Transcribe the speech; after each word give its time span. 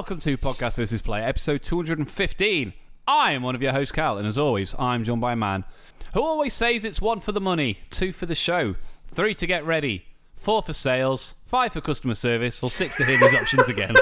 welcome 0.00 0.18
to 0.18 0.38
Podcast 0.38 0.76
Versus 0.76 1.02
Play, 1.02 1.22
episode 1.22 1.62
215. 1.62 2.72
I 3.06 3.32
am 3.32 3.42
one 3.42 3.54
of 3.54 3.60
your 3.60 3.72
hosts, 3.72 3.92
Cal, 3.92 4.16
and 4.16 4.26
as 4.26 4.38
always, 4.38 4.74
I'm 4.78 5.04
joined 5.04 5.20
by 5.20 5.34
a 5.34 5.36
man 5.36 5.66
who 6.14 6.22
always 6.22 6.54
says 6.54 6.86
it's 6.86 7.02
one 7.02 7.20
for 7.20 7.32
the 7.32 7.40
money, 7.40 7.80
two 7.90 8.10
for 8.10 8.24
the 8.24 8.34
show, 8.34 8.76
three 9.08 9.34
to 9.34 9.46
get 9.46 9.62
ready, 9.62 10.06
four 10.34 10.62
for 10.62 10.72
sales, 10.72 11.34
five 11.44 11.74
for 11.74 11.82
customer 11.82 12.14
service, 12.14 12.62
or 12.62 12.70
six 12.70 12.96
to 12.96 13.04
hear 13.04 13.18
his 13.18 13.34
options 13.34 13.68
again. 13.68 13.94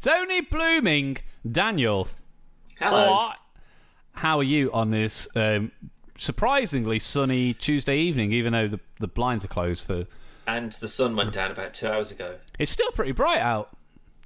Tony 0.00 0.42
Blooming, 0.42 1.16
Daniel. 1.50 2.06
Hello. 2.78 3.32
How 4.14 4.38
are 4.38 4.42
you 4.44 4.72
on 4.72 4.90
this 4.90 5.28
um, 5.36 5.72
surprisingly 6.16 6.98
sunny 6.98 7.52
Tuesday 7.54 7.98
evening, 7.98 8.32
even 8.32 8.52
though 8.52 8.68
the, 8.68 8.80
the 9.00 9.08
blinds 9.08 9.44
are 9.44 9.48
closed 9.48 9.86
for. 9.86 10.06
And 10.46 10.72
the 10.72 10.88
sun 10.88 11.16
went 11.16 11.32
down 11.32 11.50
about 11.50 11.74
two 11.74 11.88
hours 11.88 12.10
ago. 12.10 12.36
It's 12.58 12.70
still 12.70 12.90
pretty 12.92 13.12
bright 13.12 13.40
out. 13.40 13.76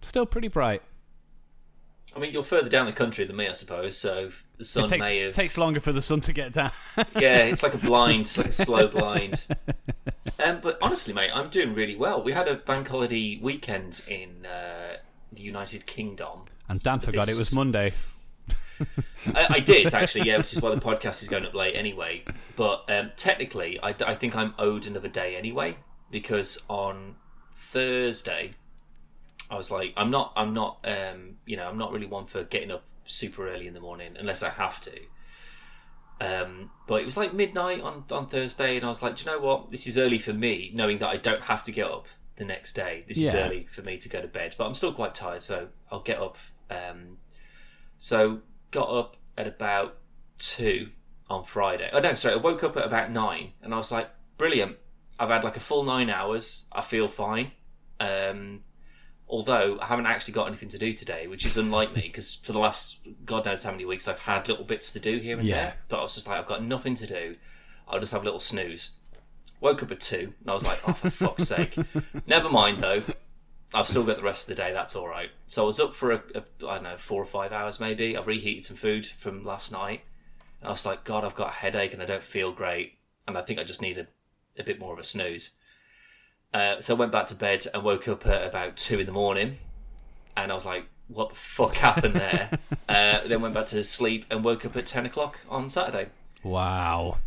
Still 0.03 0.27
pretty 0.27 0.49
bright. 0.49 0.83
I 2.15 2.19
mean, 2.19 2.33
you're 2.33 2.43
further 2.43 2.69
down 2.69 2.87
the 2.87 2.93
country 2.93 3.25
than 3.25 3.37
me, 3.37 3.47
I 3.49 3.53
suppose. 3.53 3.97
So 3.97 4.31
the 4.57 4.65
sun 4.65 4.85
It 4.85 4.89
takes, 4.89 5.01
may 5.09 5.19
have. 5.21 5.33
takes 5.35 5.57
longer 5.57 5.79
for 5.81 5.93
the 5.93 6.03
sun 6.03 6.21
to 6.23 6.33
get 6.33 6.53
down. 6.53 6.73
yeah, 7.17 7.45
it's 7.45 7.63
like 7.63 7.75
a 7.75 7.79
blind, 7.79 8.23
it's 8.23 8.37
like 8.37 8.49
a 8.49 8.53
slow 8.53 8.89
blind. 8.89 9.47
Um, 10.45 10.59
but 10.63 10.79
honestly, 10.83 11.15
mate, 11.15 11.31
I'm 11.33 11.49
doing 11.51 11.75
really 11.75 11.95
well. 11.97 12.23
We 12.23 12.33
had 12.33 12.49
a 12.49 12.55
bank 12.57 12.89
holiday 12.89 13.39
weekend 13.41 14.03
in 14.09 14.47
uh, 14.47 14.97
the 15.33 15.43
United 15.43 15.87
Kingdom. 15.87 16.41
and 16.69 16.81
Dan 16.81 17.01
forgot 17.01 17.27
this- 17.27 17.37
it 17.37 17.39
was 17.39 17.55
Monday. 17.55 17.93
I, 19.35 19.47
I 19.51 19.61
did 19.61 19.93
actually, 19.93 20.27
yeah, 20.27 20.39
which 20.39 20.53
is 20.53 20.61
why 20.61 20.75
the 20.75 20.81
podcast 20.81 21.23
is 21.23 21.29
going 21.29 21.45
up 21.45 21.55
late 21.55 21.75
anyway. 21.75 22.25
But 22.57 22.85
um, 22.89 23.11
technically, 23.17 23.81
I, 23.83 23.95
I 24.07 24.15
think 24.15 24.37
I'm 24.37 24.55
owed 24.59 24.87
another 24.87 25.09
day 25.09 25.37
anyway 25.37 25.79
because 26.11 26.63
on 26.69 27.17
Thursday, 27.57 28.55
I 29.51 29.57
was 29.57 29.71
like, 29.71 29.93
I'm 29.97 30.11
not, 30.11 30.33
I'm 30.37 30.55
not, 30.55 30.79
um, 30.85 31.37
you 31.47 31.57
know, 31.57 31.69
I'm 31.69 31.79
not 31.79 31.93
really 31.93 32.07
one 32.07 32.27
for 32.27 32.45
getting 32.45 32.71
up 32.71 32.85
super 33.05 33.49
early 33.49 33.67
in 33.67 33.75
the 33.75 33.81
morning 33.81 34.17
unless 34.19 34.43
I 34.43 34.51
have 34.51 34.81
to. 34.83 34.99
Um, 36.21 36.71
but 36.87 37.01
it 37.01 37.07
was 37.07 37.17
like 37.17 37.33
midnight 37.33 37.81
on 37.81 38.05
on 38.11 38.27
Thursday, 38.27 38.77
and 38.77 38.85
I 38.85 38.89
was 38.89 39.03
like, 39.03 39.17
Do 39.17 39.25
you 39.25 39.31
know 39.31 39.39
what? 39.39 39.71
This 39.71 39.87
is 39.87 39.97
early 39.97 40.19
for 40.19 40.33
me, 40.33 40.73
knowing 40.75 40.99
that 40.99 41.09
I 41.09 41.17
don't 41.17 41.43
have 41.43 41.63
to 41.65 41.73
get 41.73 41.87
up 41.87 42.07
the 42.37 42.45
next 42.45 42.73
day. 42.73 43.05
This 43.07 43.19
is 43.19 43.35
early 43.35 43.69
for 43.71 43.83
me 43.83 43.99
to 43.99 44.09
go 44.09 44.21
to 44.21 44.27
bed, 44.29 44.55
but 44.59 44.67
I'm 44.67 44.75
still 44.75 44.93
quite 44.93 45.15
tired, 45.15 45.43
so 45.43 45.69
I'll 45.93 46.01
get 46.01 46.19
up. 46.19 46.37
Um, 46.71 47.19
so 47.99 48.41
got 48.71 48.89
up 48.91 49.17
at 49.37 49.47
about 49.47 49.97
two 50.39 50.91
on 51.31 51.45
Friday. 51.45 51.91
Oh 51.93 52.01
no, 52.01 52.15
sorry, 52.15 52.35
I 52.35 52.39
woke 52.39 52.63
up 52.65 52.77
at 52.77 52.85
about 52.85 53.11
nine, 53.11 53.53
and 53.63 53.73
I 53.75 53.77
was 53.77 53.91
like, 53.93 54.11
brilliant. 54.37 54.77
I've 55.19 55.31
had 55.31 55.45
like 55.45 55.57
a 55.57 55.61
full 55.61 55.83
nine 55.85 56.11
hours. 56.11 56.65
I 56.73 56.81
feel 56.81 57.09
fine. 57.09 57.53
Um, 58.01 58.63
although 59.29 59.79
I 59.81 59.87
haven't 59.87 60.07
actually 60.07 60.33
got 60.35 60.47
anything 60.49 60.69
to 60.71 60.79
do 60.79 60.93
today, 60.95 61.27
which 61.27 61.45
is 61.45 61.57
unlike 61.57 61.95
me 61.95 62.03
because 62.03 62.35
for 62.35 62.53
the 62.53 62.59
last 62.61 63.01
God 63.25 63.45
knows 63.45 63.65
how 63.65 63.73
many 63.73 63.85
weeks 63.85 64.07
I've 64.09 64.21
had 64.21 64.49
little 64.49 64.65
bits 64.65 64.93
to 64.93 65.01
do 65.01 65.19
here 65.19 65.37
and 65.39 65.47
Yeah. 65.47 65.55
there. 65.57 65.75
But 65.89 65.99
I 65.99 66.03
was 66.03 66.15
just 66.15 66.29
like, 66.29 66.39
I've 66.39 66.47
got 66.47 66.63
nothing 66.63 66.95
to 66.97 67.07
do. 67.07 67.35
I'll 67.89 67.99
just 68.01 68.13
have 68.13 68.23
a 68.23 68.25
little 68.25 68.39
snooze. 68.41 68.93
Woke 69.61 69.83
up 69.83 69.91
at 69.91 70.01
two, 70.01 70.35
and 70.41 70.51
I 70.51 70.55
was 70.55 70.65
like, 70.65 70.79
oh 70.89 70.93
for 70.93 71.11
fuck's 71.11 71.49
sake. 71.49 71.77
Never 72.29 72.49
mind 72.49 72.81
though. 72.81 73.03
I've 73.75 73.87
still 73.87 74.05
got 74.05 74.17
the 74.17 74.23
rest 74.23 74.49
of 74.49 74.57
the 74.57 74.63
day. 74.63 74.73
That's 74.73 74.97
all 74.97 75.09
right. 75.09 75.31
So 75.47 75.65
I 75.65 75.67
was 75.67 75.81
up 75.81 75.95
for 75.95 76.13
a, 76.13 76.23
a 76.35 76.43
I 76.67 76.75
don't 76.75 76.85
know 76.85 76.97
four 76.99 77.23
or 77.23 77.27
five 77.27 77.53
hours 77.53 77.79
maybe. 77.79 78.17
I've 78.17 78.27
reheated 78.27 78.65
some 78.65 78.77
food 78.77 79.07
from 79.07 79.45
last 79.45 79.71
night. 79.73 80.03
And 80.61 80.69
I 80.69 80.71
was 80.71 80.87
like, 80.87 81.05
God, 81.05 81.25
I've 81.25 81.35
got 81.35 81.49
a 81.49 81.53
headache 81.53 81.93
and 81.93 82.03
I 82.03 82.07
don't 82.07 82.23
feel 82.23 82.53
great, 82.53 82.99
and 83.27 83.39
I 83.39 83.43
think 83.43 83.59
I 83.59 83.65
just 83.65 83.83
need 83.83 83.99
a, 83.99 84.07
a 84.59 84.65
bit 84.65 84.81
more 84.81 84.93
of 84.93 84.99
a 84.99 85.05
snooze. 85.05 85.53
Uh, 86.53 86.81
so 86.81 86.97
I 86.97 86.99
went 86.99 87.13
back 87.13 87.27
to 87.29 87.35
bed 87.35 87.67
and 87.73 87.85
woke 87.85 88.09
up 88.09 88.27
at 88.27 88.47
about 88.47 88.77
two 88.77 88.99
in 88.99 89.07
the 89.07 89.13
morning, 89.13 89.59
and 90.37 90.51
I 90.51 90.55
was 90.55 90.67
like, 90.67 90.89
"What 91.07 91.29
the 91.29 91.35
fuck 91.37 91.75
happened 91.77 92.15
there?" 92.15 92.51
uh, 92.89 93.21
then 93.27 93.43
went 93.43 93.55
back 93.55 93.67
to 93.67 93.85
sleep 93.85 94.25
and 94.31 94.43
woke 94.43 94.65
up 94.65 94.77
at 94.77 94.87
ten 94.87 95.07
o'clock 95.07 95.39
on 95.49 95.71
Saturday. 95.71 96.09
Wow. 96.43 97.19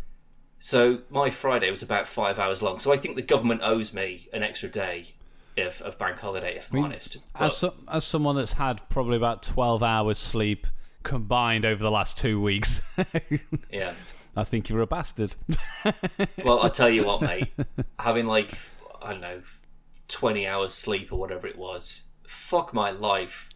So 0.58 1.00
my 1.10 1.30
Friday 1.30 1.70
was 1.70 1.82
about 1.82 2.06
five 2.06 2.38
hours 2.38 2.62
long. 2.62 2.78
So 2.78 2.92
I 2.92 2.96
think 2.96 3.16
the 3.16 3.22
government 3.22 3.62
owes 3.64 3.92
me 3.92 4.28
an 4.32 4.42
extra 4.42 4.68
day 4.68 5.14
of, 5.56 5.80
of 5.82 5.98
bank 5.98 6.18
holiday, 6.18 6.56
if 6.56 6.68
I'm 6.70 6.76
mean, 6.76 6.84
honest. 6.86 7.18
As, 7.34 7.56
so, 7.56 7.74
as 7.90 8.04
someone 8.04 8.36
that's 8.36 8.54
had 8.54 8.88
probably 8.88 9.16
about 9.16 9.42
12 9.42 9.82
hours 9.82 10.18
sleep 10.18 10.66
combined 11.02 11.64
over 11.64 11.82
the 11.82 11.90
last 11.90 12.18
two 12.18 12.40
weeks, 12.40 12.82
yeah. 13.70 13.94
I 14.36 14.44
think 14.44 14.68
you're 14.68 14.80
a 14.80 14.86
bastard. 14.86 15.34
Well, 16.44 16.62
I 16.62 16.68
tell 16.68 16.90
you 16.90 17.04
what, 17.04 17.20
mate. 17.20 17.52
Having 17.98 18.26
like 18.26 18.58
I 19.00 19.12
don't 19.12 19.20
know, 19.20 19.42
twenty 20.08 20.46
hours 20.46 20.74
sleep 20.74 21.12
or 21.12 21.18
whatever 21.18 21.46
it 21.46 21.56
was. 21.58 22.02
Fuck 22.26 22.72
my 22.72 22.90
life. 22.90 23.48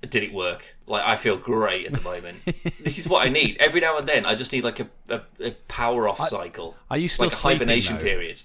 Did 0.00 0.22
it 0.22 0.32
work? 0.32 0.76
Like 0.86 1.02
I 1.04 1.16
feel 1.16 1.36
great 1.36 1.86
at 1.86 1.92
the 1.92 2.00
moment. 2.00 2.44
this 2.82 2.98
is 2.98 3.08
what 3.08 3.26
I 3.26 3.30
need. 3.30 3.56
Every 3.60 3.80
now 3.80 3.98
and 3.98 4.08
then, 4.08 4.26
I 4.26 4.34
just 4.34 4.52
need 4.52 4.64
like 4.64 4.80
a, 4.80 4.88
a, 5.08 5.20
a 5.40 5.50
power 5.68 6.08
off 6.08 6.26
cycle. 6.26 6.76
Are 6.90 6.98
you 6.98 7.08
still 7.08 7.28
like 7.28 7.36
a 7.36 7.40
hibernation 7.40 7.96
though? 7.96 8.02
period? 8.02 8.42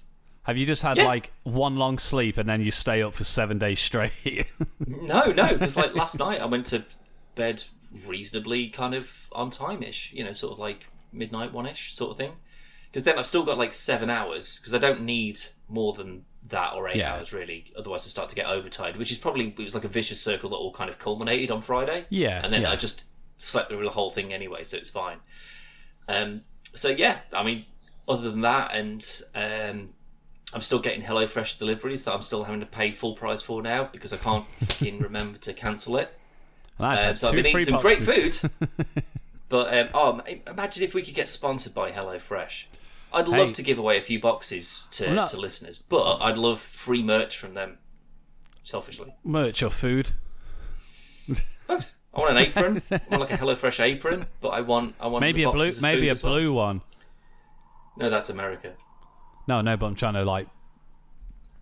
Have 0.47 0.57
you 0.57 0.65
just 0.65 0.81
had 0.81 0.97
Yeah. 0.97 1.03
like 1.05 1.31
one 1.43 1.75
long 1.75 1.99
sleep 1.99 2.37
and 2.37 2.47
then 2.49 2.61
you 2.61 2.71
stay 2.71 3.03
up 3.03 3.13
for 3.13 3.23
seven 3.25 3.57
days 3.59 3.79
straight? 3.79 4.47
No, 4.87 5.25
no. 5.31 5.49
Because 5.53 5.75
like 5.75 5.93
last 5.95 6.17
night, 6.19 6.39
I 6.41 6.45
went 6.45 6.65
to 6.67 6.83
bed 7.35 7.63
reasonably 8.07 8.69
kind 8.69 8.93
of 8.95 9.11
on 9.31 9.49
time 9.51 9.83
ish. 9.83 10.11
You 10.13 10.23
know, 10.23 10.31
sort 10.31 10.53
of 10.53 10.59
like 10.59 10.87
midnight 11.11 11.53
one 11.53 11.65
ish 11.67 11.93
sort 11.93 12.11
of 12.11 12.17
thing. 12.17 12.31
Because 12.89 13.03
then 13.03 13.19
I've 13.19 13.27
still 13.27 13.43
got 13.43 13.57
like 13.57 13.73
seven 13.73 14.09
hours. 14.09 14.57
Because 14.57 14.73
I 14.73 14.77
don't 14.77 15.01
need 15.01 15.39
more 15.69 15.93
than 15.93 16.23
that 16.47 16.73
or 16.73 16.87
eight 16.87 16.95
Yeah. 16.97 17.15
hours 17.15 17.33
really. 17.33 17.71
Otherwise, 17.77 18.05
I 18.07 18.09
start 18.09 18.29
to 18.29 18.35
get 18.35 18.45
overtired. 18.47 18.95
Which 18.97 19.11
is 19.11 19.17
probably 19.17 19.47
it 19.49 19.63
was 19.63 19.75
like 19.75 19.83
a 19.83 19.89
vicious 19.89 20.21
circle 20.21 20.49
that 20.51 20.55
all 20.55 20.71
kind 20.73 20.89
of 20.89 20.97
culminated 20.99 21.51
on 21.51 21.61
Friday. 21.61 22.05
Yeah, 22.09 22.41
and 22.43 22.53
then 22.53 22.61
yeah. 22.61 22.71
I 22.71 22.75
just 22.77 23.03
slept 23.35 23.67
through 23.69 23.83
the 23.83 23.89
whole 23.91 24.09
thing 24.11 24.31
anyway, 24.33 24.63
so 24.63 24.77
it's 24.77 24.89
fine. 24.89 25.17
Um, 26.07 26.41
so 26.73 26.87
yeah, 26.89 27.19
I 27.33 27.43
mean, 27.43 27.65
other 28.07 28.31
than 28.31 28.41
that, 28.41 28.73
and 28.73 29.05
um, 29.35 29.89
I'm 30.53 30.61
still 30.61 30.79
getting 30.79 31.01
HelloFresh 31.01 31.57
deliveries 31.59 32.05
that 32.05 32.13
I'm 32.13 32.21
still 32.21 32.45
having 32.45 32.61
to 32.61 32.65
pay 32.65 32.91
full 32.91 33.15
price 33.15 33.41
for 33.41 33.61
now 33.61 33.85
because 33.91 34.13
I 34.13 34.17
can't 34.17 34.45
fucking 34.65 34.99
remember 34.99 35.37
to 35.39 35.53
cancel 35.53 35.97
it. 35.97 36.17
And 36.77 36.87
I've 36.87 37.09
Um, 37.09 37.15
so 37.17 37.27
I've 37.27 37.33
been 37.35 37.47
eating 37.47 37.61
some 37.63 37.81
great 37.81 37.97
food. 37.97 38.51
but 39.49 39.77
um, 39.77 39.89
oh, 39.93 40.21
imagine 40.47 40.83
if 40.83 40.93
we 40.93 41.01
could 41.01 41.15
get 41.15 41.27
sponsored 41.27 41.73
by 41.73 41.91
HelloFresh. 41.91 42.65
I'd 43.13 43.25
Hey. 43.27 43.37
love 43.37 43.53
to 43.53 43.61
give 43.63 43.77
away 43.77 43.97
a 43.97 44.01
few 44.01 44.19
boxes 44.19 44.87
to, 44.91 45.05
Well, 45.07 45.15
no- 45.15 45.27
to 45.27 45.37
listeners, 45.37 45.77
but 45.77 46.17
I'd 46.21 46.37
love 46.37 46.61
free 46.61 47.01
merch 47.03 47.37
from 47.37 47.53
them. 47.53 47.77
Selfishly, 48.63 49.13
Merch 49.23 49.63
or 49.63 49.69
food. 49.69 50.11
both. 51.67 51.93
I 52.13 52.19
want 52.21 52.31
an 52.31 52.37
apron. 52.37 52.81
I 52.91 52.99
want 53.09 53.21
like 53.21 53.31
a 53.33 53.37
HelloFresh 53.43 53.79
apron, 53.83 54.25
but 54.41 54.49
I 54.49 54.61
want 54.61 54.95
I 54.99 55.07
want 55.07 55.21
Maybe 55.21 55.43
a 55.43 55.51
blue, 55.51 55.65
boxes 55.67 55.81
maybe 55.81 56.09
a 56.09 56.11
as 56.13 56.23
well. 56.23 56.33
blue 56.33 56.53
one. 56.53 56.81
No, 57.95 58.09
that's 58.09 58.29
America. 58.29 58.73
No, 59.47 59.61
no, 59.61 59.77
but 59.77 59.85
I'm 59.87 59.95
trying 59.95 60.15
to 60.15 60.25
like 60.25 60.47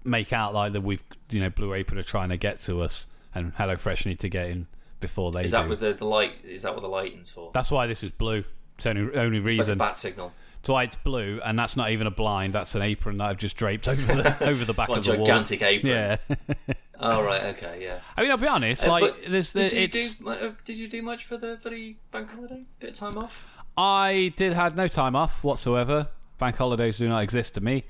make 0.03 0.31
out 0.33 0.53
like 0.53 0.73
that 0.73 0.81
we've 0.81 1.03
you 1.29 1.39
know 1.39 1.49
Blue 1.49 1.73
Apron 1.73 1.99
are 1.99 2.03
trying 2.03 2.29
to 2.29 2.37
get 2.37 2.59
to 2.61 2.81
us, 2.81 3.07
and 3.33 3.55
HelloFresh 3.55 4.05
need 4.05 4.19
to 4.19 4.29
get 4.29 4.49
in 4.49 4.67
before 4.99 5.31
they 5.31 5.43
Is 5.45 5.51
do. 5.51 5.57
that 5.57 5.69
with 5.69 5.79
the, 5.79 5.93
the 5.93 6.05
light? 6.05 6.33
Is 6.43 6.63
that 6.63 6.73
what 6.73 6.81
the 6.81 6.87
lighting's 6.87 7.29
for? 7.29 7.51
That's 7.53 7.71
why 7.71 7.87
this 7.87 8.03
is 8.03 8.11
blue. 8.11 8.43
It's 8.77 8.85
only 8.85 9.01
only 9.15 9.37
It's 9.37 9.45
like 9.45 9.53
a 9.55 9.57
reason. 9.61 9.77
bat 9.77 9.97
signal. 9.97 10.33
That's 10.61 10.69
why 10.69 10.83
it's 10.83 10.95
blue, 10.95 11.39
and 11.45 11.59
that's 11.59 11.77
not 11.77 11.91
even 11.91 12.07
a 12.07 12.11
blind. 12.11 12.53
That's 12.53 12.73
an 12.73 12.81
apron 12.81 13.17
that 13.17 13.25
I've 13.25 13.37
just 13.37 13.55
draped 13.55 13.87
over 13.87 14.01
the 14.01 14.43
over 14.47 14.65
the 14.65 14.73
back 14.73 14.89
Like 14.89 14.99
of 14.99 15.05
the 15.05 15.17
gigantic 15.17 15.61
wall. 15.61 15.69
apron. 15.69 15.91
Yeah, 15.93 16.17
Oh 16.99 17.23
right. 17.23 17.43
Okay. 17.55 17.79
Yeah. 17.83 17.99
I 18.17 18.21
mean 18.23 18.31
I'll 18.31 18.37
be 18.37 18.47
honest. 18.47 18.85
Uh, 18.87 18.91
like 18.91 19.25
there's 19.27 19.51
the, 19.53 19.69
Did 19.69 19.73
you 19.73 19.79
it's 19.83 20.15
do? 20.15 20.29
uh, 20.29 20.51
Did 20.65 20.77
you 20.77 20.87
do 20.87 21.01
much 21.03 21.25
for 21.25 21.37
the 21.37 21.59
bloody 21.61 21.97
bank 22.11 22.31
holiday? 22.31 22.63
Bit 22.79 22.91
of 22.91 22.95
time 22.95 23.17
off. 23.17 23.63
I 23.77 24.33
did 24.37 24.53
had 24.53 24.75
no 24.75 24.87
time 24.87 25.15
off 25.15 25.43
whatsoever. 25.43 26.07
Bank 26.37 26.55
holidays 26.57 26.97
do 26.97 27.07
not 27.09 27.23
exist 27.23 27.55
to 27.55 27.61
me. 27.61 27.83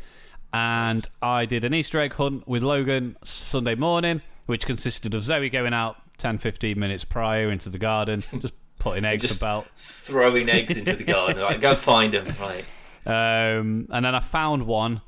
And 0.53 1.07
I 1.21 1.45
did 1.45 1.63
an 1.63 1.73
Easter 1.73 1.99
egg 1.99 2.13
hunt 2.13 2.47
with 2.47 2.63
Logan 2.63 3.17
Sunday 3.23 3.75
morning, 3.75 4.21
which 4.45 4.65
consisted 4.65 5.13
of 5.13 5.23
Zoe 5.23 5.49
going 5.49 5.73
out 5.73 5.97
10 6.17 6.37
15 6.37 6.79
minutes 6.79 7.03
prior 7.03 7.51
into 7.51 7.69
the 7.69 7.77
garden, 7.77 8.23
just 8.39 8.53
putting 8.79 9.03
eggs 9.03 9.23
Just- 9.23 9.41
about. 9.41 9.67
Throwing 9.77 10.49
eggs 10.49 10.77
into 10.77 10.95
the 10.95 11.03
garden. 11.03 11.41
Like, 11.41 11.59
go 11.61 11.75
find 11.75 12.13
them. 12.13 12.27
Right. 12.39 12.65
Um, 13.07 13.87
and 13.91 14.05
then 14.05 14.15
I 14.15 14.19
found 14.19 14.65
one 14.65 15.01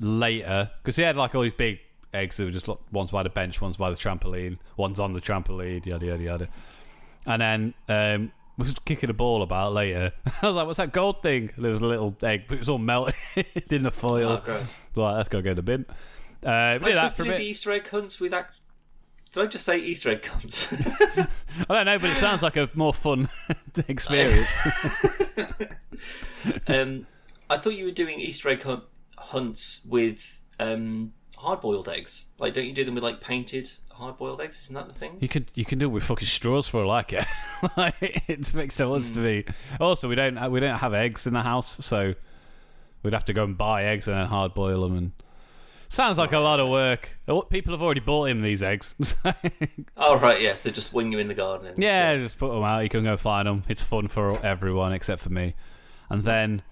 later 0.00 0.70
because 0.78 0.96
he 0.96 1.02
had 1.02 1.16
like 1.16 1.34
all 1.34 1.42
these 1.42 1.54
big 1.54 1.80
eggs 2.12 2.36
that 2.36 2.44
were 2.44 2.50
just 2.50 2.68
like, 2.68 2.78
one's 2.92 3.10
by 3.10 3.22
the 3.22 3.30
bench, 3.30 3.60
one's 3.60 3.76
by 3.76 3.90
the 3.90 3.96
trampoline, 3.96 4.58
one's 4.76 4.98
on 4.98 5.12
the 5.12 5.20
trampoline, 5.20 5.86
yada 5.86 6.06
yada 6.06 6.22
yada. 6.22 6.48
And 7.26 7.42
then 7.42 7.74
um, 7.88 8.32
was 8.58 8.74
kicking 8.84 9.08
a 9.08 9.14
ball 9.14 9.42
about 9.42 9.72
later. 9.72 10.12
I 10.42 10.46
was 10.46 10.56
like, 10.56 10.66
"What's 10.66 10.76
that 10.78 10.92
gold 10.92 11.22
thing?" 11.22 11.50
And 11.56 11.64
there 11.64 11.70
was 11.70 11.80
a 11.80 11.86
little 11.86 12.16
egg, 12.22 12.44
but 12.48 12.56
it 12.56 12.58
was 12.58 12.68
all 12.68 12.78
melted 12.78 13.14
in 13.70 13.84
the 13.84 13.90
foil. 13.90 14.42
Oh. 14.46 14.64
So 14.94 15.02
like, 15.02 15.16
let's 15.16 15.28
go 15.28 15.40
go 15.40 15.50
to 15.50 15.54
the 15.54 15.62
bin. 15.62 15.86
Uh, 16.44 16.48
Am 16.48 16.84
I 16.84 16.90
that 16.92 17.10
supposed 17.10 17.16
to 17.16 17.24
do 17.24 17.30
the 17.30 17.40
Easter 17.40 17.72
egg 17.72 17.88
hunts 17.88 18.20
with 18.20 18.32
ac- 18.34 18.46
Did 19.32 19.42
I 19.42 19.46
just 19.46 19.64
say 19.64 19.78
Easter 19.78 20.10
egg 20.10 20.26
hunts? 20.26 20.72
I 20.72 21.26
don't 21.68 21.86
know, 21.86 21.98
but 21.98 22.10
it 22.10 22.16
sounds 22.16 22.42
like 22.42 22.56
a 22.56 22.68
more 22.74 22.94
fun 22.94 23.28
experience. 23.88 24.58
um, 26.66 27.06
I 27.50 27.58
thought 27.58 27.74
you 27.74 27.86
were 27.86 27.90
doing 27.90 28.20
Easter 28.20 28.48
egg 28.50 28.62
hunt, 28.62 28.84
hunts 29.16 29.84
with 29.88 30.40
um, 30.60 31.12
hard-boiled 31.36 31.88
eggs. 31.88 32.26
Like, 32.38 32.54
don't 32.54 32.66
you 32.66 32.72
do 32.72 32.84
them 32.84 32.94
with 32.94 33.04
like 33.04 33.20
painted 33.20 33.70
hard-boiled 33.98 34.40
eggs? 34.40 34.60
Isn't 34.62 34.74
that 34.74 34.88
the 34.88 34.94
thing? 34.94 35.18
you 35.20 35.28
could 35.28 35.50
you 35.54 35.64
can 35.64 35.78
do 35.78 35.86
it 35.86 35.92
with 35.92 36.04
fucking 36.04 36.26
straws 36.26 36.66
for 36.68 36.82
all 36.84 36.90
I 36.90 37.02
care. 37.02 37.26
like, 37.76 37.94
it 38.00 38.22
it's 38.28 38.54
makes 38.54 38.78
no 38.78 38.92
sense 38.94 39.10
to 39.12 39.20
me. 39.20 39.44
Also, 39.80 40.08
we 40.08 40.14
don't 40.14 40.50
we 40.50 40.60
don't 40.60 40.78
have 40.78 40.94
eggs 40.94 41.26
in 41.26 41.34
the 41.34 41.42
house, 41.42 41.84
so 41.84 42.14
we'd 43.02 43.12
have 43.12 43.24
to 43.26 43.32
go 43.32 43.44
and 43.44 43.56
buy 43.58 43.84
eggs 43.84 44.08
and 44.08 44.16
then 44.16 44.26
hard 44.26 44.54
boil 44.54 44.82
them. 44.82 44.96
And 44.96 45.12
sounds 45.88 46.18
like 46.18 46.32
a 46.32 46.38
lot 46.38 46.60
of 46.60 46.68
work. 46.68 47.18
People 47.50 47.72
have 47.72 47.82
already 47.82 48.00
bought 48.00 48.24
him 48.30 48.42
these 48.42 48.62
eggs. 48.62 48.94
Oh 50.00 50.16
right, 50.18 50.40
yeah. 50.40 50.54
So 50.54 50.70
just 50.70 50.94
wing 50.94 51.10
you 51.12 51.18
in 51.18 51.28
the 51.28 51.34
garden. 51.34 51.66
And, 51.66 51.78
Yeah, 51.78 52.16
just 52.18 52.38
put 52.38 52.52
them 52.52 52.62
out. 52.62 52.82
You 52.84 52.88
can 52.88 53.04
go 53.04 53.16
find 53.16 53.46
them. 53.48 53.64
It's 53.68 53.82
fun 53.82 54.08
for 54.08 54.38
everyone 54.46 54.92
except 54.92 55.20
for 55.22 55.30
me. 55.30 55.54
And 56.08 56.22
then 56.24 56.62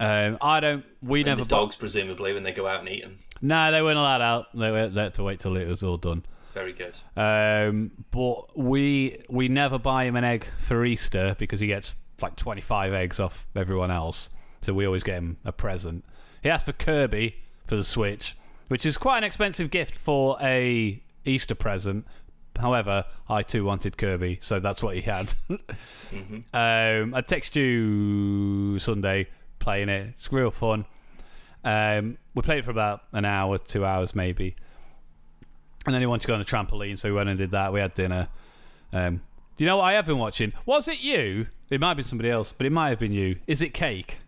um, 0.00 0.38
I 0.40 0.60
don't. 0.60 0.84
We 1.02 1.20
And 1.20 1.26
never. 1.26 1.42
the 1.44 1.48
dogs, 1.48 1.76
presumably, 1.76 2.32
when 2.32 2.42
they 2.42 2.52
go 2.52 2.66
out 2.66 2.80
and 2.80 2.88
eat 2.88 3.02
them. 3.02 3.18
no, 3.42 3.70
they 3.70 3.82
weren't 3.82 3.98
allowed 3.98 4.22
out. 4.22 4.46
They 4.56 4.70
were 4.70 4.88
they 4.88 5.02
had 5.04 5.14
to 5.14 5.22
wait 5.22 5.40
till 5.40 5.56
it 5.56 5.68
was 5.68 5.82
all 5.82 5.96
done. 5.98 6.24
Very 6.54 6.72
good. 6.72 6.96
Um, 7.16 7.90
but 8.12 8.56
we 8.56 9.18
we 9.28 9.48
never 9.48 9.76
buy 9.76 10.04
him 10.04 10.14
an 10.14 10.22
egg 10.22 10.44
for 10.56 10.84
Easter 10.84 11.34
because 11.36 11.58
he 11.58 11.66
gets 11.66 11.96
like 12.22 12.36
twenty 12.36 12.60
five 12.60 12.92
eggs 12.92 13.18
off 13.18 13.46
everyone 13.56 13.90
else. 13.90 14.30
So 14.60 14.72
we 14.72 14.86
always 14.86 15.02
get 15.02 15.16
him 15.16 15.36
a 15.44 15.52
present. 15.52 16.04
He 16.44 16.48
asked 16.48 16.66
for 16.66 16.72
Kirby 16.72 17.42
for 17.66 17.74
the 17.74 17.82
Switch, 17.82 18.36
which 18.68 18.86
is 18.86 18.96
quite 18.96 19.18
an 19.18 19.24
expensive 19.24 19.70
gift 19.70 19.96
for 19.96 20.38
a 20.40 21.02
Easter 21.24 21.56
present. 21.56 22.06
However, 22.60 23.04
I 23.28 23.42
too 23.42 23.64
wanted 23.64 23.98
Kirby, 23.98 24.38
so 24.40 24.60
that's 24.60 24.80
what 24.80 24.94
he 24.94 25.02
had. 25.02 25.34
um, 25.50 27.14
I 27.14 27.20
text 27.26 27.56
you 27.56 28.78
Sunday 28.78 29.26
playing 29.58 29.88
it. 29.88 30.10
It's 30.10 30.32
real 30.32 30.52
fun. 30.52 30.84
Um, 31.64 32.18
we 32.32 32.42
played 32.42 32.64
for 32.64 32.70
about 32.70 33.02
an 33.12 33.24
hour, 33.24 33.58
two 33.58 33.84
hours 33.84 34.14
maybe, 34.14 34.54
and 35.86 35.94
then 35.94 36.00
he 36.02 36.06
wanted 36.06 36.22
to 36.22 36.28
go 36.28 36.34
on 36.34 36.38
the 36.40 36.44
trampoline, 36.44 36.98
so 36.98 37.08
we 37.08 37.14
went 37.14 37.28
and 37.28 37.38
did 37.38 37.50
that. 37.50 37.72
We 37.72 37.80
had 37.80 37.94
dinner. 37.94 38.28
Um, 38.92 39.22
do 39.56 39.64
you 39.64 39.66
know 39.66 39.76
what 39.78 39.84
I 39.84 39.92
have 39.92 40.06
been 40.06 40.18
watching? 40.18 40.52
Was 40.66 40.88
it 40.88 41.00
you? 41.00 41.48
It 41.70 41.80
might 41.80 41.88
have 41.88 41.96
been 41.98 42.06
somebody 42.06 42.30
else, 42.30 42.52
but 42.52 42.66
it 42.66 42.70
might 42.72 42.90
have 42.90 42.98
been 42.98 43.12
you. 43.12 43.36
Is 43.46 43.62
it 43.62 43.74
Cake? 43.74 44.18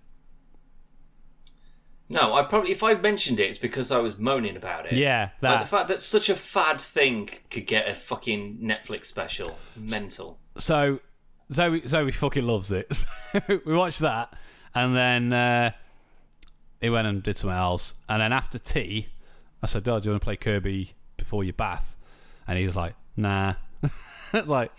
No, 2.08 2.34
I 2.34 2.42
probably 2.42 2.70
if 2.70 2.82
I 2.82 2.94
mentioned 2.94 3.40
it, 3.40 3.50
it's 3.50 3.58
because 3.58 3.90
I 3.90 3.98
was 3.98 4.18
moaning 4.18 4.56
about 4.56 4.86
it. 4.86 4.92
Yeah, 4.92 5.30
Like 5.42 5.60
the 5.60 5.66
fact 5.66 5.88
that 5.88 6.00
such 6.00 6.28
a 6.28 6.36
fad 6.36 6.80
thing 6.80 7.30
could 7.50 7.66
get 7.66 7.88
a 7.88 7.94
fucking 7.94 8.58
Netflix 8.62 9.06
special, 9.06 9.58
mental. 9.76 10.38
so 10.56 11.00
Zoe 11.52 11.82
Zoe 11.86 12.12
fucking 12.12 12.46
loves 12.46 12.70
it. 12.70 13.04
we 13.48 13.74
watched 13.74 13.98
that, 14.00 14.32
and 14.72 14.94
then 14.94 15.32
uh, 15.32 15.72
he 16.80 16.90
went 16.90 17.08
and 17.08 17.24
did 17.24 17.38
something 17.38 17.56
else. 17.56 17.94
And 18.08 18.20
then 18.22 18.32
after 18.32 18.58
tea, 18.60 19.08
I 19.60 19.66
said, 19.66 19.88
"Oh, 19.88 19.98
do 19.98 20.06
you 20.06 20.10
want 20.12 20.22
to 20.22 20.24
play 20.24 20.36
Kirby 20.36 20.92
before 21.16 21.44
your 21.44 21.54
bath?" 21.54 21.96
And 22.46 22.58
he's 22.58 22.76
like, 22.76 22.94
"Nah." 23.16 23.54
it's 24.32 24.48
like, 24.48 24.72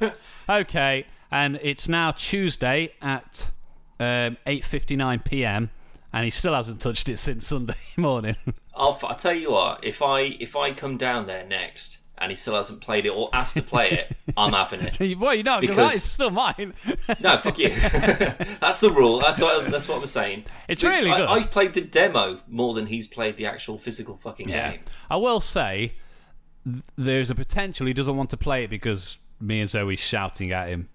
okay. 0.48 1.06
And 1.30 1.58
it's 1.62 1.88
now 1.88 2.10
Tuesday 2.12 2.92
at 3.00 3.50
um, 3.98 4.36
eight 4.46 4.64
fifty 4.64 4.96
nine 4.96 5.20
p.m. 5.20 5.70
And 6.12 6.24
he 6.24 6.30
still 6.30 6.54
hasn't 6.54 6.80
touched 6.80 7.08
it 7.08 7.16
since 7.18 7.46
Sunday 7.46 7.74
morning. 7.96 8.36
I'll, 8.74 8.98
I'll 9.02 9.16
tell 9.16 9.32
you 9.32 9.52
what. 9.52 9.82
If 9.82 10.02
I 10.02 10.20
if 10.20 10.54
I 10.54 10.72
come 10.72 10.96
down 10.98 11.26
there 11.26 11.44
next 11.46 11.98
and 12.18 12.30
he 12.30 12.36
still 12.36 12.54
hasn't 12.54 12.80
played 12.80 13.06
it 13.06 13.10
or 13.10 13.28
asked 13.32 13.56
to 13.56 13.62
play 13.62 13.90
it, 13.90 14.16
I'm 14.36 14.52
having 14.52 14.80
it. 14.80 14.98
well, 15.18 15.34
you 15.34 15.42
know, 15.42 15.60
because 15.60 15.76
that 15.76 15.94
is 15.94 16.02
still 16.02 16.30
mine. 16.30 16.74
No, 17.20 17.36
fuck 17.38 17.58
you. 17.58 17.68
that's 18.60 18.80
the 18.80 18.90
rule. 18.90 19.20
That's 19.20 19.40
what 19.40 19.70
that's 19.70 19.88
what 19.88 20.00
we're 20.00 20.06
saying. 20.06 20.44
It's 20.68 20.84
really 20.84 21.10
I, 21.10 21.18
good. 21.18 21.28
I've 21.28 21.50
played 21.50 21.74
the 21.74 21.80
demo 21.80 22.40
more 22.48 22.74
than 22.74 22.86
he's 22.86 23.06
played 23.06 23.36
the 23.36 23.46
actual 23.46 23.78
physical 23.78 24.16
fucking 24.16 24.48
Yeah. 24.48 24.72
game. 24.72 24.80
I 25.10 25.16
will 25.16 25.40
say 25.40 25.94
there's 26.96 27.30
a 27.30 27.34
potential 27.34 27.86
he 27.86 27.92
doesn't 27.92 28.16
want 28.16 28.30
to 28.30 28.36
play 28.36 28.64
it 28.64 28.70
because 28.70 29.18
me 29.40 29.60
and 29.60 29.68
Zoe 29.68 29.96
shouting 29.96 30.52
at 30.52 30.68
him 30.68 30.88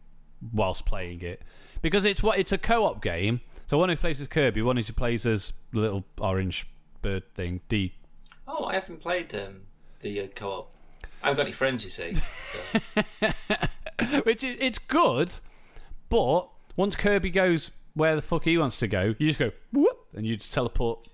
whilst 0.54 0.86
playing 0.86 1.22
it. 1.22 1.42
Because 1.82 2.06
it's 2.06 2.24
what 2.24 2.40
it's 2.40 2.52
a 2.52 2.58
co-op 2.58 3.02
game. 3.02 3.42
So 3.68 3.78
one 3.78 3.90
who 3.90 3.98
plays 3.98 4.22
as 4.22 4.28
Kirby, 4.28 4.62
one 4.62 4.78
who 4.78 4.84
plays 4.94 5.26
as 5.26 5.54
the 5.74 5.82
little 5.82 6.06
orange 6.20 6.68
bird 7.02 7.34
thing. 7.34 7.62
D. 7.68 7.96
Oh, 8.48 8.64
I 8.66 8.76
haven't 8.76 9.02
played 9.02 9.36
um, 9.36 9.64
the 10.00 10.22
uh, 10.22 10.28
co-op. 10.34 10.74
I 11.24 11.28
haven't 11.30 11.38
got 11.38 11.46
any 11.48 11.52
friends, 11.52 11.84
you 11.84 11.90
see. 11.90 12.14
So. 12.14 13.30
Which 14.24 14.44
is 14.44 14.58
it's 14.60 14.80
good, 14.80 15.32
but 16.10 16.50
once 16.76 16.96
Kirby 16.96 17.30
goes 17.32 17.72
where 17.94 18.16
the 18.16 18.22
fuck 18.22 18.44
he 18.44 18.58
wants 18.58 18.78
to 18.78 18.88
go, 18.88 19.16
you 19.18 19.28
just 19.28 19.40
go 19.40 19.52
whoop 19.74 19.98
and 20.14 20.26
you 20.26 20.38
just 20.38 20.54
teleport 20.54 21.08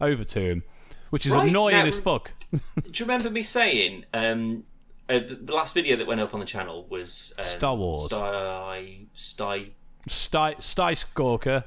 over 0.00 0.24
to 0.24 0.40
him, 0.40 0.62
which 1.10 1.24
is 1.26 1.32
Right, 1.32 1.48
annoying 1.48 1.76
now- 1.76 1.86
as 1.86 1.98
fuck. 1.98 2.32
Do 2.52 2.60
you 2.92 3.04
remember 3.04 3.30
me 3.30 3.42
saying 3.42 4.04
um, 4.14 4.64
uh, 5.08 5.18
the 5.20 5.52
last 5.52 5.74
video 5.74 5.96
that 5.96 6.06
went 6.06 6.20
up 6.20 6.34
on 6.34 6.40
the 6.40 6.46
channel 6.46 6.86
was 6.90 7.32
um, 7.38 7.44
Star 7.44 7.74
Wars. 7.74 8.06
Sty 8.10 8.98
Sty 9.14 9.66
Sty 10.06 10.54
Sty 10.58 10.94
Stalker. 10.94 11.64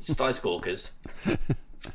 Sty 0.00 0.30
Stalkers, 0.30 0.92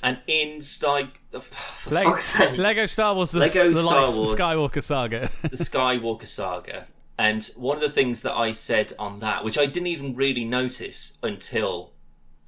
and 0.01 0.19
in 0.27 0.61
for 0.61 1.89
Lego, 1.89 2.17
Lego 2.57 2.85
Star 2.85 3.15
Wars, 3.15 3.31
the, 3.31 3.39
Lego 3.39 3.69
the 3.69 3.81
Star 3.81 4.01
Wars. 4.01 4.35
Skywalker 4.35 4.81
saga. 4.83 5.29
the 5.41 5.49
Skywalker 5.49 6.27
saga. 6.27 6.87
And 7.17 7.43
one 7.57 7.77
of 7.77 7.81
the 7.81 7.89
things 7.89 8.21
that 8.21 8.33
I 8.33 8.51
said 8.53 8.93
on 8.97 9.19
that, 9.19 9.43
which 9.43 9.57
I 9.57 9.65
didn't 9.65 9.87
even 9.87 10.15
really 10.15 10.45
notice 10.45 11.17
until 11.21 11.91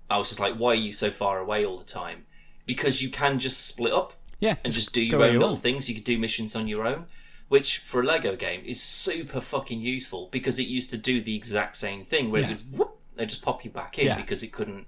I 0.09 0.17
was 0.17 0.29
just 0.29 0.39
like, 0.39 0.55
why 0.55 0.71
are 0.71 0.75
you 0.75 0.91
so 0.91 1.11
far 1.11 1.39
away 1.39 1.65
all 1.65 1.77
the 1.77 1.83
time? 1.85 2.25
Because 2.65 3.01
you 3.01 3.09
can 3.09 3.37
just 3.39 3.65
split 3.67 3.93
up 3.93 4.13
yeah, 4.39 4.55
and 4.63 4.73
just 4.73 4.91
do 4.93 5.01
your 5.01 5.21
own 5.23 5.33
you 5.33 5.39
little 5.39 5.53
want. 5.53 5.63
things. 5.63 5.87
You 5.87 5.95
could 5.95 6.03
do 6.03 6.17
missions 6.17 6.55
on 6.55 6.67
your 6.67 6.85
own, 6.87 7.05
which 7.47 7.77
for 7.79 8.01
a 8.01 8.05
Lego 8.05 8.35
game 8.35 8.63
is 8.65 8.81
super 8.81 9.39
fucking 9.39 9.81
useful 9.81 10.29
because 10.31 10.57
it 10.57 10.63
used 10.67 10.89
to 10.91 10.97
do 10.97 11.21
the 11.21 11.35
exact 11.35 11.77
same 11.77 12.03
thing 12.03 12.31
where 12.31 12.41
Yeah. 12.41 12.51
it 12.51 12.63
would 12.71 12.79
whoop, 12.79 12.99
they 13.15 13.25
just 13.27 13.43
pop 13.43 13.63
you 13.63 13.69
back 13.71 13.99
in 13.99 14.07
Yeah. 14.07 14.15
because 14.15 14.41
it 14.41 14.51
couldn't 14.51 14.87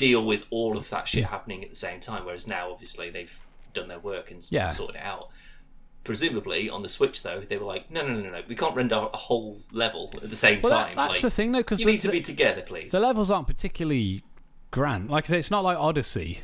deal 0.00 0.24
with 0.24 0.44
all 0.50 0.76
of 0.78 0.88
that 0.90 1.06
shit 1.06 1.26
happening 1.26 1.62
at 1.62 1.68
the 1.70 1.76
same 1.76 2.00
time. 2.00 2.24
Whereas 2.24 2.46
now, 2.48 2.72
obviously, 2.72 3.10
they've 3.10 3.38
done 3.74 3.86
their 3.88 4.00
work 4.00 4.30
and 4.30 4.44
Yeah. 4.50 4.70
sorted 4.70 4.96
it 4.96 5.02
out. 5.02 5.28
Presumably 6.02 6.70
on 6.70 6.82
the 6.82 6.88
Switch, 6.88 7.22
though, 7.22 7.40
they 7.40 7.58
were 7.58 7.66
like, 7.66 7.90
no, 7.90 8.00
no, 8.00 8.14
no, 8.14 8.20
no, 8.22 8.30
no, 8.30 8.42
we 8.48 8.56
can't 8.56 8.74
render 8.74 8.96
a 9.12 9.16
whole 9.16 9.60
level 9.70 10.10
at 10.22 10.30
the 10.30 10.34
same 10.36 10.62
Well, 10.62 10.72
that- 10.72 10.86
time. 10.88 10.96
that's 10.96 11.10
like, 11.12 11.20
the 11.20 11.30
thing, 11.30 11.52
though, 11.52 11.58
because 11.58 11.78
you 11.80 11.86
the, 11.86 11.92
need 11.92 12.00
to 12.00 12.06
the, 12.08 12.12
be 12.12 12.20
together, 12.22 12.62
please. 12.62 12.90
the 12.90 13.00
levels 13.00 13.30
aren't 13.30 13.46
particularly 13.46 14.24
grand. 14.70 15.10
Like 15.10 15.26
I 15.26 15.28
say, 15.28 15.38
it's 15.38 15.50
not 15.50 15.62
like 15.62 15.76
Odyssey 15.78 16.40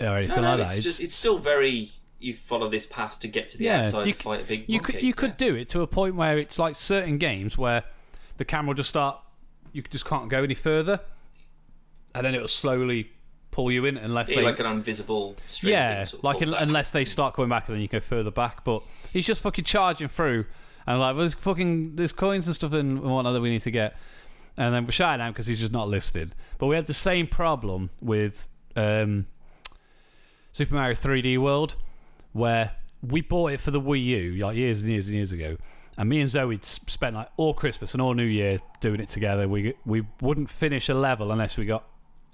or 0.00 0.16
anything 0.18 0.42
no, 0.42 0.56
like 0.56 0.58
that. 0.58 0.66
it's, 0.66 0.76
It's, 0.78 0.84
just 0.84 1.00
it's 1.00 1.14
still 1.14 1.38
very. 1.38 1.92
You 2.20 2.34
follow 2.34 2.68
this 2.68 2.84
path 2.86 3.20
to 3.20 3.28
get 3.28 3.46
to 3.50 3.58
the 3.58 3.66
yeah, 3.66 3.80
outside 3.82 4.08
you, 4.08 4.12
fight 4.14 4.40
a 4.40 4.44
big. 4.44 4.64
you 4.66 4.80
could 4.80 5.00
you 5.00 5.14
could 5.14 5.36
do 5.36 5.54
it 5.54 5.68
to 5.68 5.82
a 5.82 5.86
point 5.86 6.16
where 6.16 6.36
it's 6.36 6.58
like 6.58 6.74
certain 6.74 7.16
games 7.18 7.56
where 7.56 7.84
the 8.38 8.44
camera 8.44 8.68
will 8.70 8.74
just 8.74 8.88
start, 8.88 9.20
you 9.72 9.82
just 9.82 10.04
can't 10.04 10.28
go 10.28 10.42
any 10.42 10.54
further, 10.54 11.00
and 12.18 12.26
then 12.26 12.34
it'll 12.34 12.48
slowly 12.48 13.10
pull 13.50 13.72
you 13.72 13.84
in 13.84 13.96
unless 13.96 14.30
Yeah, 14.30 14.36
they 14.36 14.44
like 14.44 14.60
an 14.60 14.66
invisible 14.66 15.34
string. 15.46 15.72
Yeah, 15.72 16.04
sort 16.04 16.20
of 16.20 16.24
like 16.24 16.40
unless 16.42 16.90
they 16.90 17.04
start 17.04 17.34
coming 17.34 17.48
back 17.48 17.66
and 17.68 17.76
then 17.76 17.82
you 17.82 17.88
go 17.88 18.00
further 18.00 18.30
back. 18.30 18.64
But 18.64 18.82
he's 19.12 19.26
just 19.26 19.42
fucking 19.42 19.64
charging 19.64 20.08
through, 20.08 20.46
and 20.86 21.00
like, 21.00 21.14
well, 21.14 21.20
there's 21.20 21.34
fucking 21.34 21.96
there's 21.96 22.12
coins 22.12 22.46
and 22.46 22.54
stuff 22.54 22.72
and 22.72 23.00
whatnot 23.00 23.32
that 23.32 23.40
we 23.40 23.50
need 23.50 23.62
to 23.62 23.70
get, 23.70 23.96
and 24.56 24.74
then 24.74 24.84
we're 24.84 24.92
shouting 24.92 25.24
him 25.26 25.32
because 25.32 25.46
he's 25.46 25.60
just 25.60 25.72
not 25.72 25.88
listed 25.88 26.34
But 26.58 26.66
we 26.66 26.76
had 26.76 26.86
the 26.86 26.94
same 26.94 27.26
problem 27.26 27.90
with 28.00 28.48
um, 28.76 29.26
Super 30.52 30.74
Mario 30.74 30.94
3D 30.94 31.38
World, 31.38 31.76
where 32.32 32.72
we 33.02 33.20
bought 33.20 33.52
it 33.52 33.60
for 33.60 33.70
the 33.70 33.80
Wii 33.80 34.04
U 34.04 34.32
like 34.46 34.56
years 34.56 34.82
and 34.82 34.90
years 34.90 35.06
and 35.08 35.16
years 35.16 35.32
ago. 35.32 35.56
And 35.96 36.08
me 36.08 36.20
and 36.20 36.30
Zoe 36.30 36.60
spent 36.62 37.16
like 37.16 37.28
all 37.36 37.54
Christmas 37.54 37.92
and 37.92 38.00
all 38.00 38.14
New 38.14 38.22
Year 38.22 38.58
doing 38.80 39.00
it 39.00 39.08
together. 39.08 39.48
We 39.48 39.74
we 39.84 40.06
wouldn't 40.20 40.48
finish 40.48 40.88
a 40.88 40.94
level 40.94 41.32
unless 41.32 41.58
we 41.58 41.64
got 41.66 41.84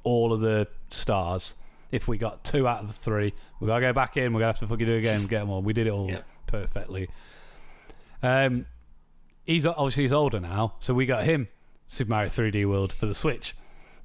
all 0.04 0.32
of 0.32 0.40
the 0.40 0.68
stars. 0.90 1.54
If 1.90 2.08
we 2.08 2.18
got 2.18 2.44
two 2.44 2.66
out 2.68 2.80
of 2.80 2.86
the 2.88 2.92
three, 2.92 3.34
we 3.60 3.66
gotta 3.66 3.80
go 3.80 3.92
back 3.92 4.16
in. 4.16 4.32
We're 4.32 4.40
gonna 4.40 4.52
have 4.52 4.58
to 4.60 4.66
fucking 4.66 4.86
do 4.86 4.94
it 4.94 4.98
again 4.98 5.26
get 5.26 5.40
them 5.40 5.50
all. 5.50 5.62
We 5.62 5.72
did 5.72 5.86
it 5.86 5.90
all 5.90 6.08
Yeah. 6.10 6.22
perfectly. 6.46 7.08
Um, 8.22 8.66
he's 9.44 9.66
obviously 9.66 10.04
he's 10.04 10.12
older 10.12 10.40
now, 10.40 10.74
so 10.80 10.94
we 10.94 11.06
got 11.06 11.24
him 11.24 11.48
Super 11.86 12.10
Mario 12.10 12.28
3D 12.28 12.64
World 12.68 12.92
for 12.92 13.06
the 13.06 13.14
Switch, 13.14 13.54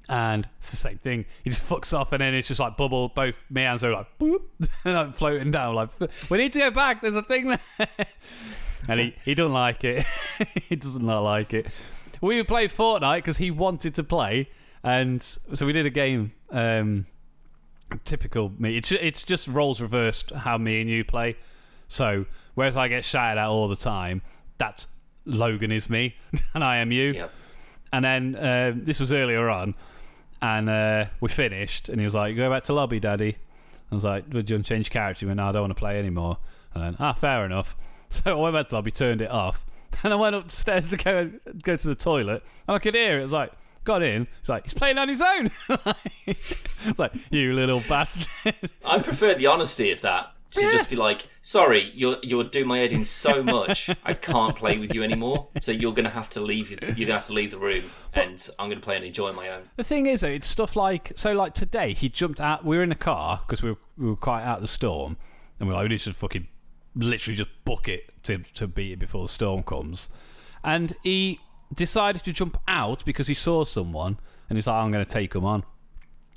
and 0.07 0.47
it's 0.57 0.71
the 0.71 0.77
same 0.77 0.97
thing. 0.97 1.25
He 1.43 1.49
just 1.49 1.63
fucks 1.67 1.97
off, 1.97 2.11
and 2.11 2.21
then 2.21 2.33
it's 2.33 2.47
just 2.47 2.59
like 2.59 2.75
bubble. 2.77 3.09
Both 3.09 3.43
me 3.49 3.63
and 3.63 3.79
Zoe 3.79 3.89
are 3.91 3.93
like 3.93 4.19
boop, 4.19 4.41
and 4.85 4.97
I'm 4.97 5.13
floating 5.13 5.51
down. 5.51 5.75
Like 5.75 5.89
we 6.29 6.37
need 6.37 6.51
to 6.53 6.59
go 6.59 6.71
back. 6.71 7.01
There's 7.01 7.15
a 7.15 7.21
thing 7.23 7.47
there, 7.77 7.87
and 8.87 8.99
he 8.99 9.15
he 9.25 9.33
doesn't 9.35 9.53
like 9.53 9.83
it. 9.83 10.05
he 10.69 10.75
doesn't 10.75 11.05
not 11.05 11.21
like 11.21 11.53
it. 11.53 11.67
We 12.21 12.43
played 12.43 12.69
Fortnite 12.69 13.17
because 13.19 13.37
he 13.37 13.49
wanted 13.49 13.95
to 13.95 14.03
play, 14.03 14.49
and 14.83 15.21
so 15.21 15.65
we 15.65 15.73
did 15.73 15.85
a 15.85 15.91
game. 15.91 16.33
Um, 16.51 17.05
typical 18.05 18.51
me. 18.57 18.77
It's 18.77 18.91
it's 18.91 19.23
just 19.23 19.47
roles 19.47 19.81
reversed 19.81 20.31
how 20.31 20.57
me 20.57 20.81
and 20.81 20.89
you 20.89 21.03
play. 21.03 21.37
So 21.87 22.25
whereas 22.53 22.77
I 22.77 22.87
get 22.87 23.03
shouted 23.03 23.39
at 23.39 23.47
all 23.47 23.67
the 23.67 23.75
time, 23.75 24.21
that's 24.57 24.87
Logan 25.25 25.71
is 25.71 25.89
me 25.89 26.15
and 26.53 26.63
I 26.63 26.77
am 26.77 26.91
you. 26.91 27.11
Yep. 27.11 27.31
And 27.91 28.05
then 28.05 28.35
uh, 28.35 28.73
this 28.75 28.99
was 28.99 29.11
earlier 29.11 29.49
on, 29.49 29.73
and 30.41 30.69
uh, 30.69 31.05
we 31.19 31.29
finished, 31.29 31.89
and 31.89 31.99
he 31.99 32.05
was 32.05 32.13
like, 32.13 32.35
"Go 32.35 32.49
back 32.49 32.63
to 32.63 32.73
lobby, 32.73 32.99
daddy." 32.99 33.37
I 33.91 33.95
was 33.95 34.03
like, 34.03 34.25
"Would 34.31 34.49
you 34.49 34.59
change 34.61 34.91
character?" 34.91 35.21
He 35.21 35.25
went, 35.25 35.37
"No, 35.37 35.49
I 35.49 35.51
don't 35.51 35.63
want 35.63 35.71
to 35.71 35.79
play 35.79 35.97
anymore." 35.97 36.37
And 36.75 36.83
then, 36.83 36.95
ah, 36.99 37.13
fair 37.13 37.45
enough. 37.45 37.75
So 38.11 38.39
I 38.39 38.41
went 38.41 38.55
back 38.55 38.69
to 38.69 38.75
lobby, 38.75 38.89
turned 38.89 39.21
it 39.21 39.29
off, 39.29 39.63
and 40.03 40.11
I 40.11 40.15
went 40.15 40.35
upstairs 40.35 40.87
to 40.87 40.97
go 40.97 41.31
go 41.61 41.75
to 41.75 41.87
the 41.87 41.93
toilet, 41.93 42.43
and 42.67 42.73
I 42.73 42.79
could 42.79 42.95
hear 42.95 43.17
it. 43.17 43.19
It 43.19 43.23
was 43.23 43.31
like, 43.31 43.51
got 43.89 44.03
in. 44.03 44.27
He's 44.39 44.49
like, 44.49 44.63
he's 44.65 44.75
playing 44.75 44.99
on 44.99 45.09
his 45.09 45.19
own. 45.19 45.49
it's 46.27 46.99
like, 46.99 47.11
you 47.31 47.53
little 47.53 47.81
bastard. 47.89 48.53
I 48.85 48.99
prefer 48.99 49.33
the 49.33 49.47
honesty 49.47 49.89
of 49.91 50.01
that. 50.01 50.31
To 50.53 50.61
just 50.61 50.89
be 50.89 50.95
like, 50.95 51.27
sorry, 51.43 51.91
you're 51.93 52.17
you're 52.23 52.43
doing 52.43 52.65
my 52.67 52.79
head 52.79 52.91
in 52.91 53.05
so 53.05 53.43
much, 53.43 53.87
I 54.03 54.15
can't 54.15 54.55
play 54.55 54.79
with 54.79 54.95
you 54.95 55.03
anymore. 55.03 55.47
So 55.61 55.71
you're 55.71 55.93
gonna 55.93 56.09
have 56.09 56.27
to 56.31 56.41
leave. 56.41 56.71
You're 56.71 57.07
gonna 57.07 57.19
have 57.19 57.27
to 57.27 57.33
leave 57.33 57.51
the 57.51 57.59
room, 57.59 57.83
and 58.13 58.49
I'm 58.57 58.67
gonna 58.67 58.81
play 58.81 58.95
and 58.95 59.05
enjoy 59.05 59.31
my 59.31 59.47
own. 59.49 59.69
The 59.75 59.83
thing 59.83 60.07
is, 60.07 60.21
though, 60.21 60.29
it's 60.29 60.47
stuff 60.47 60.75
like 60.75 61.11
so. 61.13 61.33
Like 61.33 61.53
today, 61.53 61.93
he 61.93 62.09
jumped 62.09 62.41
out. 62.41 62.65
We 62.65 62.77
were 62.77 62.83
in 62.83 62.91
a 62.91 62.95
car 62.95 63.41
because 63.45 63.61
we 63.61 63.69
were, 63.69 63.77
we 63.95 64.07
were 64.07 64.15
quite 64.15 64.41
out 64.41 64.57
of 64.57 64.61
the 64.63 64.67
storm, 64.67 65.17
and 65.59 65.69
we 65.69 65.73
are 65.75 65.77
like, 65.77 65.83
we 65.83 65.89
need 65.89 65.99
to 65.99 66.13
fucking 66.13 66.47
literally 66.95 67.37
just 67.37 67.51
book 67.63 67.87
it 67.87 68.11
to 68.23 68.39
to 68.55 68.67
beat 68.67 68.93
it 68.93 68.99
before 68.99 69.25
the 69.25 69.29
storm 69.29 69.61
comes. 69.61 70.09
And 70.63 70.95
he 71.03 71.41
decided 71.73 72.23
to 72.23 72.33
jump 72.33 72.57
out 72.67 73.03
because 73.05 73.27
he 73.27 73.33
saw 73.33 73.63
someone, 73.63 74.19
and 74.49 74.57
he's 74.57 74.67
like, 74.67 74.75
I'm 74.75 74.91
going 74.91 75.05
to 75.05 75.09
take 75.09 75.35
him 75.35 75.45
on. 75.45 75.63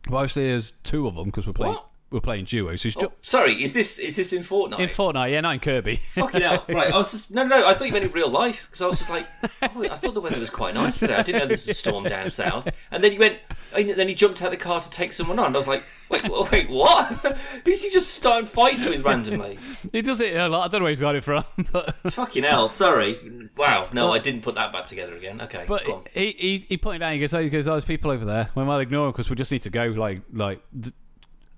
Well, 0.08 0.22
actually, 0.22 0.48
there's 0.48 0.72
two 0.82 1.06
of 1.06 1.14
them 1.14 1.26
because 1.26 1.46
we're 1.46 1.52
playing 1.52 1.74
What? 1.74 1.88
We're 2.12 2.20
playing 2.20 2.44
duo. 2.44 2.76
So 2.76 2.84
he's 2.84 2.96
oh, 2.96 3.00
ju- 3.00 3.12
Sorry, 3.20 3.62
is 3.62 3.72
this 3.72 3.98
is 3.98 4.16
this 4.16 4.32
in 4.32 4.42
Fortnite? 4.42 4.78
in 4.78 4.88
Fortnite, 4.88 5.32
yeah, 5.32 5.40
not 5.40 5.54
in 5.54 5.60
Kirby. 5.60 5.96
Fucking 6.14 6.40
hell! 6.40 6.64
Right, 6.68 6.92
I 6.92 6.96
was 6.96 7.10
just 7.10 7.32
no, 7.32 7.46
no. 7.46 7.66
I 7.66 7.74
thought 7.74 7.86
you 7.86 7.92
meant 7.92 8.04
in 8.04 8.12
real 8.12 8.28
life 8.30 8.66
because 8.66 8.82
I 8.82 8.86
was 8.86 8.98
just 8.98 9.10
like, 9.10 9.26
oh, 9.62 9.84
I 9.84 9.96
thought 9.96 10.14
the 10.14 10.20
weather 10.20 10.38
was 10.38 10.50
quite 10.50 10.74
nice 10.74 10.98
today. 10.98 11.14
I 11.14 11.22
didn't 11.22 11.40
know 11.40 11.46
there 11.46 11.56
was 11.56 11.68
a 11.68 11.74
storm 11.74 12.04
down 12.04 12.30
south. 12.30 12.68
And 12.90 13.02
then 13.02 13.12
he 13.12 13.18
went, 13.18 13.38
then 13.72 14.08
he 14.08 14.14
jumped 14.14 14.42
out 14.42 14.50
the 14.50 14.56
car 14.56 14.80
to 14.80 14.90
take 14.90 15.12
someone 15.12 15.38
on. 15.38 15.54
I 15.54 15.58
was 15.58 15.66
like, 15.68 15.82
wait, 16.10 16.22
wait, 16.28 16.50
wait 16.52 16.70
what? 16.70 17.06
Who's 17.64 17.82
he 17.82 17.90
just 17.90 18.14
starting 18.14 18.46
fights 18.46 18.86
with 18.86 19.04
randomly? 19.04 19.58
he 19.92 20.02
does 20.02 20.20
it 20.20 20.36
a 20.36 20.48
lot. 20.48 20.64
I 20.64 20.68
don't 20.68 20.80
know 20.80 20.84
where 20.84 20.90
he's 20.90 21.00
got 21.00 21.14
it 21.14 21.24
from, 21.24 21.44
but 21.72 21.94
Fucking 22.12 22.44
hell! 22.44 22.68
Sorry. 22.68 23.48
Wow. 23.56 23.84
No, 23.92 24.12
I 24.12 24.18
didn't 24.18 24.42
put 24.42 24.54
that 24.54 24.72
back 24.72 24.86
together 24.86 25.14
again. 25.14 25.40
Okay. 25.40 25.64
But 25.66 25.82
he, 26.12 26.32
he 26.38 26.66
he 26.68 26.76
pointed 26.76 27.02
out. 27.02 27.12
He 27.12 27.20
goes, 27.20 27.34
"Oh, 27.34 27.40
he 27.42 27.48
goes, 27.48 27.66
oh, 27.66 27.72
there's 27.72 27.84
people 27.84 28.10
over 28.10 28.24
there. 28.24 28.50
We 28.54 28.64
might 28.64 28.80
ignore 28.80 29.06
them 29.06 29.12
because 29.12 29.30
we 29.30 29.36
just 29.36 29.52
need 29.52 29.62
to 29.62 29.70
go." 29.70 29.86
Like, 29.86 30.22
like, 30.32 30.62
d- 30.78 30.92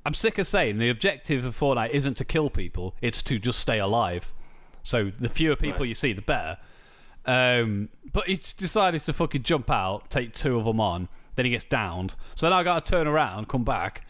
I'm 0.07 0.15
sick 0.15 0.39
of 0.39 0.47
saying 0.47 0.79
the 0.79 0.91
objective 0.91 1.45
of 1.45 1.57
Fortnite 1.57 1.91
isn't 1.91 2.17
to 2.19 2.25
kill 2.25 2.51
people; 2.51 2.95
it's 3.01 3.23
to 3.23 3.39
just 3.39 3.59
stay 3.59 3.79
alive. 3.79 4.33
So 4.83 5.05
the 5.05 5.29
fewer 5.29 5.57
people 5.57 5.81
Right. 5.81 5.89
you 5.89 5.95
see, 5.95 6.13
the 6.13 6.23
better. 6.23 6.59
Um, 7.27 7.89
but 8.13 8.25
he 8.27 8.37
decides 8.37 9.05
to 9.07 9.13
fucking 9.15 9.43
jump 9.45 9.71
out, 9.71 10.11
take 10.11 10.35
two 10.35 10.59
of 10.59 10.67
them 10.67 10.79
on. 10.81 11.09
Then 11.37 11.47
he 11.47 11.51
gets 11.53 11.65
downed. 11.65 12.17
So 12.35 12.47
then 12.47 12.53
I 12.53 12.63
got 12.63 12.85
to 12.85 12.91
turn 12.91 13.07
around, 13.07 13.49
come 13.49 13.65
back, 13.65 14.07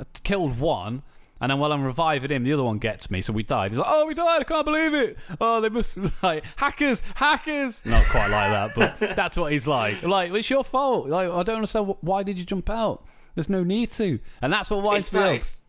I 0.00 0.04
killed 0.24 0.58
one. 0.58 1.02
And 1.38 1.50
then 1.50 1.58
while 1.58 1.70
I'm 1.70 1.84
reviving 1.84 2.30
him, 2.30 2.44
the 2.44 2.54
other 2.54 2.64
one 2.64 2.78
gets 2.78 3.10
me, 3.10 3.20
so 3.20 3.30
we 3.34 3.42
died. 3.42 3.70
He's 3.70 3.78
like, 3.78 3.86
"Oh, 3.90 4.06
we 4.06 4.14
died! 4.14 4.40
I 4.40 4.44
can't 4.44 4.64
believe 4.64 4.94
it! 4.94 5.18
Oh, 5.38 5.60
they 5.60 5.68
must 5.68 6.00
be 6.02 6.08
like 6.22 6.42
hackers, 6.56 7.02
hackers!" 7.16 7.84
Not 7.84 8.06
quite 8.06 8.30
like 8.30 8.50
that, 8.50 8.70
but 8.74 8.98
that's 9.16 9.36
what 9.36 9.52
he's 9.52 9.66
like. 9.66 10.02
Like, 10.02 10.32
it's 10.32 10.48
your 10.48 10.64
fault. 10.64 11.08
Like, 11.08 11.28
I 11.28 11.42
don't 11.42 11.56
understand 11.56 11.94
why 12.00 12.22
did 12.22 12.38
you 12.38 12.46
jump 12.46 12.70
out? 12.70 13.04
There's 13.36 13.48
no 13.48 13.62
need 13.62 13.92
to, 13.92 14.18
and 14.42 14.52
that's 14.52 14.70
what 14.70 14.82
winds 14.82 15.08
It's 15.08 15.14
me 15.14 15.20
that, 15.20 15.34
it's, 15.34 15.62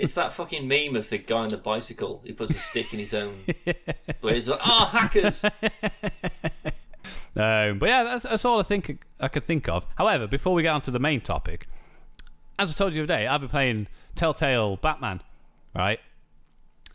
it's 0.00 0.14
that 0.14 0.32
fucking 0.32 0.66
meme 0.66 0.96
of 0.96 1.08
the 1.08 1.18
guy 1.18 1.36
on 1.36 1.48
the 1.50 1.56
bicycle 1.56 2.22
who 2.26 2.34
puts 2.34 2.50
a 2.50 2.58
stick 2.58 2.92
in 2.92 2.98
his 2.98 3.14
own. 3.14 3.44
Where 4.20 4.34
he's 4.34 4.48
like, 4.48 4.60
oh, 4.66 4.86
hackers! 4.86 5.44
Um, 7.34 7.78
but 7.78 7.88
yeah, 7.88 8.04
that's, 8.04 8.24
that's 8.24 8.44
all 8.44 8.60
I 8.60 8.62
think 8.62 9.06
I 9.18 9.28
could 9.28 9.42
think 9.42 9.68
of. 9.68 9.86
However, 9.96 10.26
before 10.26 10.52
we 10.52 10.62
get 10.62 10.68
on 10.68 10.82
to 10.82 10.90
the 10.90 10.98
main 10.98 11.22
topic, 11.22 11.66
as 12.58 12.70
I 12.70 12.74
told 12.74 12.94
you 12.94 13.02
today, 13.02 13.26
I've 13.26 13.40
been 13.40 13.48
playing 13.48 13.86
Telltale 14.14 14.76
Batman, 14.76 15.22
right? 15.74 15.98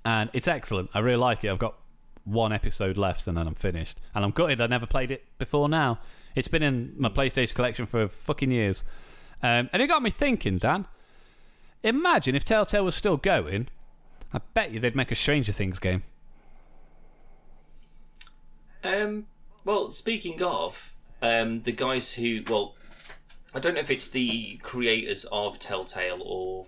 And 0.05 0.29
it's 0.33 0.47
excellent. 0.47 0.91
I 0.93 1.00
really 1.00 1.17
like 1.17 1.43
it. 1.43 1.50
I've 1.50 1.57
got 1.57 1.75
one 2.24 2.53
episode 2.53 2.97
left 2.97 3.25
and 3.25 3.38
then 3.38 3.47
I'm 3.47 3.55
finished. 3.55 4.00
And 4.13 4.24
I'm 4.24 4.31
gutted 4.31 4.62
I 4.62 4.67
never 4.67 4.86
played 4.86 5.12
it 5.12 5.25
before 5.39 5.67
now. 5.67 6.00
It's 6.36 6.47
been 6.47 6.62
in 6.62 6.93
my 6.97 7.09
PlayStation 7.09 7.55
collection 7.55 7.86
for 7.88 8.07
fucking 8.07 8.51
years. 8.51 8.83
Um, 9.44 9.70
and 9.72 9.82
it 9.82 9.88
got 9.88 10.01
me 10.01 10.10
thinking, 10.10 10.58
Dan. 10.58 10.86
Imagine 11.84 12.36
if 12.36 12.44
Telltale 12.44 12.84
was 12.84 12.96
still 12.96 13.17
going, 13.17 13.67
I 14.34 14.41
bet 14.53 14.72
you 14.72 14.79
they'd 14.79 14.96
make 14.96 15.12
a 15.12 15.15
Stranger 15.15 15.51
Things 15.51 15.79
game. 15.79 16.03
Um, 18.84 19.27
well, 19.63 19.91
speaking 19.91 20.41
of, 20.41 20.94
um, 21.22 21.63
the 21.63 21.72
guys 21.72 22.13
who, 22.13 22.41
well, 22.48 22.75
I 23.53 23.60
don't 23.60 23.75
know 23.75 23.79
if 23.79 23.91
it's 23.91 24.10
the 24.10 24.60
creators 24.63 25.25
of 25.32 25.60
Telltale 25.60 26.22
or 26.24 26.65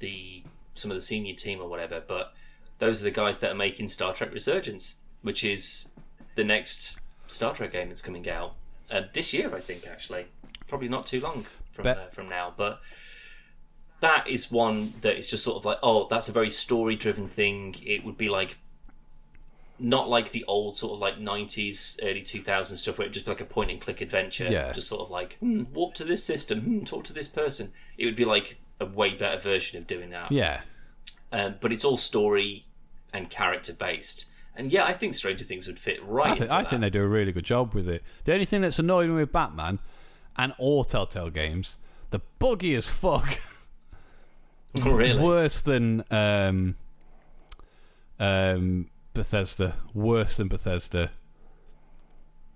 the 0.00 0.42
some 0.74 0.90
of 0.90 0.96
the 0.96 1.00
senior 1.00 1.34
team 1.34 1.60
or 1.60 1.68
whatever, 1.68 2.02
but 2.06 2.34
those 2.78 3.00
are 3.00 3.04
the 3.04 3.10
guys 3.10 3.38
that 3.38 3.52
are 3.52 3.56
making 3.56 3.88
Star 3.88 4.12
Trek 4.12 4.32
Resurgence, 4.32 4.96
which 5.22 5.44
is 5.44 5.88
the 6.34 6.44
next 6.44 6.98
Star 7.28 7.54
Trek 7.54 7.72
game 7.72 7.88
that's 7.88 8.02
coming 8.02 8.28
out 8.28 8.54
uh, 8.90 9.02
this 9.12 9.32
year, 9.32 9.54
I 9.54 9.60
think. 9.60 9.86
Actually, 9.86 10.26
probably 10.66 10.88
not 10.88 11.06
too 11.06 11.20
long 11.20 11.46
from 11.74 11.86
uh, 11.86 11.94
from 12.12 12.28
now, 12.28 12.52
but 12.56 12.80
that 14.00 14.26
is 14.28 14.50
one 14.50 14.92
that 15.02 15.16
is 15.16 15.28
just 15.30 15.44
sort 15.44 15.56
of 15.56 15.64
like, 15.64 15.78
oh, 15.82 16.06
that's 16.08 16.28
a 16.28 16.32
very 16.32 16.50
story 16.50 16.96
driven 16.96 17.26
thing. 17.28 17.74
It 17.84 18.04
would 18.04 18.18
be 18.18 18.28
like 18.28 18.56
not 19.78 20.08
like 20.08 20.30
the 20.30 20.44
old 20.46 20.76
sort 20.76 20.92
of 20.94 21.00
like 21.00 21.18
90s 21.18 21.98
early 22.02 22.22
2000s 22.22 22.78
stuff 22.78 22.96
where 22.96 23.08
it 23.08 23.10
just 23.10 23.26
be 23.26 23.30
like 23.32 23.40
a 23.40 23.44
point 23.44 23.72
and 23.72 23.80
click 23.80 24.00
adventure 24.00 24.46
Yeah. 24.48 24.72
just 24.72 24.88
sort 24.88 25.00
of 25.00 25.10
like 25.10 25.36
hmm, 25.38 25.64
walk 25.72 25.94
to 25.96 26.04
this 26.04 26.22
system 26.22 26.60
hmm, 26.60 26.84
talk 26.84 27.02
to 27.04 27.12
this 27.12 27.26
person 27.26 27.72
it 27.98 28.04
would 28.06 28.14
be 28.14 28.24
like 28.24 28.60
a 28.78 28.86
way 28.86 29.14
better 29.14 29.36
version 29.40 29.76
of 29.76 29.88
doing 29.88 30.10
that 30.10 30.30
Yeah. 30.30 30.60
um, 31.32 31.56
but 31.60 31.72
it's 31.72 31.84
all 31.84 31.96
story 31.96 32.66
and 33.12 33.28
character 33.30 33.72
based 33.72 34.26
and 34.54 34.70
yeah 34.70 34.84
i 34.84 34.92
think 34.92 35.12
stranger 35.16 35.44
things 35.44 35.66
would 35.66 35.80
fit 35.80 35.98
right 36.06 36.30
I, 36.30 36.36
think, 36.36 36.50
I 36.52 36.62
think 36.62 36.80
they 36.80 36.90
do 36.90 37.02
a 37.02 37.08
really 37.08 37.32
good 37.32 37.44
job 37.44 37.74
with 37.74 37.88
it. 37.88 38.04
The 38.22 38.32
only 38.32 38.44
thing 38.44 38.60
that's 38.60 38.78
annoying 38.78 39.10
me 39.10 39.16
with 39.22 39.32
Batman 39.32 39.80
and 40.36 40.52
all 40.58 40.84
Telltale 40.84 41.30
games, 41.30 41.78
the 42.10 42.20
buggy 42.38 42.74
as 42.74 42.90
fuck. 42.90 43.38
really 44.82 45.20
Worse 45.20 45.62
than 45.62 46.04
um, 46.10 46.74
um, 48.18 48.90
Bethesda. 49.12 49.76
Worse 49.92 50.36
than 50.36 50.48
Bethesda. 50.48 51.12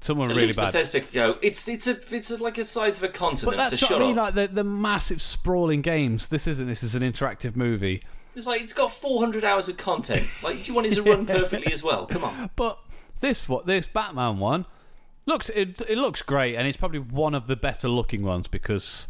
Someone 0.01 0.31
At 0.31 0.37
really 0.37 0.47
least 0.47 0.57
bad. 0.57 0.73
Bethesda 0.73 1.01
could 1.01 1.13
go. 1.13 1.39
It's 1.43 1.69
it's 1.69 1.87
a 1.89 1.99
it's 2.15 2.31
a, 2.31 2.37
like 2.37 2.57
a 2.59 2.65
size 2.65 2.99
of 2.99 3.05
a 3.05 3.09
continent. 3.09 3.57
but 3.57 3.57
that's 3.57 3.81
so 3.81 3.85
what 3.85 3.89
shut 3.89 4.03
I 4.03 4.07
mean, 4.07 4.19
up. 4.19 4.35
like 4.37 4.49
the, 4.51 4.55
the 4.55 4.65
massive 4.65 5.21
sprawling 5.21 5.83
games. 5.83 6.29
This 6.29 6.47
isn't. 6.47 6.69
This 6.69 6.85
is 6.85 6.95
an 6.95 7.03
interactive 7.03 7.57
movie. 7.57 8.03
It's 8.37 8.47
like 8.47 8.63
it's 8.63 8.73
got 8.73 8.93
400 8.93 9.43
hours 9.45 9.69
of 9.69 9.77
content. 9.77 10.25
Like, 10.45 10.59
do 10.59 10.63
you 10.63 10.75
want 10.75 10.87
it 10.87 10.95
to 10.95 11.03
run 11.03 11.27
perfectly 11.27 11.73
as 11.73 11.83
well? 11.83 12.07
Come 12.07 12.23
on. 12.23 12.51
But 12.55 12.79
this 13.19 13.49
what 13.49 13.67
this 13.67 13.89
Batman 13.89 14.39
one 14.39 14.67
looks 15.29 15.49
it, 15.51 15.81
it 15.89 15.99
looks 15.99 16.23
great, 16.23 16.57
and 16.57 16.67
it's 16.67 16.77
probably 16.77 16.99
one 16.99 17.35
of 17.35 17.47
the 17.47 17.57
better 17.57 17.89
looking 17.89 18.23
ones 18.23 18.49
because 18.49 19.09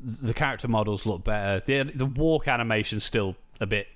the 0.00 0.34
character 0.34 0.68
models 0.68 1.06
look 1.06 1.24
better. 1.24 1.60
The 1.64 1.90
the 1.94 2.06
walk 2.06 2.46
animation's 2.48 3.04
still 3.04 3.36
a 3.60 3.66
bit, 3.66 3.88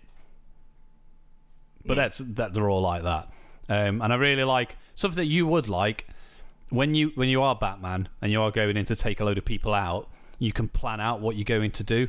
but 1.85 1.97
that's 1.97 2.19
that 2.19 2.55
they're 2.55 2.71
all 2.71 2.83
like 2.83 3.03
that. 3.03 3.31
Um, 3.69 4.01
and 4.01 4.13
I 4.13 4.17
really 4.17 4.45
like 4.45 4.77
something 4.95 5.19
that 5.19 5.27
you 5.27 5.47
would 5.47 5.69
like 5.69 6.07
when 6.71 6.95
you 6.95 7.13
when 7.15 7.29
you 7.29 7.43
are 7.43 7.55
Batman 7.55 8.09
and 8.23 8.33
you 8.33 8.41
are 8.41 8.51
going 8.51 8.77
in 8.77 8.87
to 8.87 8.97
take 8.97 9.21
a 9.21 9.25
load 9.25 9.37
of 9.39 9.45
people 9.45 9.75
out. 9.75 10.09
You 10.39 10.53
can 10.53 10.69
plan 10.69 11.01
out 11.01 11.21
what 11.21 11.37
you're 11.37 11.45
going 11.45 11.73
to 11.73 11.85
do. 11.85 12.09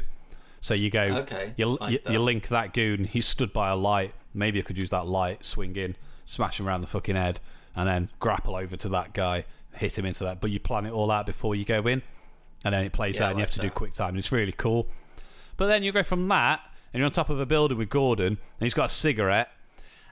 So 0.62 0.74
you 0.74 0.89
go, 0.91 1.01
Okay, 1.01 1.53
you, 1.58 1.77
like 1.79 1.94
you, 1.94 2.00
you 2.12 2.20
link 2.20 2.50
that 2.50 2.74
goon. 2.74 3.06
He's 3.06 3.25
stood 3.25 3.51
by 3.51 3.70
a 3.70 3.75
light. 3.75 4.13
Maybe 4.34 4.60
I 4.60 4.62
could 4.62 4.77
use 4.77 4.91
that 4.91 5.08
light, 5.08 5.44
swing 5.46 5.75
in, 5.75 5.96
smash 6.25 6.60
him 6.60 6.68
around 6.68 6.82
the 6.82 6.88
fucking 6.88 7.15
head, 7.15 7.39
and 7.76 7.88
then 7.88 8.10
grapple 8.20 8.56
over 8.56 8.76
to 8.78 8.90
that 8.90 9.14
guy, 9.14 9.46
hit 9.74 9.98
him 9.98 10.06
into 10.06 10.24
that. 10.24 10.42
But 10.42 10.52
you 10.52 10.60
plan 10.60 10.86
it 10.86 10.92
all 10.92 11.12
out 11.12 11.26
before 11.26 11.56
you 11.56 11.66
go 11.66 11.86
in, 11.88 12.02
and 12.66 12.74
then 12.74 12.84
it 12.86 12.92
plays 12.94 13.20
Yeah, 13.20 13.26
out, 13.26 13.30
and 13.32 13.40
you 13.40 13.44
have 13.44 13.52
to 13.52 13.60
do 13.60 13.70
quick 13.70 13.94
time. 13.94 14.10
And 14.10 14.18
it's 14.18 14.32
really 14.32 14.52
cool. 14.52 14.88
But 15.58 15.68
then 15.68 15.84
you 15.84 15.92
go 15.92 16.04
from 16.04 16.28
that, 16.30 16.62
and 16.94 17.00
you're 17.00 17.06
on 17.06 17.12
top 17.12 17.30
of 17.30 17.40
a 17.40 17.46
building 17.46 17.78
with 17.78 17.90
Gordon, 17.90 18.28
and 18.28 18.38
he's 18.60 18.74
got 18.74 18.86
a 18.88 18.94
cigarette, 18.94 19.50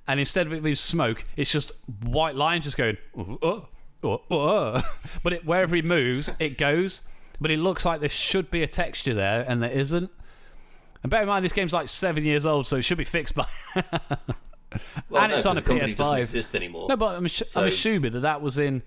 and 0.07 0.19
instead 0.19 0.47
of 0.47 0.53
it 0.53 0.63
being 0.63 0.75
smoke, 0.75 1.25
it's 1.35 1.51
just 1.51 1.71
white 2.03 2.35
lines 2.35 2.63
just 2.65 2.77
going, 2.77 2.97
"Oh, 3.17 3.37
oh, 3.41 3.67
oh, 4.03 4.21
oh." 4.31 4.81
but 5.23 5.33
it, 5.33 5.45
wherever 5.45 5.75
he 5.75 5.81
moves, 5.81 6.31
it 6.39 6.57
goes. 6.57 7.01
But 7.39 7.51
it 7.51 7.57
looks 7.59 7.85
like 7.85 7.99
there 7.99 8.09
should 8.09 8.49
be 8.49 8.63
a 8.63 8.67
texture 8.67 9.13
there, 9.13 9.45
and 9.47 9.61
there 9.61 9.71
isn't. 9.71 10.09
And 11.03 11.09
bear 11.11 11.21
in 11.21 11.27
mind, 11.27 11.45
this 11.45 11.53
game's 11.53 11.73
like 11.73 11.87
seven 11.87 12.23
years 12.23 12.45
old, 12.45 12.65
so 12.67 12.77
it 12.77 12.81
should 12.81 12.97
be 12.97 13.03
fixed 13.03 13.35
by. 13.35 13.45
Well, 15.09 15.23
And 15.23 15.31
no, 15.31 15.37
it's 15.37 15.45
on 15.45 15.57
a 15.57 15.61
the 15.61 15.67
company 15.67 15.93
doesn't 15.93 16.17
PS5. 16.17 16.21
exist 16.21 16.55
anymore. 16.55 16.87
No, 16.89 16.97
but 16.97 17.15
I'm, 17.15 17.27
So- 17.27 17.61
I'm 17.61 17.67
assuming 17.67 18.11
that 18.11 18.19
that 18.19 18.41
was 18.41 18.57
in 18.57 18.83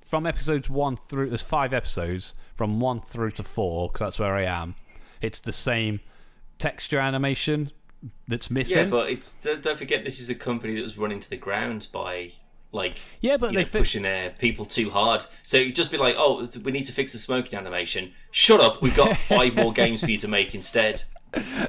from 0.00 0.26
episodes 0.26 0.70
one 0.70 0.96
through. 0.96 1.28
There's 1.30 1.42
five 1.42 1.72
episodes 1.72 2.34
from 2.54 2.78
one 2.80 3.00
through 3.00 3.32
to 3.32 3.42
four, 3.42 3.88
because 3.88 4.00
that's 4.06 4.18
where 4.18 4.34
I 4.34 4.42
am. 4.44 4.74
It's 5.20 5.40
the 5.40 5.52
same 5.52 6.00
texture 6.58 6.98
animation 6.98 7.72
that's 8.28 8.50
missing. 8.50 8.84
Yeah, 8.84 8.90
but 8.90 9.10
it's 9.10 9.32
don't 9.32 9.78
forget 9.78 10.04
this 10.04 10.20
is 10.20 10.28
a 10.30 10.34
company 10.34 10.74
that 10.76 10.82
was 10.82 10.96
run 10.98 11.10
into 11.10 11.28
the 11.30 11.36
ground 11.36 11.88
by 11.92 12.32
like 12.70 12.96
Yeah, 13.20 13.36
but 13.38 13.52
they 13.52 13.60
know, 13.60 13.64
fi- 13.64 13.78
pushing 13.80 14.02
their 14.02 14.30
people 14.30 14.64
too 14.66 14.90
hard. 14.90 15.24
So 15.42 15.56
you'd 15.56 15.74
just 15.76 15.90
be 15.90 15.96
like, 15.96 16.14
oh, 16.18 16.46
we 16.62 16.70
need 16.72 16.84
to 16.84 16.92
fix 16.92 17.12
the 17.12 17.18
smoking 17.18 17.58
animation. 17.58 18.12
Shut 18.30 18.60
up, 18.60 18.82
we've 18.82 18.94
got 18.96 19.16
five 19.28 19.54
more 19.56 19.72
games 19.72 20.00
for 20.02 20.10
you 20.10 20.18
to 20.18 20.28
make 20.28 20.54
instead. 20.54 21.04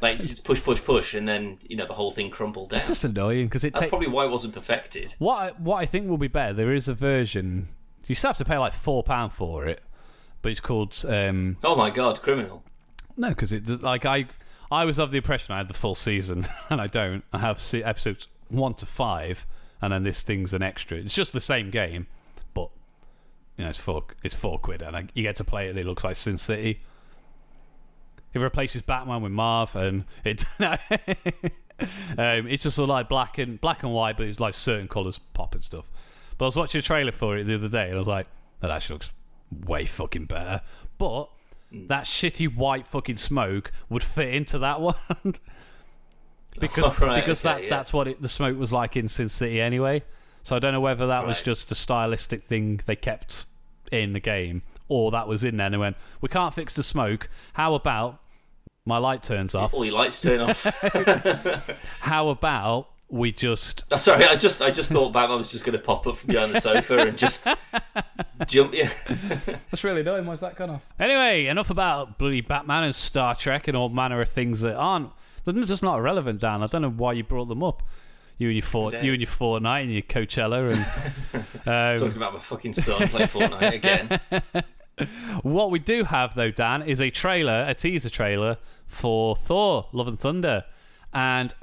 Like 0.02 0.16
it's, 0.16 0.40
push, 0.40 0.64
push, 0.64 0.84
push, 0.84 1.14
and 1.14 1.28
then 1.28 1.58
you 1.68 1.76
know 1.78 1.86
the 1.88 1.94
whole 1.94 2.12
thing 2.12 2.30
crumbled 2.30 2.70
down. 2.70 2.78
it's 2.78 2.88
just 2.88 3.04
annoying 3.04 3.48
because 3.48 3.64
it 3.64 3.74
That's 3.74 3.88
probably 3.88 4.08
why 4.08 4.26
it 4.26 4.30
wasn't 4.32 4.54
perfected. 4.54 5.16
What 5.20 5.36
I, 5.36 5.50
what 5.58 5.78
I 5.78 5.86
think 5.86 6.08
will 6.10 6.18
be 6.18 6.28
better, 6.28 6.54
there 6.54 6.74
is 6.74 6.88
a 6.88 6.94
version. 6.94 7.68
You 8.08 8.16
still 8.16 8.30
have 8.30 8.38
to 8.38 8.46
pay 8.46 8.58
like 8.58 8.74
four 8.74 9.04
pound 9.04 9.34
for 9.34 9.66
it, 9.66 9.82
but 10.42 10.52
it's 10.52 10.60
called 10.60 11.04
um, 11.08 11.58
Oh 11.64 11.76
my 11.76 11.90
god, 11.90 12.22
criminal. 12.22 12.64
no, 13.18 13.30
because 13.30 13.52
it 13.54 13.68
like 13.82 14.06
I 14.06 14.28
I 14.72 14.86
was 14.86 15.00
of 15.00 15.12
the 15.12 15.18
impression 15.18 15.54
I 15.54 15.58
had 15.58 15.68
the 15.68 15.74
full 15.74 15.96
season, 15.96 16.46
and 16.70 16.80
I 16.82 16.88
don't. 16.88 17.24
I 17.34 17.40
have 17.40 17.60
se- 17.60 17.84
episodes 17.84 18.28
one 18.50 18.74
to 18.76 18.86
five, 18.86 19.48
and 19.82 19.92
then 19.94 20.04
this 20.04 20.22
thing's 20.24 20.54
an 20.54 20.62
extra. 20.62 20.98
It's 20.98 21.16
just 21.16 21.34
the 21.34 21.42
same 21.42 21.70
game, 21.72 22.08
but 22.54 22.70
you 23.58 23.64
know 23.64 23.70
it's 23.70 23.80
four 23.80 24.04
it's 24.24 24.36
four 24.36 24.60
quid, 24.60 24.82
and 24.82 24.96
I, 24.96 25.06
you 25.14 25.24
get 25.24 25.36
to 25.38 25.44
play 25.44 25.68
it. 25.68 25.72
and 25.72 25.80
It 25.80 25.86
looks 25.86 26.04
like 26.04 26.16
Sin 26.16 26.38
City. 26.38 26.82
It 28.36 28.40
replaces 28.40 28.82
Batman 28.82 29.22
with 29.22 29.32
Marv, 29.32 29.78
and 29.78 30.04
it 30.26 30.44
um, 30.60 32.48
it's 32.48 32.64
just 32.64 32.78
like 32.78 33.08
black 33.08 33.38
and 33.38 33.60
black 33.62 33.82
and 33.82 33.94
white, 33.94 34.18
but 34.18 34.28
it's 34.28 34.42
like 34.42 34.54
certain 34.54 34.90
colours 34.90 35.20
pop 35.20 35.56
and 35.56 35.64
stuff. 35.64 35.90
But 36.38 36.46
I 36.46 36.48
was 36.50 36.58
watching 36.58 36.80
a 36.80 36.82
trailer 36.82 37.14
for 37.14 37.38
it 37.38 37.46
the 37.46 37.56
other 37.56 37.70
day, 37.70 37.86
and 37.86 37.96
I 37.96 37.98
was 37.98 38.10
like, 38.10 38.28
that 38.60 38.70
actually 38.70 38.96
looks 38.96 39.14
way 39.66 39.86
fucking 39.86 40.26
better. 40.26 40.62
But 40.98 41.30
that 41.72 42.04
shitty 42.04 42.54
white 42.54 42.86
fucking 42.86 43.18
smoke 43.18 43.72
would 43.90 44.04
fit 44.04 44.34
into 44.34 44.60
that 44.60 44.82
one 44.82 44.96
because 46.60 47.00
Right, 47.00 47.22
because 47.22 47.46
okay, 47.46 47.56
that 47.56 47.64
yeah. 47.64 47.70
that's 47.70 47.94
what 47.94 48.08
it, 48.10 48.22
the 48.22 48.30
smoke 48.30 48.58
was 48.58 48.74
like 48.74 48.98
in 48.98 49.08
Sin 49.08 49.30
City 49.30 49.62
anyway. 49.62 50.04
So 50.44 50.58
I 50.58 50.60
don't 50.60 50.74
know 50.74 50.82
whether 50.82 51.08
that 51.08 51.26
was 51.26 51.42
just 51.42 51.72
a 51.72 51.76
stylistic 51.76 52.44
thing 52.44 52.82
they 52.86 52.96
kept 52.98 53.46
in 53.92 54.14
the 54.14 54.20
game, 54.20 54.62
or 54.88 55.10
that 55.12 55.28
was 55.28 55.44
in 55.44 55.58
there 55.58 55.66
and 55.68 55.74
they 55.74 55.78
went, 55.78 55.98
we 56.22 56.30
can't 56.30 56.54
fix 56.54 56.76
the 56.76 56.84
smoke. 56.84 57.30
How 57.54 57.74
about 57.74 58.20
my 58.86 58.98
light 58.98 59.24
turns 59.24 59.56
off? 59.56 59.74
All 59.74 59.84
your 59.84 59.96
lights 59.96 60.22
turn 60.22 60.42
off. 60.42 60.64
How 62.02 62.30
about 62.30 62.90
we 63.10 63.32
just 63.32 63.86
Oh, 63.92 63.98
sorry, 63.98 64.26
I 64.26 64.36
just 64.36 64.62
I 64.62 64.72
just 64.72 64.92
thought 64.92 65.12
Batman 65.14 65.38
was 65.40 65.52
just 65.52 65.66
going 65.66 65.78
to 65.78 65.84
pop 65.84 66.06
up 66.08 66.18
from 66.18 66.28
behind 66.28 66.54
the 66.54 66.62
sofa 66.62 66.98
and 67.08 67.18
just 67.18 67.48
jump. 68.48 68.74
you. 68.74 68.88
That's 69.08 69.84
really 69.84 70.02
annoying. 70.02 70.26
Why's 70.26 70.40
that 70.42 70.56
gone 70.56 70.70
off? 70.70 70.86
Anyway, 71.00 71.46
enough 71.46 71.70
about 71.70 72.18
bloody 72.18 72.42
Batman 72.42 72.84
and 72.84 72.96
Star 72.96 73.36
Trek 73.36 73.68
and 73.68 73.76
all 73.78 73.90
manner 73.90 74.22
of 74.22 74.30
things 74.30 74.62
that 74.62 74.76
aren't. 74.76 75.12
They're 75.44 75.54
just 75.66 75.84
not 75.84 75.98
relevant, 76.02 76.42
Dan. 76.42 76.64
I 76.64 76.66
don't 76.66 76.82
know 76.82 76.90
why 76.90 77.14
you 77.14 77.24
brought 77.24 77.48
them 77.50 77.64
up. 77.64 77.84
You 78.38 78.50
and 78.50 78.58
your 78.58 78.66
fort, 78.66 78.94
you 79.02 79.14
and 79.14 79.22
your 79.22 79.30
Fortnite 79.30 79.84
and 79.84 79.94
your 79.94 80.02
Coachella 80.02 80.74
and 80.74 81.56
talking 82.00 82.12
um, 82.12 82.18
about 82.18 82.34
my 82.34 82.40
fucking 82.40 82.74
son 82.74 83.08
playing 83.08 83.30
Fortnite 83.30 83.74
again. 83.74 84.20
What 85.42 85.72
we 85.72 85.80
do 85.80 86.06
have 86.06 86.36
though, 86.36 86.52
Dan, 86.52 86.82
is 86.82 87.02
a 87.02 87.10
trailer, 87.10 87.66
a 87.68 87.74
teaser 87.74 88.10
trailer 88.10 88.58
for 88.86 89.36
Thor: 89.36 89.88
Love 89.92 90.08
and 90.08 90.20
Thunder, 90.20 90.66
and 91.14 91.54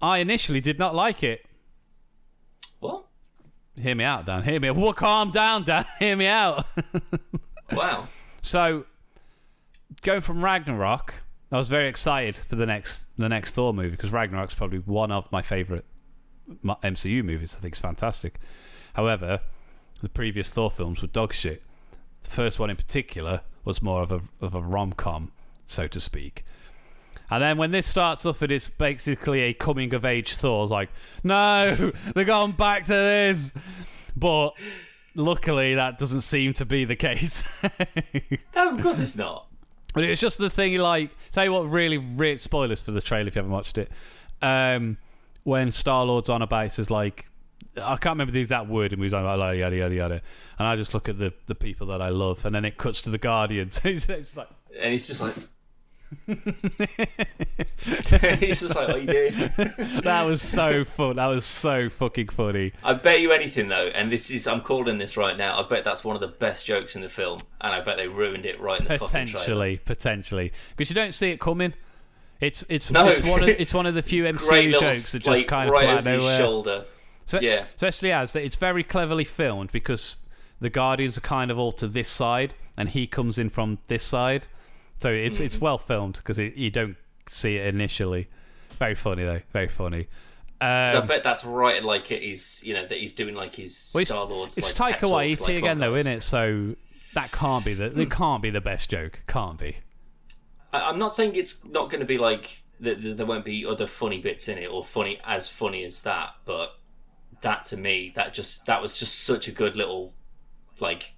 I 0.00 0.18
initially 0.18 0.60
did 0.60 0.78
not 0.78 0.94
like 0.94 1.22
it. 1.22 1.46
What? 2.80 3.06
Hear 3.76 3.94
me 3.94 4.04
out, 4.04 4.26
Dan. 4.26 4.42
Hear 4.42 4.60
me. 4.60 4.68
Out. 4.68 4.76
Well, 4.76 4.92
calm 4.92 5.30
down, 5.30 5.64
Dan. 5.64 5.84
Hear 5.98 6.16
me 6.16 6.26
out. 6.26 6.66
Wow. 7.72 8.08
So, 8.42 8.84
going 10.02 10.20
from 10.20 10.44
Ragnarok, 10.44 11.22
I 11.50 11.56
was 11.56 11.68
very 11.68 11.88
excited 11.88 12.36
for 12.36 12.56
the 12.56 12.66
next 12.66 13.08
the 13.16 13.28
next 13.28 13.54
Thor 13.54 13.72
movie 13.72 13.90
because 13.90 14.12
Ragnarok's 14.12 14.54
probably 14.54 14.78
one 14.78 15.10
of 15.10 15.30
my 15.32 15.42
favorite 15.42 15.86
MCU 16.62 17.24
movies. 17.24 17.54
I 17.56 17.60
think 17.60 17.72
it's 17.72 17.80
fantastic. 17.80 18.38
However, 18.94 19.40
the 20.02 20.08
previous 20.08 20.52
Thor 20.52 20.70
films 20.70 21.00
were 21.00 21.08
dog 21.08 21.32
shit. 21.32 21.62
The 22.24 22.30
first 22.30 22.58
one 22.58 22.70
in 22.70 22.76
particular 22.76 23.42
was 23.64 23.80
more 23.80 24.02
of 24.02 24.12
a 24.12 24.20
of 24.40 24.54
a 24.54 24.60
rom 24.60 24.92
com, 24.92 25.32
so 25.66 25.86
to 25.86 26.00
speak. 26.00 26.44
And 27.30 27.42
then 27.42 27.56
when 27.56 27.70
this 27.70 27.86
starts 27.86 28.26
off 28.26 28.42
and 28.42 28.52
it's 28.52 28.68
basically 28.68 29.40
a 29.40 29.54
coming 29.54 29.94
of 29.94 30.04
age 30.04 30.34
Thor, 30.34 30.58
I 30.58 30.62
was 30.62 30.70
like, 30.70 30.90
no, 31.22 31.92
they're 32.14 32.24
going 32.24 32.52
back 32.52 32.84
to 32.84 32.92
this. 32.92 33.52
But 34.16 34.50
luckily, 35.14 35.74
that 35.74 35.98
doesn't 35.98 36.20
seem 36.20 36.52
to 36.54 36.64
be 36.64 36.84
the 36.84 36.96
case. 36.96 37.44
No, 38.54 38.70
of 38.76 38.82
course 38.82 39.00
it's 39.00 39.16
not. 39.16 39.48
But 39.94 40.04
it's 40.04 40.20
just 40.20 40.38
the 40.38 40.48
thing, 40.48 40.78
like, 40.78 41.10
tell 41.30 41.44
you 41.44 41.52
what, 41.52 41.62
really, 41.62 41.98
really, 41.98 42.38
spoilers 42.38 42.80
for 42.80 42.92
the 42.92 43.00
trailer 43.00 43.28
if 43.28 43.34
you 43.34 43.40
haven't 43.40 43.52
watched 43.52 43.78
it. 43.78 43.90
Um, 44.40 44.98
when 45.42 45.70
Star 45.72 46.04
Lord's 46.04 46.28
on 46.28 46.40
about, 46.40 46.66
it 46.66 46.72
says, 46.72 46.90
like, 46.90 47.28
I 47.76 47.96
can't 47.96 48.14
remember 48.14 48.32
the 48.32 48.40
exact 48.40 48.68
word, 48.68 48.92
and 48.92 49.02
he's 49.02 49.12
on 49.12 49.22
about, 49.22 49.38
like, 49.38 49.58
yada, 49.58 49.76
yada, 49.76 49.94
yada. 49.94 50.22
And 50.58 50.68
I 50.68 50.76
just 50.76 50.94
look 50.94 51.08
at 51.08 51.18
the, 51.18 51.32
the 51.46 51.54
people 51.54 51.86
that 51.88 52.00
I 52.00 52.08
love, 52.10 52.44
and 52.44 52.54
then 52.54 52.64
it 52.64 52.76
cuts 52.76 53.00
to 53.02 53.10
the 53.10 53.18
Guardians. 53.18 53.80
it's 53.84 54.06
just 54.06 54.36
like, 54.36 54.48
And 54.80 54.92
he's 54.92 55.06
just 55.06 55.20
like. 55.20 55.34
he's 58.38 58.60
just 58.60 58.74
like, 58.76 58.88
what 58.88 58.90
are 58.90 58.98
you 58.98 59.06
doing? 59.06 59.32
that 60.02 60.22
was 60.24 60.40
so 60.42 60.84
fun. 60.84 61.16
That 61.16 61.26
was 61.26 61.44
so 61.44 61.88
fucking 61.88 62.28
funny. 62.28 62.72
I 62.84 62.94
bet 62.94 63.20
you 63.20 63.32
anything 63.32 63.68
though, 63.68 63.86
and 63.88 64.12
this 64.12 64.30
is 64.30 64.46
I'm 64.46 64.60
calling 64.60 64.98
this 64.98 65.16
right 65.16 65.36
now. 65.36 65.60
I 65.60 65.68
bet 65.68 65.82
that's 65.82 66.04
one 66.04 66.14
of 66.14 66.20
the 66.20 66.28
best 66.28 66.66
jokes 66.66 66.94
in 66.94 67.02
the 67.02 67.08
film, 67.08 67.38
and 67.60 67.72
I 67.74 67.80
bet 67.80 67.96
they 67.96 68.06
ruined 68.06 68.46
it 68.46 68.60
right 68.60 68.78
in 68.80 68.86
the 68.86 68.98
fucking 68.98 69.08
trailer. 69.26 69.26
Potentially, 69.32 69.76
potentially. 69.84 70.52
Because 70.76 70.88
you 70.90 70.94
don't 70.94 71.14
see 71.14 71.30
it 71.30 71.40
coming. 71.40 71.74
It's 72.40 72.64
it's 72.68 72.90
No. 72.90 73.08
it's 73.08 73.22
one 73.22 73.42
of 73.42 73.48
it's 73.48 73.74
one 73.74 73.86
of 73.86 73.94
the 73.94 74.02
few 74.02 74.24
MCU 74.24 74.78
jokes 74.78 75.12
that 75.12 75.20
just 75.20 75.26
like, 75.26 75.46
kind 75.48 75.68
of 75.68 75.72
right 75.72 75.86
come 75.86 75.90
out 75.96 75.98
of 76.00 76.06
over 76.06 76.10
your 76.10 76.18
nowhere. 76.20 76.38
shoulder. 76.38 76.84
So, 77.26 77.40
Yeah. 77.40 77.64
especially 77.74 78.12
as 78.12 78.32
that 78.34 78.44
it's 78.44 78.56
very 78.56 78.84
cleverly 78.84 79.24
filmed 79.24 79.72
because 79.72 80.16
the 80.60 80.70
Guardians 80.70 81.16
are 81.18 81.22
kind 81.22 81.50
of 81.50 81.58
all 81.58 81.72
to 81.72 81.86
this 81.88 82.08
side 82.08 82.54
and 82.76 82.90
he 82.90 83.06
comes 83.06 83.38
in 83.38 83.48
from 83.48 83.78
this 83.88 84.02
side. 84.02 84.46
So 85.00 85.10
it's 85.10 85.38
Hmm. 85.38 85.44
it's 85.44 85.58
well 85.60 85.78
filmed 85.78 86.16
because 86.16 86.38
you 86.38 86.70
don't 86.70 86.96
see 87.28 87.56
it 87.56 87.66
initially. 87.74 88.28
Very 88.78 88.94
funny 88.94 89.24
though, 89.24 89.40
very 89.52 89.68
funny. 89.68 90.06
'Cause 90.60 90.94
I 90.94 90.98
Um, 90.98 91.06
bet 91.06 91.22
that's 91.22 91.44
right. 91.44 91.82
Like 91.82 92.10
it 92.10 92.22
is, 92.22 92.62
you 92.64 92.72
know, 92.74 92.86
that 92.86 92.98
he's 92.98 93.12
doing 93.12 93.34
like 93.34 93.56
his 93.56 93.90
well, 93.94 94.04
Star 94.04 94.24
Lord's. 94.24 94.56
it's 94.56 94.78
like, 94.78 94.98
Taika 95.00 95.08
Waititi 95.10 95.40
like 95.40 95.56
again 95.56 95.78
though, 95.78 95.94
isn't 95.94 96.10
it? 96.10 96.22
So 96.22 96.76
that 97.14 97.32
can't 97.32 97.64
be 97.64 97.74
the 97.74 97.90
Hmm. 97.90 98.00
it 98.00 98.10
can't 98.10 98.42
be 98.42 98.50
the 98.50 98.60
best 98.60 98.88
joke. 98.90 99.22
Can't 99.26 99.58
be. 99.58 99.76
I, 100.72 100.80
I'm 100.88 100.98
not 100.98 101.14
saying 101.14 101.36
it's 101.36 101.64
not 101.64 101.90
going 101.90 102.00
to 102.00 102.06
be 102.06 102.18
like 102.18 102.62
that. 102.80 103.02
that 103.02 103.16
There 103.16 103.26
won't 103.26 103.44
be 103.44 103.64
other 103.66 103.86
funny 103.86 104.18
bits 104.20 104.48
in 104.48 104.58
it, 104.58 104.66
or 104.66 104.84
funny 104.84 105.20
as 105.24 105.48
funny 105.48 105.84
as 105.84 106.02
that. 106.02 106.30
But 106.44 106.78
that 107.44 107.64
to 107.66 107.76
me, 107.76 108.12
that 108.16 108.34
just 108.34 108.66
that 108.66 108.82
was 108.82 108.98
just 108.98 109.22
such 109.22 109.46
a 109.48 109.52
good 109.52 109.76
little, 109.76 110.12
like, 110.80 111.14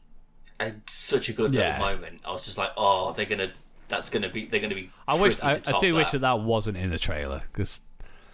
a, 0.61 0.73
such 0.89 1.29
a 1.29 1.33
good 1.33 1.55
Yeah. 1.55 1.79
little 1.81 1.97
moment. 1.97 2.21
I 2.25 2.33
was 2.33 2.45
just 2.45 2.59
like, 2.59 2.71
oh, 2.77 3.12
they're 3.12 3.27
gonna. 3.27 3.53
That's 3.89 4.11
gonna 4.11 4.29
be. 4.29 4.47
They're 4.47 4.61
gonna 4.61 4.75
be. 4.75 4.91
I 5.09 5.15
wish 5.17 5.41
I, 5.43 5.61
I 5.67 5.79
do 5.81 5.95
wish 5.95 6.11
that. 6.11 6.21
that 6.21 6.37
that 6.37 6.41
wasn't 6.41 6.77
in 6.77 6.91
the 6.91 6.99
trailer 6.99 7.43
because 7.53 7.81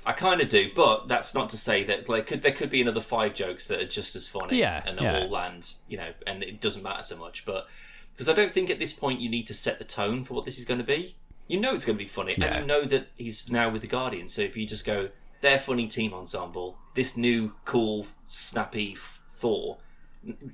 I 0.05 0.13
kind 0.13 0.41
of 0.41 0.49
do, 0.49 0.71
but 0.75 1.07
that's 1.07 1.35
not 1.35 1.51
to 1.51 1.57
say 1.57 1.85
that 1.85 2.09
like 2.09 2.27
could 2.27 2.43
there 2.43 2.53
could 2.53 2.71
be 2.71 2.81
another 2.81 3.03
five 3.03 3.35
jokes 3.35 3.67
that 3.69 3.79
are 3.81 3.87
just 3.87 4.17
as 4.17 4.27
funny, 4.27 4.59
Yeah, 4.59 4.83
and 4.87 4.99
they 4.99 5.03
yeah. 5.05 5.21
all 5.21 5.29
land, 5.29 5.75
you 5.89 5.97
know, 5.99 6.13
and 6.27 6.43
it 6.43 6.61
doesn't 6.61 6.83
matter 6.83 7.03
so 7.03 7.17
much. 7.19 7.45
But 7.45 7.69
because 8.13 8.29
I 8.29 8.33
don't 8.35 8.51
think 8.53 8.71
at 8.71 8.79
this 8.79 8.93
point 8.95 9.21
you 9.21 9.29
need 9.29 9.47
to 9.49 9.55
set 9.55 9.79
the 9.79 9.85
tone 9.85 10.25
for 10.25 10.35
what 10.35 10.45
this 10.47 10.59
is 10.59 10.65
going 10.65 10.81
to 10.81 10.85
be. 10.87 11.17
You 11.49 11.61
know 11.61 11.75
it's 11.75 11.85
going 11.85 11.99
to 11.99 12.03
be 12.05 12.09
funny, 12.09 12.35
Yeah. 12.39 12.47
and 12.47 12.61
you 12.63 12.67
know 12.67 12.85
that 12.87 13.09
he's 13.19 13.51
now 13.51 13.69
with 13.69 13.83
the 13.83 13.89
Guardians. 13.89 14.33
So 14.33 14.41
if 14.43 14.57
you 14.57 14.67
just 14.67 14.85
go, 14.87 15.11
their 15.43 15.59
funny 15.59 15.87
team 15.87 16.15
ensemble, 16.15 16.79
this 16.95 17.17
new 17.17 17.53
cool 17.65 18.07
snappy 18.25 18.97
Thor, 19.33 19.77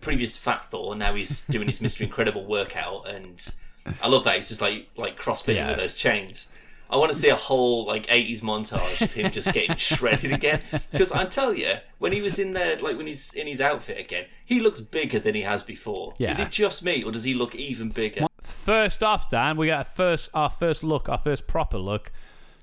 previous 0.00 0.36
Fat 0.36 0.68
Thor, 0.70 0.94
now 0.96 1.14
he's 1.14 1.40
doing 1.46 1.68
his 1.68 1.80
Mister 1.80 2.02
Incredible 2.04 2.44
workout, 2.44 3.08
and 3.08 3.54
I 4.02 4.08
love 4.08 4.24
that. 4.24 4.34
He's 4.36 4.48
just 4.48 4.60
like 4.60 4.88
like 4.96 5.18
crossfitting 5.18 5.54
Yeah. 5.56 5.68
with 5.68 5.76
those 5.78 5.94
chains. 5.94 6.48
I 6.90 6.96
want 6.96 7.12
to 7.12 7.18
see 7.18 7.28
a 7.28 7.36
whole 7.36 7.84
like 7.86 8.06
'80s 8.06 8.40
montage 8.40 9.02
of 9.02 9.12
him 9.12 9.30
just 9.30 9.52
getting 9.52 9.76
shredded 9.88 10.32
again. 10.32 10.62
Because 10.90 11.12
I 11.12 11.26
tell 11.26 11.52
you, 11.54 11.74
when 11.98 12.12
he 12.12 12.22
was 12.22 12.38
in 12.38 12.54
there, 12.54 12.78
like 12.78 12.96
when 12.96 13.06
he's 13.06 13.34
in 13.34 13.46
his 13.46 13.60
outfit 13.60 13.98
again, 13.98 14.24
he 14.46 14.58
looks 14.60 14.80
bigger 14.80 15.18
than 15.18 15.34
he 15.34 15.42
has 15.42 15.62
before. 15.62 16.14
Yeah. 16.16 16.30
Is 16.30 16.40
it 16.40 16.50
just 16.50 16.82
me, 16.82 17.02
or 17.04 17.12
does 17.12 17.24
he 17.24 17.34
look 17.34 17.54
even 17.54 17.90
bigger? 17.90 18.26
First 18.40 19.02
off, 19.02 19.28
Dan, 19.28 19.58
we 19.58 19.66
got 19.66 19.82
a 19.82 19.84
first 19.84 20.30
our 20.32 20.48
first 20.48 20.82
look, 20.82 21.10
our 21.10 21.18
first 21.18 21.46
proper 21.46 21.76
look. 21.76 22.10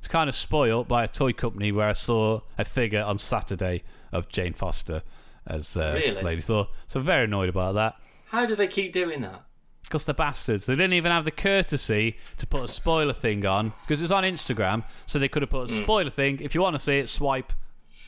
It's 0.06 0.12
kind 0.12 0.30
of 0.30 0.36
spoiled 0.36 0.88
by 0.88 1.04
a 1.04 1.08
toy 1.08 1.34
company 1.34 1.72
where 1.72 1.90
I 1.90 1.94
saw 1.94 2.42
a 2.60 2.64
figure 2.64 3.02
on 3.02 3.18
Saturday 3.18 3.82
of 4.12 4.30
Jane 4.30 4.54
Foster 4.54 5.02
as 5.48 5.76
uh, 5.76 6.00
Really? 6.00 6.22
Lady 6.22 6.42
Thor. 6.42 6.68
So 6.86 7.00
I'm 7.00 7.06
very 7.08 7.24
annoyed 7.24 7.50
about 7.50 7.74
that 7.74 7.96
How 8.28 8.46
do 8.46 8.56
they 8.56 8.68
keep 8.68 8.94
doing 8.94 9.22
that? 9.22 9.42
because 9.82 10.06
they're 10.06 10.14
bastards. 10.14 10.68
They 10.68 10.76
didn't 10.76 10.94
even 10.94 11.12
have 11.12 11.26
the 11.26 11.32
courtesy 11.32 12.18
to 12.38 12.46
put 12.46 12.62
a 12.64 12.68
spoiler 12.68 13.14
thing 13.14 13.48
on 13.48 13.74
because 13.82 14.00
it 14.00 14.04
was 14.04 14.12
on 14.12 14.24
Instagram, 14.24 14.84
so 15.08 15.18
they 15.18 15.28
could 15.28 15.42
have 15.42 15.50
put 15.50 15.72
a 15.72 15.74
spoiler 15.74 16.12
thing. 16.12 16.40
If 16.40 16.54
you 16.54 16.62
want 16.62 16.76
to 16.76 16.80
see 16.80 17.00
it, 17.00 17.10
swipe 17.10 17.52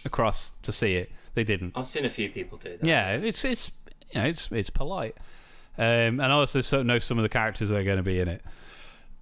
across 0.05 0.51
to 0.61 0.71
see 0.71 0.97
it. 0.97 1.11
They 1.33 1.43
didn't. 1.43 1.73
I've 1.75 1.87
seen 1.87 2.05
a 2.05 2.11
few 2.11 2.29
people 2.29 2.59
do 2.59 2.77
that. 2.77 2.87
Yeah, 2.87 3.13
it's 3.13 3.43
it's 3.43 3.71
you 4.13 4.21
know 4.21 4.27
it's 4.27 4.51
it's 4.51 4.69
polite, 4.69 5.17
um, 5.79 6.19
and 6.19 6.21
I 6.25 6.31
also 6.31 6.61
so 6.61 6.83
know 6.83 6.99
some 6.99 7.17
of 7.17 7.23
the 7.23 7.29
characters 7.29 7.69
that 7.69 7.77
are 7.79 7.83
going 7.83 7.97
to 7.97 8.03
be 8.03 8.19
in 8.19 8.27
it 8.27 8.43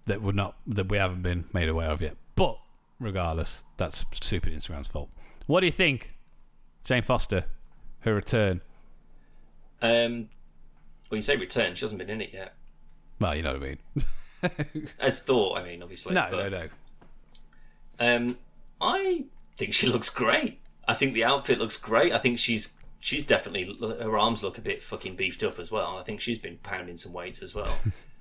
that 0.08 0.22
would 0.22 0.36
not 0.36 0.58
that 0.68 0.90
we 0.90 0.98
haven't 0.98 1.22
been 1.22 1.46
made 1.54 1.70
aware 1.70 1.90
of 1.90 2.02
yet. 2.02 2.16
But 2.36 2.58
regardless, 3.00 3.64
that's 3.78 4.06
stupid 4.12 4.54
Instagram's 4.54 4.88
fault. 4.88 5.10
What 5.48 5.60
do 5.62 5.66
you 5.66 5.72
think, 5.72 6.16
Jane 6.84 7.04
Foster, 7.04 7.46
her 8.02 8.16
return? 8.16 8.62
Um, 9.82 10.30
well, 11.10 11.18
you 11.18 11.22
say 11.22 11.36
return. 11.36 11.76
She 11.76 11.82
hasn't 11.82 12.00
been 12.00 12.10
in 12.10 12.22
it 12.22 12.32
yet. 12.34 12.56
Well, 13.20 13.36
you 13.36 13.44
know 13.44 13.54
what 13.54 13.64
I 13.64 13.78
mean. 14.76 14.90
As 15.00 15.22
thought, 15.22 15.58
I 15.58 15.64
mean, 15.64 15.82
obviously. 15.84 16.14
No, 16.14 16.28
but, 16.32 16.50
no, 16.50 16.50
no. 16.50 16.68
Um, 18.00 18.38
I 18.82 19.26
think 19.58 19.74
she 19.74 19.88
looks 19.88 20.10
great. 20.10 20.60
I 20.88 20.94
think 20.94 21.14
the 21.14 21.24
outfit 21.24 21.60
looks 21.60 21.78
great. 21.78 22.14
I 22.14 22.18
think 22.18 22.40
she's 22.40 22.74
she's 23.00 23.24
definitely 23.24 23.78
her 23.80 24.18
arms 24.18 24.44
look 24.44 24.58
a 24.58 24.62
bit 24.62 24.84
fucking 24.84 25.16
beefed 25.16 25.44
up 25.44 25.60
as 25.60 25.72
well. 25.72 25.98
I 25.98 26.04
think 26.04 26.22
she's 26.22 26.40
been 26.40 26.58
pounding 26.58 26.98
some 26.98 27.14
weights 27.14 27.42
as 27.42 27.56
well. 27.56 27.78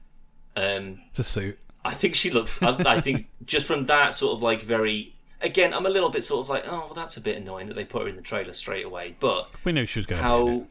um, 0.56 1.00
It's 1.10 1.18
a 1.18 1.24
suit. 1.24 1.58
I 1.84 1.92
think 1.94 2.14
she 2.14 2.30
looks. 2.30 2.62
I, 2.62 2.76
I 2.86 3.00
think 3.00 3.28
just 3.44 3.66
from 3.66 3.86
that 3.86 4.14
sort 4.14 4.34
of 4.36 4.42
like 4.42 4.62
very. 4.62 5.14
Again, 5.40 5.74
I'm 5.74 5.84
a 5.84 5.90
little 5.90 6.08
bit 6.08 6.24
sort 6.24 6.40
of 6.40 6.48
like, 6.48 6.64
oh, 6.66 6.78
well, 6.86 6.94
that's 6.94 7.18
a 7.18 7.20
bit 7.20 7.36
annoying 7.36 7.66
that 7.68 7.74
they 7.74 7.84
put 7.84 8.02
her 8.02 8.08
in 8.08 8.16
the 8.16 8.22
trailer 8.22 8.54
straight 8.54 8.86
away. 8.86 9.14
But 9.20 9.50
We 9.62 9.72
knew 9.72 9.84
she 9.84 9.98
was 9.98 10.06
going 10.06 10.22
to 10.22 10.28
be 10.28 10.34
in 10.52 10.56
it. 10.56 10.60
how? 10.60 10.66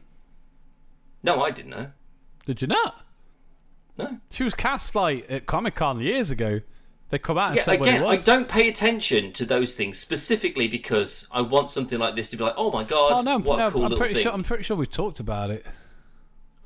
No, 1.22 1.42
I 1.44 1.50
didn't 1.52 1.70
know. 1.70 1.90
Did 2.44 2.60
you 2.60 2.66
not? 2.68 3.04
No. 3.96 4.18
She 4.30 4.42
was 4.42 4.52
cast 4.54 4.96
like 4.96 5.26
at 5.30 5.46
Comic 5.46 5.76
Con 5.76 6.00
years 6.00 6.30
ago. 6.32 6.60
They 7.10 7.18
come 7.20 7.38
out 7.38 7.48
and 7.50 7.56
Yeah, 7.58 7.62
said 7.62 7.80
again, 7.80 8.02
I 8.04 8.16
don't 8.16 8.48
pay 8.48 8.68
attention 8.68 9.32
to 9.34 9.44
those 9.44 9.74
things 9.74 9.98
specifically 10.00 10.66
because 10.66 11.28
I 11.30 11.42
want 11.42 11.70
something 11.70 11.98
like 12.00 12.16
this 12.16 12.30
to 12.30 12.36
be 12.36 12.42
like, 12.42 12.54
oh 12.56 12.72
my 12.72 12.82
god, 12.82 13.12
Oh 13.12 13.22
no, 13.22 13.38
what 13.38 13.58
no! 13.58 13.68
a 13.68 13.70
cool 13.70 13.82
I'm 13.84 13.90
little 13.90 13.98
pretty 13.98 14.14
thing. 14.14 14.24
sure. 14.24 14.32
I'm 14.32 14.42
pretty 14.42 14.64
sure 14.64 14.76
we've 14.76 14.90
talked 14.90 15.20
about 15.20 15.50
it. 15.50 15.64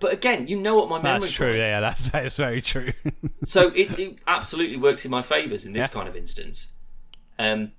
But 0.01 0.13
again, 0.13 0.47
you 0.47 0.59
know 0.61 0.77
what 0.77 0.89
my 0.89 1.01
memory's 1.03 1.23
That's 1.25 1.35
true. 1.35 1.51
like. 1.51 1.57
Yeah, 1.59 1.81
that's 1.81 2.11
that's 2.11 2.37
very 2.37 2.61
true. 2.63 2.93
So 3.47 3.69
it, 3.69 3.99
it 3.99 4.19
absolutely 4.27 4.77
works 4.77 5.05
in 5.07 5.11
my 5.11 5.23
favours 5.23 5.65
in 5.65 5.73
this 5.73 5.85
Yeah. 5.89 5.95
kind 5.95 6.07
of 6.09 6.15
instance. 6.15 6.73
Um, 7.39 7.73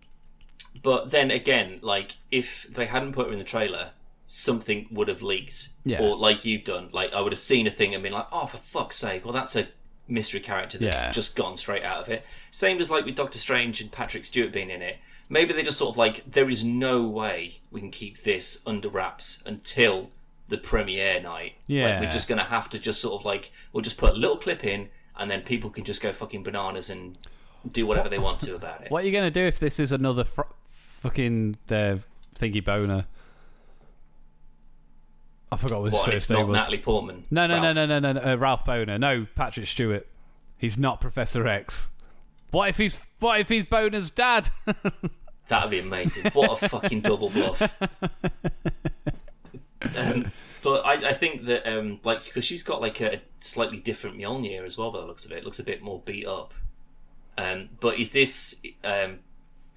but 0.82 1.12
then 1.12 1.30
again, 1.30 1.80
like 1.84 2.18
if 2.32 2.66
they 2.70 2.88
hadn't 2.88 3.12
put 3.14 3.28
her 3.28 3.34
in 3.34 3.38
the 3.40 3.46
trailer, 3.46 3.92
something 4.26 4.88
would 4.90 5.08
have 5.10 5.22
leaked. 5.22 5.70
Yeah. 5.86 6.02
Or 6.02 6.16
like 6.18 6.46
you've 6.46 6.64
done, 6.64 6.90
like 6.92 7.14
I 7.14 7.22
would 7.22 7.32
have 7.32 7.40
seen 7.40 7.68
a 7.68 7.72
thing 7.72 7.94
and 7.94 8.02
been 8.02 8.14
like, 8.14 8.28
oh, 8.32 8.48
for 8.48 8.58
fuck's 8.58 8.96
sake! 8.98 9.24
Well, 9.26 9.34
that's 9.34 9.56
a 9.56 9.68
mystery 10.08 10.40
character 10.40 10.78
that's 10.80 11.00
Yeah. 11.02 11.12
just 11.12 11.36
gone 11.36 11.56
straight 11.56 11.84
out 11.84 12.02
of 12.02 12.10
it. 12.10 12.26
Same 12.50 12.80
as 12.80 12.90
like 12.90 13.06
with 13.06 13.16
Doctor 13.16 13.38
Strange 13.38 13.80
and 13.82 13.92
Patrick 13.92 14.26
Stewart 14.26 14.52
being 14.52 14.70
in 14.72 14.82
it. 14.82 14.98
Maybe 15.32 15.54
they 15.54 15.62
just 15.62 15.78
sort 15.78 15.92
of 15.92 15.98
like, 15.98 16.24
there 16.32 16.50
is 16.50 16.64
no 16.64 17.04
way 17.04 17.60
we 17.70 17.80
can 17.80 17.92
keep 17.92 18.24
this 18.24 18.64
under 18.66 18.90
wraps 18.90 19.44
until 19.46 20.10
the 20.50 20.58
premiere 20.58 21.22
night. 21.22 21.54
Like, 21.54 21.54
Yeah. 21.68 22.00
we're 22.02 22.12
just 22.12 22.28
going 22.28 22.40
to 22.40 22.44
have 22.46 22.70
to 22.72 22.78
just 22.80 23.00
sort 23.00 23.20
of 23.20 23.26
like, 23.26 23.52
we'll 23.72 23.82
just 23.84 23.98
put 23.98 24.12
a 24.12 24.16
little 24.18 24.38
clip 24.38 24.64
in 24.66 24.90
and 25.18 25.30
then 25.32 25.42
people 25.42 25.70
can 25.70 25.84
just 25.84 26.02
go 26.02 26.12
fucking 26.12 26.44
bananas 26.44 26.90
and 26.90 27.18
do 27.72 27.86
whatever 27.86 28.08
they 28.10 28.20
want 28.20 28.40
to 28.42 28.56
about 28.56 28.82
it. 28.84 28.90
what 28.92 29.04
are 29.04 29.06
you 29.08 29.12
gonna 29.12 29.30
do 29.30 29.42
if 29.42 29.60
this 29.60 29.82
is 29.82 29.92
another 29.92 30.24
fr- 30.24 30.44
fucking 30.66 31.58
uh, 31.70 31.98
thingy 32.36 32.64
Bohner? 32.64 33.06
I 35.52 35.58
forgot 35.58 35.82
what 35.82 35.92
his 35.92 35.94
What, 36.00 36.06
first 36.12 36.30
name 36.30 36.40
not 36.40 36.48
was. 36.48 36.56
Natalie 36.56 36.78
Portman. 36.78 37.26
No, 37.30 37.48
no, 37.48 37.60
no, 37.60 37.64
Ralph? 37.66 37.76
no, 37.76 37.86
no, 37.86 38.00
no, 38.00 38.12
no. 38.14 38.34
Uh, 38.34 38.36
Ralph 38.38 38.64
Bohner. 38.66 39.00
No, 39.00 39.26
Patrick 39.36 39.68
Stewart. 39.68 40.08
He's 40.58 40.78
not 40.78 41.02
Professor 41.02 41.48
X. 41.48 41.90
What 42.52 42.70
if 42.70 42.78
he's 42.78 43.06
What 43.20 43.40
if 43.42 43.50
he's 43.50 43.66
Bohner's 43.66 44.10
dad? 44.10 44.50
That'd 45.50 45.72
be 45.72 45.80
amazing. 45.80 46.32
What 46.34 46.62
a 46.64 46.70
fucking 46.70 47.02
double 47.02 47.30
bluff. 47.30 47.62
um, 49.98 50.32
but 50.64 50.86
I, 50.86 51.10
I 51.10 51.14
think 51.14 51.46
that, 51.46 51.68
um, 51.68 52.00
like, 52.04 52.26
because 52.26 52.46
she's 52.46 52.64
got 52.64 52.82
like 52.82 53.00
a 53.02 53.22
slightly 53.40 53.80
different 53.80 54.18
Mjolnir 54.18 54.66
as 54.66 54.78
well, 54.78 54.92
by 54.92 55.00
the 55.00 55.06
looks 55.06 55.26
of 55.26 55.32
it. 55.32 55.40
It 55.40 55.46
looks 55.46 55.60
a 55.60 55.64
bit 55.64 55.82
more 55.82 56.02
beat 56.06 56.26
up. 56.26 56.54
Um, 57.38 57.70
but 57.80 57.98
is 57.98 58.12
this 58.12 58.62
um, 58.84 59.20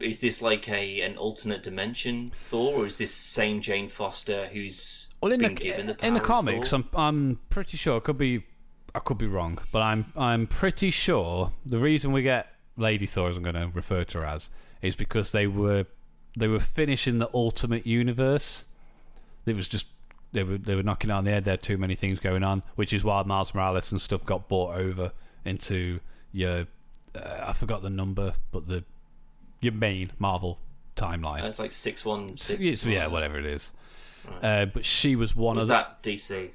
is 0.00 0.18
this 0.18 0.42
like 0.42 0.68
a 0.68 1.00
an 1.02 1.16
alternate 1.16 1.62
dimension 1.62 2.30
Thor, 2.34 2.80
or 2.82 2.86
is 2.86 2.98
this 2.98 3.12
same 3.12 3.60
Jane 3.60 3.88
Foster 3.88 4.46
who's 4.46 5.08
Well, 5.20 5.32
in 5.32 5.40
been 5.40 5.54
the 5.54 5.60
given 5.60 5.86
the 5.86 6.04
in 6.04 6.14
the 6.14 6.20
comics, 6.20 6.72
I'm 6.72 6.88
I'm 6.94 7.38
pretty 7.50 7.76
sure. 7.76 7.98
I 7.98 8.00
could 8.00 8.18
be 8.18 8.44
I 8.94 8.98
could 8.98 9.18
be 9.18 9.26
wrong, 9.26 9.58
but 9.70 9.82
I'm 9.82 10.12
I'm 10.16 10.48
pretty 10.48 10.90
sure 10.90 11.52
the 11.64 11.78
reason 11.78 12.10
we 12.10 12.22
get 12.22 12.48
Lady 12.76 13.06
Thor, 13.06 13.30
as 13.30 13.36
I'm 13.36 13.42
going 13.42 13.54
to 13.54 13.70
refer 13.72 14.02
to 14.04 14.18
her 14.18 14.24
as, 14.24 14.50
is 14.80 14.96
because 14.96 15.30
they 15.30 15.46
were 15.46 15.86
they 16.36 16.48
were 16.48 16.60
finishing 16.60 17.18
the 17.18 17.30
Ultimate 17.32 17.86
Universe. 17.86 18.64
It 19.46 19.54
was 19.54 19.68
just 19.68 19.86
they 20.32 20.42
were 20.42 20.58
they 20.58 20.74
were 20.74 20.82
knocking 20.82 21.10
it 21.10 21.12
on 21.12 21.24
the 21.24 21.30
head. 21.30 21.44
There 21.44 21.56
too 21.56 21.78
many 21.78 21.94
things 21.94 22.18
going 22.18 22.42
on, 22.42 22.62
which 22.74 22.92
is 22.92 23.04
why 23.04 23.22
Miles 23.22 23.54
Morales 23.54 23.92
and 23.92 24.00
stuff 24.00 24.24
got 24.24 24.48
brought 24.48 24.76
over 24.76 25.12
into 25.44 26.00
your 26.32 26.66
uh, 27.14 27.44
I 27.46 27.52
forgot 27.52 27.82
the 27.82 27.90
number, 27.90 28.34
but 28.50 28.66
the 28.66 28.84
your 29.60 29.72
main 29.72 30.12
Marvel 30.18 30.58
timeline. 30.96 31.42
Uh, 31.42 31.46
it's 31.46 31.58
like 31.58 31.70
six 31.70 32.04
one 32.04 32.36
six. 32.36 32.84
Yeah, 32.84 33.06
whatever 33.06 33.38
it 33.38 33.46
is. 33.46 33.72
Uh, 34.42 34.66
but 34.66 34.84
she 34.84 35.16
was 35.16 35.34
one 35.34 35.56
Was 35.56 35.64
of 35.64 35.68
the 35.68 35.74
that 35.74 36.02
DC? 36.02 36.50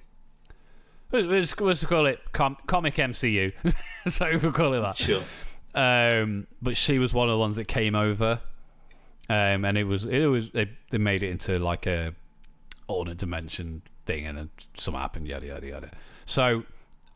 We'll 1.12 1.42
just, 1.42 1.60
we'll 1.60 1.74
just 1.74 1.88
call 1.88 2.06
it 2.06 2.20
com- 2.34 2.58
comic 2.66 2.96
MCU. 2.96 3.54
so 4.08 4.40
we'll 4.42 4.52
call 4.52 4.74
it 4.74 4.82
that. 4.82 4.98
Sure. 4.98 5.22
Um, 5.74 6.48
but 6.62 6.76
she 6.76 7.00
was 7.00 7.13
one 7.13 7.30
of 7.30 7.34
the 7.34 7.40
ones 7.40 7.56
that 7.58 7.66
came 7.66 7.96
over, 7.96 8.42
um, 9.30 9.63
and 9.63 9.78
it 9.78 9.84
was 9.84 10.06
it 10.06 10.26
was 10.26 10.52
they, 10.52 10.70
they 10.90 10.98
made 10.98 11.24
it 11.24 11.30
into 11.30 11.60
like 11.60 11.86
a 11.86 12.13
alternate 12.88 13.17
dimension 13.17 13.82
thing, 14.06 14.26
and 14.26 14.38
then 14.38 14.50
something 14.73 15.00
happened. 15.02 15.28
Yada 15.28 15.45
yada 15.47 15.67
yada. 15.67 15.91
So 16.26 16.63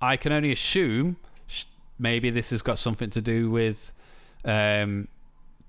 I 0.02 0.18
can 0.18 0.32
only 0.32 0.52
assume 0.52 1.18
sh- 1.48 1.66
maybe 1.98 2.30
this 2.30 2.50
has 2.52 2.62
got 2.62 2.78
something 2.78 3.10
to 3.12 3.22
do 3.22 3.50
with 3.50 3.94
um, 4.46 5.08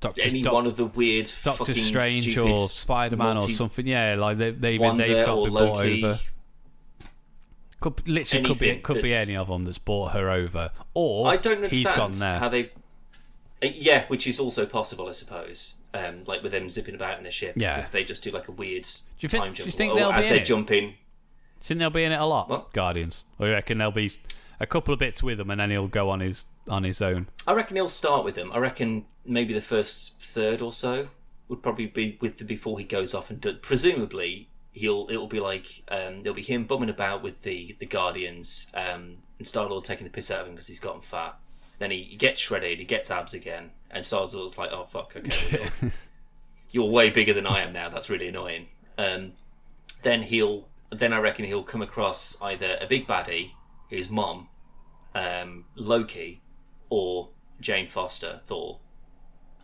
Doctor 0.01 0.23
Any 0.25 0.43
Doc- 0.43 0.53
one 0.53 0.67
of 0.67 0.77
the 0.77 0.87
weird 0.87 1.33
Doctor 1.45 1.75
Strange 1.75 2.37
or 2.37 2.69
Spider 2.69 3.17
Man 3.17 3.39
or 3.39 3.49
something. 3.49 3.87
Yeah, 3.87 4.17
like 4.19 4.39
they 4.39 4.51
they 4.51 4.79
Wanda 4.79 5.05
they've 5.05 5.25
got 5.27 5.39
or 5.39 5.45
to 5.47 5.51
be 5.51 5.57
brought 5.57 5.81
over. 5.85 6.19
Could 7.81 8.09
literally 8.09 8.45
could 8.47 8.59
be 8.59 8.79
could 8.79 9.03
be 9.03 9.13
any 9.13 9.37
of 9.37 9.49
them 9.49 9.65
that's 9.65 9.79
brought 9.79 10.13
her 10.13 10.31
over, 10.31 10.71
or 10.95 11.29
I 11.29 11.37
don't 11.37 11.57
understand 11.57 11.73
he's 11.73 11.91
gone 11.93 12.13
there. 12.13 12.39
how 12.39 12.49
they. 12.49 12.71
Uh, 13.63 13.69
Yeah, 13.75 14.07
which 14.07 14.27
is 14.27 14.39
also 14.41 14.67
possible, 14.67 15.09
I 15.09 15.13
suppose. 15.13 15.75
Um, 15.95 16.25
like 16.27 16.43
with 16.43 16.53
them 16.53 16.71
zipping 16.71 16.95
about 16.95 17.19
in 17.19 17.25
the 17.25 17.31
ship. 17.31 17.55
Yeah. 17.57 17.79
If 17.81 17.91
they 17.93 18.03
just 18.03 18.25
do 18.25 18.31
like 18.31 18.49
a 18.49 18.53
weird 18.53 18.87
you 19.19 19.29
think- 19.29 19.45
time 19.45 19.53
do 19.53 19.63
you 19.63 19.67
jump. 19.71 19.75
think 19.77 19.93
or 19.93 19.99
they'll 19.99 20.13
as 20.13 20.25
be 20.25 20.29
in 20.31 20.35
they 20.37 20.41
it? 20.41 20.47
jump 20.47 20.71
in. 20.71 20.85
Do 20.85 20.87
you 20.91 20.95
think 21.65 21.79
they'll 21.81 21.91
be 21.91 22.05
in 22.05 22.13
it 22.13 22.21
a 22.21 22.25
lot? 22.25 22.49
What? 22.49 22.73
Guardians, 22.73 23.25
or 23.39 23.47
you 23.49 23.53
reckon 23.53 23.79
there'll 23.79 23.93
be 23.93 24.11
a 24.59 24.67
couple 24.67 24.93
of 24.95 24.99
bits 25.01 25.23
with 25.23 25.39
him, 25.39 25.51
and 25.51 25.61
then 25.61 25.71
he'll 25.71 25.87
go 25.89 26.09
on 26.11 26.21
his 26.21 26.45
on 26.69 26.85
his 26.85 27.01
own? 27.03 27.29
I 27.47 27.53
reckon 27.53 27.77
he'll 27.77 27.89
start 27.89 28.25
with 28.25 28.35
them. 28.37 28.51
I 28.53 28.59
reckon 28.59 29.05
maybe 29.25 29.53
the 29.55 29.61
first 29.61 30.21
third 30.21 30.61
or 30.63 30.73
so 30.73 31.09
would 31.49 31.63
probably 31.63 31.87
be 31.87 32.17
with 32.21 32.39
the, 32.39 32.45
before 32.45 32.79
he 32.79 32.85
goes 32.85 33.15
off 33.15 33.29
and 33.31 33.41
do, 33.41 33.53
presumably 33.55 34.49
he'll 34.73 35.07
it'll 35.11 35.27
be 35.27 35.39
like 35.41 35.83
um, 35.89 36.21
it'll 36.21 36.33
be 36.35 36.43
him 36.43 36.65
bumming 36.65 36.89
about 36.89 37.23
with 37.23 37.43
the 37.43 37.77
the 37.79 37.87
Guardians 37.87 38.67
um, 38.75 39.19
and 39.39 39.47
Star 39.47 39.69
Lord 39.69 39.85
taking 39.85 40.05
the 40.05 40.11
piss 40.11 40.31
out 40.31 40.41
of 40.41 40.47
him 40.47 40.55
because 40.55 40.69
he's 40.69 40.81
gotten 40.81 41.03
fat. 41.03 41.37
Then 41.83 41.91
he, 41.91 42.03
he 42.05 42.17
gets 42.17 42.41
shredded, 42.41 42.79
he 42.79 42.85
gets 42.85 43.11
abs 43.11 43.35
again, 43.35 43.71
and 43.91 44.07
Star 44.07 44.25
Lord's 44.33 44.57
like, 44.57 44.71
"Oh 44.71 44.85
fuck, 44.85 45.17
okay, 45.17 45.69
well, 45.83 45.91
you're 46.71 46.89
way 46.89 47.11
bigger 47.11 47.35
than 47.35 47.45
I 47.45 47.61
am 47.61 47.73
now. 47.73 47.89
That's 47.89 48.09
really 48.09 48.29
annoying." 48.29 48.69
Um, 48.97 49.33
then 50.05 50.23
he'll 50.23 50.69
then 50.91 51.13
I 51.13 51.19
reckon 51.19 51.45
he'll 51.45 51.65
come 51.65 51.83
across 51.83 52.41
either 52.41 52.79
a 52.81 52.87
big 52.87 53.09
baddie, 53.09 53.51
his 53.89 54.09
mom, 54.09 54.47
um, 55.13 55.65
Loki, 55.75 56.41
or 56.89 57.31
Jane 57.61 57.89
Foster, 57.89 58.39
Thor, 58.45 58.79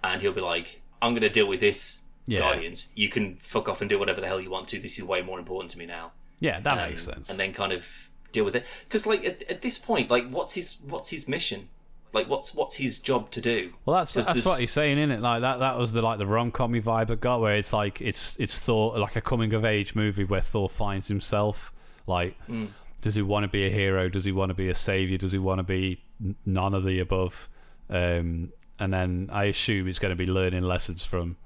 and 0.02 0.20
he'll 0.20 0.32
be 0.32 0.40
like, 0.40 0.82
"I'm 1.00 1.12
going 1.12 1.22
to 1.22 1.28
deal 1.30 1.46
with 1.46 1.60
this, 1.60 2.02
Yeah. 2.26 2.40
Guardians. 2.40 2.88
You 2.96 3.08
can 3.10 3.36
fuck 3.36 3.68
off 3.68 3.80
and 3.80 3.88
do 3.88 3.96
whatever 3.98 4.20
the 4.20 4.26
hell 4.26 4.40
you 4.40 4.50
want 4.50 4.66
to. 4.68 4.80
This 4.80 4.98
is 4.98 5.04
way 5.04 5.22
more 5.22 5.38
important 5.38 5.70
to 5.70 5.78
me 5.78 5.86
now." 5.86 6.10
Yeah, 6.40 6.58
that 6.58 6.78
Um, 6.78 6.88
makes 6.90 7.04
sense. 7.04 7.30
And 7.30 7.38
then 7.38 7.52
kind 7.52 7.72
of 7.72 7.86
deal 8.32 8.44
with 8.44 8.56
it 8.56 8.66
because, 8.88 9.06
like, 9.06 9.24
at, 9.24 9.42
at 9.48 9.62
this 9.62 9.78
point, 9.78 10.10
like, 10.10 10.28
what's 10.28 10.54
his 10.54 10.80
what's 10.80 11.10
his 11.10 11.28
mission? 11.28 11.68
Like, 12.12 12.28
what's 12.28 12.54
what's 12.54 12.76
his 12.76 12.98
job 13.00 13.30
to 13.32 13.40
do? 13.40 13.72
Well, 13.84 13.96
that's 13.98 14.14
that's 14.14 14.26
there's- 14.28 14.46
what 14.46 14.60
he's 14.60 14.70
saying, 14.72 14.98
isn't 14.98 15.10
it? 15.10 15.20
Like 15.20 15.42
that 15.42 15.58
that 15.58 15.76
was 15.78 15.92
the 15.92 16.00
like 16.02 16.18
the 16.18 16.26
rom 16.26 16.50
commy 16.52 16.82
vibe 16.82 17.10
I 17.10 17.14
got, 17.16 17.40
where 17.40 17.54
it's 17.56 17.72
like 17.72 18.00
it's 18.00 18.38
it's 18.40 18.58
Thor 18.64 18.98
like 18.98 19.14
a 19.16 19.20
coming 19.20 19.52
of 19.52 19.64
age 19.64 19.94
movie 19.94 20.24
where 20.24 20.40
Thor 20.40 20.68
finds 20.68 21.08
himself. 21.08 21.72
Like, 22.06 22.36
Mm. 22.48 22.68
does 23.02 23.14
he 23.14 23.22
want 23.22 23.44
to 23.44 23.48
be 23.48 23.66
a 23.66 23.70
hero? 23.70 24.08
Does 24.08 24.24
he 24.24 24.32
want 24.32 24.48
to 24.50 24.54
be 24.54 24.68
a 24.70 24.74
savior? 24.74 25.18
Does 25.18 25.32
he 25.32 25.38
want 25.38 25.58
to 25.58 25.62
be 25.62 26.02
none 26.46 26.72
of 26.74 26.84
the 26.84 26.98
above? 27.00 27.48
Um, 27.90 28.52
and 28.78 28.92
then 28.92 29.28
I 29.32 29.44
assume 29.44 29.86
he's 29.86 29.98
going 29.98 30.10
to 30.10 30.16
be 30.16 30.26
learning 30.26 30.62
lessons 30.62 31.04
from 31.04 31.36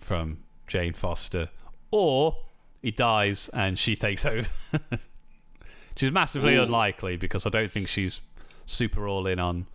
from 0.00 0.38
Jane 0.66 0.92
Foster, 0.92 1.48
or 1.90 2.36
he 2.82 2.90
dies 2.90 3.48
and 3.54 3.78
she 3.78 3.96
takes 3.96 4.26
over. 4.26 4.48
Which 4.80 6.02
is 6.02 6.12
massively 6.12 6.56
Ooh. 6.56 6.62
unlikely 6.64 7.16
because 7.16 7.46
I 7.46 7.50
don't 7.50 7.70
think 7.70 7.88
she's 7.88 8.20
super 8.66 9.06
all 9.08 9.26
in 9.26 9.38
on 9.38 9.66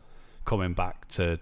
coming 0.49 0.73
back 0.73 1.07
to 1.09 1.39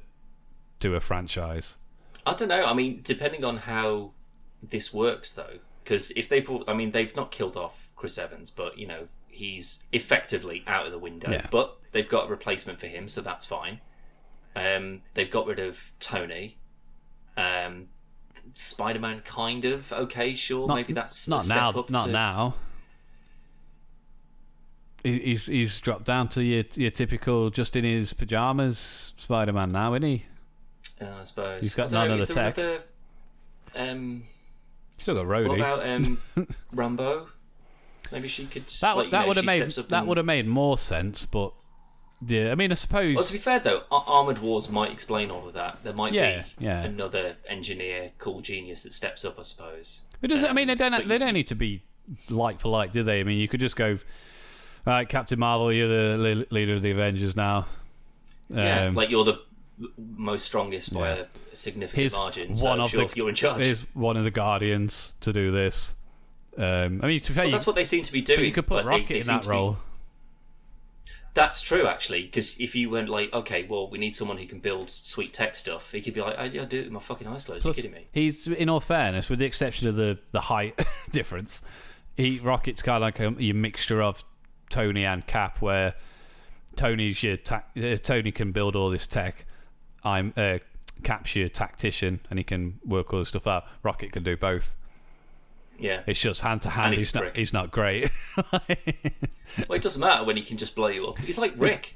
do 0.82 0.93
a 0.93 1.00
franchise. 1.00 1.78
I 2.26 2.34
don't 2.34 2.50
know. 2.50 2.65
I 2.65 2.74
mean, 2.74 3.00
depending 3.04 3.46
on 3.46 3.56
how 3.58 4.12
this 4.62 4.93
works, 4.93 5.32
though, 5.32 5.60
because 5.82 6.12
if 6.12 6.28
they've, 6.28 6.50
I 6.67 6.74
mean, 6.74 6.91
they've 6.91 7.15
not 7.15 7.32
killed 7.32 7.56
off 7.56 7.88
Chris 7.96 8.17
Evans, 8.17 8.52
but 8.52 8.78
you 8.78 8.86
know, 8.86 9.08
he's 9.30 9.86
effectively 9.93 10.62
out 10.67 10.86
of 10.86 10.91
the 10.91 11.00
window. 11.00 11.32
Yeah. 11.32 11.48
But 11.50 11.78
they've 11.93 12.10
got 12.10 12.28
a 12.28 12.30
replacement 12.30 12.82
for 12.82 12.88
him, 12.88 13.08
so 13.08 13.22
that's 13.22 13.46
fine. 13.46 13.80
Um, 14.58 15.04
they've 15.13 15.32
got 15.32 15.46
rid 15.48 15.60
of 15.60 15.80
Tony. 16.02 16.58
Um, 17.38 17.88
Spider-Man, 18.54 19.22
kind 19.22 19.63
of 19.63 19.93
okay, 19.93 20.36
sure. 20.36 20.67
Not- 20.67 20.76
Maybe 20.76 20.91
that's 20.91 21.30
Not 21.30 21.48
now. 21.48 21.72
Not 21.89 22.08
to- 22.08 22.12
now. 22.12 22.56
He- 25.04 25.20
He's 25.20 25.46
he's 25.46 25.80
dropped 25.80 26.06
down 26.06 26.28
to 26.30 26.44
your 26.44 26.64
your 26.76 26.92
typical 26.92 27.50
just 27.50 27.76
in 27.76 27.84
his 27.84 28.14
pajamas 28.14 29.14
Spider 29.18 29.54
Man 29.54 29.72
now, 29.72 29.94
isn't 29.94 30.04
he? 30.08 30.26
Uh, 31.00 31.06
I 31.22 31.24
suppose 31.24 31.62
He's 31.64 31.76
got 31.76 31.92
none 31.92 32.08
know, 32.08 32.16
of 32.16 32.28
the 32.28 32.34
tech. 32.34 32.58
another- 32.58 32.84
um, 33.76 34.24
Still 34.98 35.16
got 35.16 35.28
what 35.28 35.38
Rhodey. 35.44 35.56
about 35.58 35.88
um, 35.88 36.18
Rambo? 36.74 37.28
Maybe 38.12 38.28
she 38.28 38.46
could. 38.46 38.66
that 38.82 38.98
like, 38.98 39.12
that 39.12 39.22
know, 39.22 39.28
would 39.28 39.36
have 39.38 39.46
made 39.46 39.62
that 39.72 39.92
and- 39.92 40.08
would 40.08 40.18
have 40.18 40.26
made 40.26 40.48
more 40.48 40.78
sense, 40.78 41.26
but 41.26 41.54
yeah, 42.26 42.52
I 42.52 42.56
mean, 42.56 42.72
I 42.72 42.76
suppose 42.76 43.16
Well, 43.16 43.24
to 43.26 43.34
be 43.34 43.38
fair 43.38 43.60
though, 43.60 43.84
Ar- 43.92 44.04
Armored 44.08 44.40
Wars 44.40 44.70
might 44.70 44.92
explain 44.92 45.30
all 45.30 45.48
of 45.48 45.54
that. 45.54 45.84
There 45.84 45.94
might 45.94 46.14
Yeah, 46.14 46.44
be 46.58 46.66
yeah. 46.66 46.82
another 46.84 47.36
engineer, 47.48 48.12
cool 48.18 48.42
genius 48.42 48.84
that 48.84 48.94
steps 48.96 49.24
up. 49.24 49.38
I 49.38 49.44
suppose. 49.44 50.02
It 50.22 50.30
doesn't. 50.30 50.50
I 50.50 50.54
mean, 50.54 50.68
they 50.68 50.74
Um, 50.74 50.92
don't. 50.94 51.08
They 51.08 51.18
don't 51.20 51.34
need 51.36 51.48
to 51.48 51.56
be 51.56 51.84
like 52.30 52.60
for 52.60 52.70
like, 52.70 52.92
do 52.92 53.04
they? 53.04 53.20
I 53.20 53.24
mean, 53.24 53.38
you 53.38 53.48
could 53.48 53.60
just 53.60 53.76
go, 53.76 54.00
right, 54.93 55.08
Captain 55.10 55.38
Marvel, 55.39 55.71
you're 55.71 55.88
the 55.88 56.17
le- 56.17 56.54
leader 56.54 56.73
of 56.76 56.82
the 56.82 56.91
Avengers 56.91 57.36
now. 57.36 57.65
Yeah, 58.50 58.86
Um, 58.88 58.95
like 58.95 59.10
you're 59.10 59.26
the 59.26 59.39
most 59.97 60.45
strongest 60.45 60.93
by 60.93 61.15
Yeah. 61.17 61.23
a 61.52 61.56
significant 61.56 62.00
here's 62.02 62.15
margin. 62.17 62.56
So 62.56 62.65
one 62.65 62.80
of 62.80 62.89
sure, 62.91 63.08
the 63.08 63.15
you're 63.15 63.30
in 63.30 63.36
charge. 63.36 63.63
Here's 63.63 63.82
one 63.93 64.17
of 64.17 64.23
the 64.23 64.32
Guardians 64.32 65.13
to 65.21 65.32
do 65.34 65.52
this. 65.52 65.93
Um, 66.58 67.02
I 67.04 67.08
mean, 67.08 67.19
to 67.19 67.32
be 67.32 67.36
fair, 67.36 67.43
Well, 67.43 67.50
you, 67.50 67.52
that's 67.52 67.67
what 67.67 67.76
they 67.76 67.84
seem 67.86 68.04
to 68.04 68.12
be 68.12 68.21
but 68.21 68.28
doing. 68.28 68.45
you 68.45 68.52
could 68.52 68.65
put 68.67 68.86
Rocket 68.86 69.12
in 69.17 69.26
that 69.28 69.43
to 69.43 69.47
be- 69.50 69.52
role. 69.54 69.78
That's 71.34 71.62
true, 71.62 71.86
actually, 71.86 72.23
because 72.23 72.60
if 72.60 72.73
you 72.73 72.89
went 72.89 73.10
like, 73.10 73.32
okay, 73.32 73.62
well, 73.69 73.88
we 73.88 74.00
need 74.00 74.15
someone 74.15 74.38
who 74.39 74.47
can 74.47 74.58
build 74.60 74.89
sweet 74.89 75.34
tech 75.36 75.54
stuff, 75.56 75.91
he 75.91 76.02
could 76.02 76.15
be 76.15 76.21
like, 76.21 76.36
I, 76.36 76.45
I 76.45 76.47
do 76.65 76.80
it 76.80 76.84
with 76.86 76.91
my 76.91 77.00
fucking 77.00 77.28
eyes 77.28 77.45
closed. 77.45 77.62
Plus, 77.62 77.78
you 77.78 77.84
kidding 77.84 77.95
me? 78.00 78.08
he's 78.12 78.47
in 78.47 78.69
all 78.69 78.80
fairness, 78.80 79.30
with 79.30 79.38
the 79.38 79.45
exception 79.45 79.88
of 79.88 79.95
the 79.95 80.17
the 80.32 80.41
height 80.41 80.84
difference, 81.12 81.62
he 82.15 82.39
Rocket's 82.39 82.82
kind 82.82 82.95
of 82.95 83.02
like 83.04 83.19
a, 83.19 83.43
your 83.43 83.54
mixture 83.54 84.02
of 84.02 84.23
Tony 84.69 85.06
and 85.06 85.25
Cap, 85.25 85.62
where 85.62 85.95
Tony's 86.75 87.23
your 87.23 87.38
ta- 87.38 87.63
uh, 87.75 87.95
Tony 87.97 88.32
can 88.32 88.51
build 88.51 88.75
all 88.75 88.89
this 88.89 89.08
tech. 89.08 89.45
I'm 90.03 90.34
uh, 90.38 90.60
Cap's 91.03 91.36
your 91.36 91.49
tactician, 91.49 92.19
and 92.30 92.39
he 92.39 92.43
can 92.43 92.80
work 92.86 93.13
all 93.13 93.19
this 93.19 93.30
stuff 93.30 93.47
out. 93.47 93.65
Rocket 93.84 94.12
can 94.12 94.23
do 94.23 94.36
both. 94.38 94.75
Yeah. 95.80 96.01
It's 96.08 96.19
just 96.19 96.41
hand 96.41 96.63
to 96.63 96.69
hand. 96.71 96.95
he's 96.95 97.12
He's 97.12 97.15
not. 97.15 97.36
He's 97.36 97.53
not 97.53 97.71
great. 97.71 98.10
Well, 99.67 99.77
it 99.77 99.82
doesn't 99.82 100.01
matter 100.01 100.23
when 100.25 100.36
he 100.38 100.43
can 100.43 100.58
just 100.58 100.75
blow 100.75 100.88
you 100.88 101.08
up. 101.08 101.17
He's 101.17 101.38
like 101.38 101.53
Rick, 101.56 101.95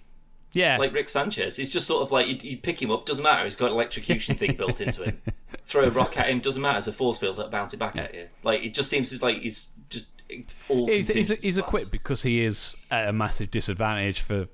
yeah, 0.54 0.78
like 0.78 0.94
Rick 0.94 1.10
Sanchez. 1.10 1.58
He's 1.58 1.70
just 1.70 1.86
sort 1.86 2.02
of 2.02 2.12
like 2.12 2.28
you, 2.28 2.50
you 2.50 2.58
pick 2.58 2.82
him 2.82 2.92
up, 2.92 3.06
doesn't 3.06 3.24
matter. 3.24 3.44
He's 3.44 3.58
got 3.58 3.68
an 3.68 3.74
electrocution 3.74 4.36
thing 4.36 4.56
built 4.56 4.80
into 4.82 5.04
him. 5.04 5.22
Throw 5.64 5.86
a 5.86 5.90
rock 5.90 6.18
at 6.18 6.30
him, 6.30 6.40
doesn't 6.40 6.62
matter. 6.62 6.78
It's 6.78 6.88
a 6.88 6.94
force 6.94 7.18
field 7.18 7.38
that 7.38 7.52
bounce 7.52 7.74
it 7.74 7.78
back 7.78 7.98
at 7.98 8.14
you. 8.14 8.28
Like 8.42 8.64
it 8.64 8.74
just 8.74 8.90
seems 8.90 9.12
as 9.14 9.22
like 9.22 9.40
he's 9.42 9.74
just 9.90 10.11
all. 10.70 10.88
he's, 10.88 11.08
he's, 11.08 11.42
he's 11.42 11.58
equipped 11.58 11.92
because 11.92 12.24
he 12.24 12.44
is 12.44 12.76
at 12.90 13.08
a 13.08 13.14
massive 13.14 13.52
disadvantage 13.52 14.20
for 14.20 14.48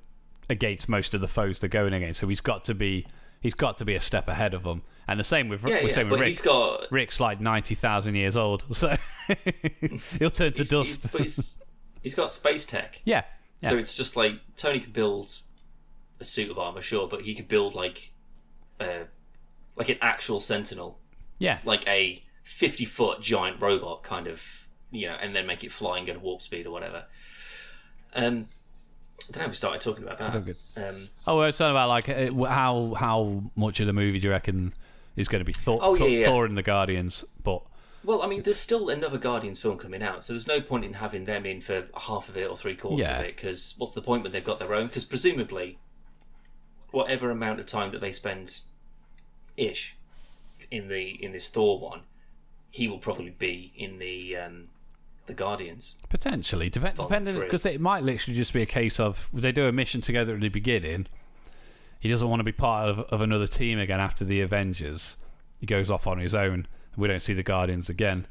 against 0.50 0.88
most 0.88 1.14
of 1.14 1.22
the 1.22 1.28
foes 1.28 1.60
they're 1.60 1.70
going 1.70 1.94
against. 1.94 2.20
So 2.20 2.28
he's 2.28 2.42
got 2.42 2.64
to 2.66 2.74
be 2.74 3.06
he's 3.40 3.54
got 3.54 3.78
to 3.78 3.86
be 3.86 3.96
a 3.96 4.00
step 4.00 4.28
ahead 4.28 4.54
of 4.54 4.64
them. 4.64 4.84
And 5.08 5.20
the 5.20 5.24
same 5.24 5.48
with 5.48 5.64
Yeah, 5.64 5.80
yeah, 5.80 5.88
same 5.88 6.10
with 6.10 6.20
Rick. 6.20 6.28
he's 6.28 6.42
got 6.42 6.92
Rick's 6.92 7.20
like 7.20 7.40
ninety 7.40 7.76
thousand 7.76 8.16
years 8.16 8.36
old, 8.36 8.64
so 8.76 8.96
he'll 10.20 10.30
turn 10.30 10.54
to 10.54 10.62
he's, 10.62 10.70
dust. 10.70 11.02
he's, 11.04 11.18
he's, 11.18 11.62
he's 12.04 12.16
got 12.16 12.32
space 12.32 12.66
tech. 12.66 13.00
yeah, 13.06 13.24
yeah. 13.62 13.70
So 13.70 13.78
it's 13.78 13.96
just 13.96 14.16
like 14.16 14.36
Tony 14.56 14.80
could 14.80 14.94
build 14.94 15.40
a 16.20 16.24
suit 16.24 16.50
of 16.50 16.58
armor, 16.58 16.82
sure, 16.82 17.08
but 17.08 17.22
he 17.22 17.36
could 17.36 17.48
build 17.48 17.76
like, 17.76 18.12
uh, 18.80 19.06
like 19.76 19.90
an 19.90 19.98
actual 20.02 20.40
Sentinel, 20.40 21.00
yeah. 21.40 21.60
like 21.64 21.88
a 21.88 22.24
fifty 22.44 22.86
foot 22.86 23.22
giant 23.22 23.62
robot, 23.62 24.04
kind 24.04 24.28
of, 24.28 24.67
you 24.92 25.08
know, 25.08 25.16
and 25.22 25.36
then 25.36 25.46
make 25.46 25.64
it 25.64 25.72
fly 25.72 25.98
and 25.98 26.08
go 26.08 26.14
to 26.14 26.20
warp 26.20 26.42
speed 26.42 26.66
or 26.66 26.72
whatever. 26.72 27.06
Um, 28.14 28.48
I 29.30 29.32
don't 29.34 29.42
know. 29.44 29.48
We 29.50 29.56
started 29.56 29.82
talking 29.82 30.04
about 30.04 30.18
that. 30.20 30.36
Um, 30.90 31.10
Oh, 31.26 31.38
we're 31.38 31.52
talking 31.52 31.72
about 31.72 31.90
like 31.90 32.08
uh, 32.10 32.32
how 32.46 32.94
how 32.94 33.44
much 33.56 33.80
of 33.80 33.88
the 33.88 33.94
movie 33.94 34.20
do 34.20 34.28
you 34.28 34.32
reckon 34.32 34.74
is 35.16 35.28
going 35.28 35.40
to 35.42 35.46
be 35.46 35.54
Thor, 35.54 35.80
Oh, 35.82 35.94
yeah, 35.96 36.00
Thor, 36.00 36.10
yeah. 36.10 36.26
Thor 36.28 36.46
and 36.46 36.58
the 36.58 36.64
Guardians? 36.64 37.26
But 37.44 37.64
well, 38.04 38.22
I 38.22 38.28
mean, 38.28 38.44
there's 38.44 38.60
still 38.60 38.90
another 38.90 39.18
Guardians 39.18 39.60
film 39.60 39.78
coming 39.78 40.02
out, 40.02 40.24
so 40.24 40.32
there's 40.34 40.48
no 40.48 40.62
point 40.62 40.86
in 40.86 40.94
having 40.94 41.26
them 41.26 41.46
in 41.46 41.60
for 41.62 41.88
half 42.08 42.30
of 42.30 42.38
it 42.38 42.48
or 42.50 42.56
three 42.56 42.76
quarters 42.76 43.08
Yeah. 43.08 43.20
of 43.20 43.26
it. 43.26 43.36
Because 43.36 43.76
what's 43.78 43.94
the 43.94 44.02
point 44.02 44.24
when 44.24 44.32
they've 44.32 44.44
got 44.46 44.60
their 44.60 44.74
own? 44.74 44.88
Because 44.88 45.04
presumably, 45.04 45.78
whatever 46.92 47.30
amount 47.32 47.60
of 47.60 47.66
time 47.66 47.92
that 47.92 48.00
they 48.00 48.12
spend, 48.14 48.60
ish, 49.58 49.96
in 50.72 50.88
the 50.88 51.22
in 51.24 51.34
this 51.34 51.50
Thor 51.50 51.80
one, 51.80 52.02
he 52.70 52.88
will 52.88 53.00
probably 53.00 53.32
be 53.32 53.74
in 53.76 54.00
the 54.00 54.38
um, 54.38 54.68
the 55.28 55.34
Guardians. 55.34 55.96
Potentially, 56.10 56.70
Dep- 56.70 56.98
depending 56.98 57.40
because 57.40 57.66
it 57.66 57.80
might 57.80 58.04
literally 58.04 58.36
just 58.36 58.54
be 58.54 58.62
a 58.62 58.66
case 58.66 59.00
of 59.00 59.30
they 59.32 59.52
do 59.52 59.68
a 59.68 59.72
mission 59.72 60.02
together 60.02 60.34
at 60.34 60.42
the 60.42 60.50
beginning. 60.50 61.08
He 62.00 62.10
doesn't 62.10 62.28
want 62.30 62.40
to 62.40 62.44
be 62.44 62.52
part 62.52 62.90
of, 62.90 63.00
of 63.00 63.22
another 63.22 63.48
team 63.48 63.80
again 63.80 64.00
after 64.00 64.24
the 64.24 64.42
Avengers. 64.42 65.18
He 65.60 65.66
goes 65.66 65.90
off 65.90 66.06
on 66.08 66.20
his 66.20 66.36
own. 66.36 66.68
We 66.96 67.08
don't 67.08 67.22
see 67.22 67.34
the 67.34 67.44
Guardians 67.44 67.90
again. 67.90 68.28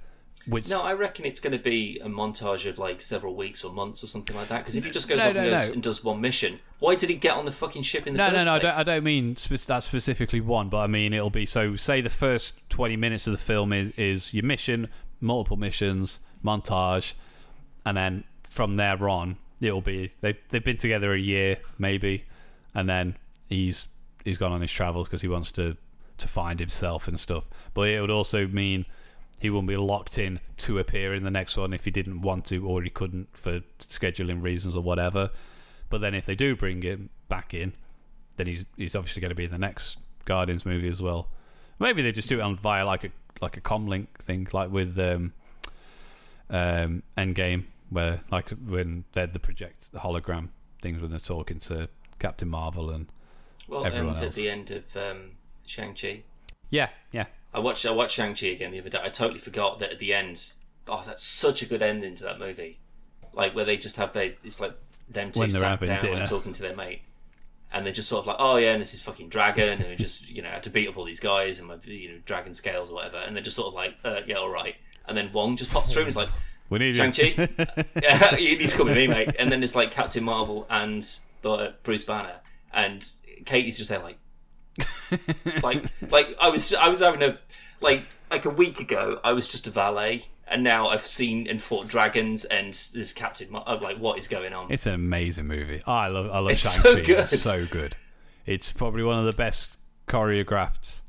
Which 0.46 0.68
No, 0.70 0.82
I 0.82 0.92
reckon 0.92 1.24
it's 1.24 1.40
going 1.40 1.56
to 1.56 1.62
be 1.62 1.98
a 2.00 2.08
montage 2.08 2.68
of 2.70 2.78
like 2.78 3.00
several 3.00 3.34
weeks 3.34 3.64
or 3.64 3.72
months 3.72 4.04
or 4.04 4.06
something 4.06 4.36
like 4.36 4.46
that. 4.46 4.58
Because 4.58 4.76
if 4.76 4.84
he 4.84 4.92
just 4.92 5.08
goes 5.08 5.18
No, 5.18 5.24
off 5.24 5.28
and, 5.30 5.36
no, 5.36 5.50
goes 5.56 5.66
no. 5.68 5.72
and 5.74 5.82
does 5.82 6.04
one 6.04 6.20
mission, 6.20 6.60
why 6.78 6.94
did 6.94 7.10
he 7.10 7.16
get 7.16 7.34
on 7.34 7.46
the 7.46 7.52
fucking 7.52 7.82
ship 7.82 8.06
in 8.06 8.14
the 8.14 8.18
no, 8.18 8.26
first 8.26 8.36
no, 8.36 8.44
no. 8.44 8.52
I 8.52 8.58
don't, 8.60 8.78
I 8.78 8.82
don't 8.84 9.02
mean 9.02 9.34
spe- 9.36 9.66
that 9.66 9.82
specifically 9.82 10.40
one, 10.40 10.68
but 10.68 10.78
I 10.78 10.86
mean 10.86 11.12
it'll 11.12 11.30
be 11.30 11.46
so. 11.46 11.74
Say 11.74 12.00
the 12.00 12.08
first 12.10 12.70
twenty 12.70 12.96
minutes 12.96 13.26
of 13.26 13.32
the 13.32 13.38
film 13.38 13.72
is, 13.72 13.90
is 13.96 14.32
your 14.32 14.44
mission, 14.44 14.88
multiple 15.20 15.56
missions, 15.56 16.20
montage, 16.46 17.14
and 17.84 17.96
then 17.96 18.24
from 18.42 18.76
there 18.76 19.08
on, 19.08 19.38
it'll 19.60 19.80
be 19.80 20.12
they 20.20 20.38
they've 20.50 20.64
been 20.64 20.76
together 20.76 21.12
a 21.12 21.18
year 21.18 21.58
maybe, 21.78 22.24
and 22.74 22.88
then 22.88 23.16
he's 23.48 23.88
he's 24.24 24.38
gone 24.38 24.52
on 24.52 24.60
his 24.60 24.72
travels 24.72 25.08
because 25.08 25.22
he 25.22 25.28
wants 25.28 25.52
to 25.52 25.76
to 26.18 26.28
find 26.28 26.60
himself 26.60 27.08
and 27.08 27.18
stuff. 27.20 27.48
But 27.74 27.88
it 27.88 28.00
would 28.00 28.10
also 28.10 28.46
mean 28.46 28.86
he 29.40 29.50
wouldn't 29.50 29.68
be 29.68 29.76
locked 29.76 30.18
in 30.18 30.40
to 30.56 30.78
appear 30.78 31.14
in 31.14 31.22
the 31.22 31.30
next 31.30 31.56
one 31.56 31.72
if 31.72 31.84
he 31.84 31.90
didn't 31.90 32.22
want 32.22 32.46
to 32.46 32.66
or 32.66 32.82
he 32.82 32.90
couldn't 32.90 33.36
for 33.36 33.60
scheduling 33.80 34.42
reasons 34.42 34.74
or 34.74 34.82
whatever. 34.82 35.30
But 35.90 36.00
then 36.00 36.14
if 36.14 36.24
they 36.24 36.34
do 36.34 36.56
bring 36.56 36.82
him 36.82 37.10
back 37.28 37.52
in, 37.52 37.74
then 38.36 38.46
he's 38.46 38.64
he's 38.76 38.96
obviously 38.96 39.20
going 39.20 39.30
to 39.30 39.36
be 39.36 39.44
in 39.44 39.50
the 39.50 39.58
next 39.58 39.98
Guardians 40.24 40.64
movie 40.64 40.88
as 40.88 41.02
well. 41.02 41.28
Maybe 41.78 42.02
they 42.02 42.12
just 42.12 42.28
do 42.28 42.38
it 42.38 42.42
on 42.42 42.56
via 42.56 42.84
like 42.84 43.04
a 43.04 43.10
like 43.40 43.56
a 43.56 43.60
comlink 43.60 44.08
thing, 44.14 44.48
like 44.52 44.70
with 44.70 44.98
um, 44.98 45.34
um, 46.50 47.02
Endgame, 47.16 47.64
where 47.90 48.20
like 48.30 48.50
when 48.50 49.04
they're 49.12 49.26
the 49.26 49.38
project 49.38 49.92
the 49.92 50.00
hologram 50.00 50.48
things 50.82 51.00
when 51.00 51.10
they're 51.10 51.18
talking 51.20 51.58
to 51.60 51.88
Captain 52.18 52.48
Marvel 52.48 52.90
and 52.90 53.06
Well, 53.68 53.84
everyone 53.84 54.08
and 54.10 54.18
at 54.18 54.24
else. 54.24 54.34
the 54.36 54.50
end 54.50 54.70
of 54.70 54.84
um, 54.96 55.32
Shang 55.66 55.94
Chi, 55.94 56.22
yeah, 56.70 56.90
yeah, 57.12 57.26
I 57.54 57.58
watched 57.60 57.84
I 57.86 57.90
watched 57.90 58.14
Shang 58.14 58.34
Chi 58.34 58.46
again 58.46 58.72
the 58.72 58.80
other 58.80 58.90
day. 58.90 59.00
I 59.02 59.08
totally 59.08 59.38
forgot 59.40 59.78
that 59.80 59.92
at 59.92 59.98
the 59.98 60.12
end. 60.14 60.52
Oh, 60.88 61.02
that's 61.04 61.24
such 61.24 61.62
a 61.62 61.66
good 61.66 61.82
ending 61.82 62.14
to 62.16 62.24
that 62.24 62.38
movie. 62.38 62.78
Like 63.32 63.54
where 63.54 63.64
they 63.64 63.76
just 63.76 63.96
have 63.96 64.12
they 64.12 64.36
it's 64.44 64.60
like 64.60 64.74
them 65.08 65.30
two 65.30 65.50
sat 65.50 65.80
down 65.80 66.00
dinner. 66.00 66.20
and 66.20 66.28
talking 66.28 66.52
to 66.52 66.62
their 66.62 66.74
mate, 66.76 67.02
and 67.72 67.84
they're 67.84 67.92
just 67.92 68.08
sort 68.08 68.20
of 68.20 68.26
like, 68.26 68.36
oh 68.38 68.56
yeah, 68.56 68.72
and 68.72 68.80
this 68.80 68.94
is 68.94 69.02
fucking 69.02 69.28
dragon, 69.28 69.80
and 69.80 69.84
we 69.88 69.96
just 69.96 70.28
you 70.30 70.42
know 70.42 70.48
had 70.50 70.62
to 70.62 70.70
beat 70.70 70.88
up 70.88 70.96
all 70.96 71.04
these 71.04 71.20
guys 71.20 71.58
and 71.58 71.68
my 71.68 71.76
you 71.84 72.08
know 72.10 72.18
dragon 72.24 72.54
scales 72.54 72.90
or 72.90 72.94
whatever, 72.94 73.18
and 73.18 73.34
they're 73.36 73.42
just 73.42 73.56
sort 73.56 73.68
of 73.68 73.74
like, 73.74 73.94
uh, 74.04 74.20
yeah, 74.26 74.36
all 74.36 74.48
right. 74.50 74.76
And 75.08 75.16
then 75.16 75.32
Wong 75.32 75.56
just 75.56 75.72
pops 75.72 75.92
through 75.92 76.02
and 76.02 76.08
he's 76.08 76.16
like, 76.16 76.28
we 76.70 76.78
need 76.78 76.96
Shang 76.96 77.12
you. 77.14 77.34
Chi, 77.34 77.84
yeah, 78.02 78.36
he's 78.36 78.72
coming 78.72 78.88
with 78.88 78.96
me, 78.96 79.06
mate. 79.06 79.36
And 79.38 79.50
then 79.52 79.62
it's 79.62 79.74
like 79.74 79.90
Captain 79.90 80.24
Marvel 80.24 80.66
and 80.68 81.08
uh, 81.44 81.68
Bruce 81.82 82.04
Banner, 82.04 82.40
and 82.72 83.06
Katy's 83.44 83.78
just 83.78 83.90
there 83.90 84.00
like, 84.00 84.18
like, 85.62 85.84
like 86.10 86.36
I 86.40 86.48
was, 86.48 86.74
I 86.74 86.88
was 86.88 87.00
having 87.00 87.22
a, 87.22 87.38
like, 87.80 88.02
like 88.30 88.44
a 88.44 88.50
week 88.50 88.80
ago, 88.80 89.20
I 89.22 89.32
was 89.32 89.48
just 89.48 89.66
a 89.66 89.70
valet, 89.70 90.24
and 90.48 90.64
now 90.64 90.88
I've 90.88 91.06
seen 91.06 91.46
and 91.48 91.62
fought 91.62 91.86
dragons, 91.86 92.44
and 92.44 92.74
there's 92.94 93.12
Captain. 93.12 93.50
Mar- 93.50 93.64
I'm 93.66 93.80
like, 93.80 93.98
what 93.98 94.18
is 94.18 94.26
going 94.28 94.52
on? 94.52 94.72
It's 94.72 94.86
an 94.86 94.94
amazing 94.94 95.46
movie. 95.46 95.82
I 95.86 96.08
love 96.08 96.30
I 96.32 96.40
love 96.40 96.56
Shang 96.56 96.82
so 96.82 96.94
Chi. 96.96 97.00
good. 97.02 97.18
It's 97.18 97.40
so 97.40 97.66
good. 97.66 97.96
It's 98.44 98.72
probably 98.72 99.02
one 99.02 99.18
of 99.18 99.24
the 99.24 99.32
best 99.32 99.76
choreographed, 100.08 101.00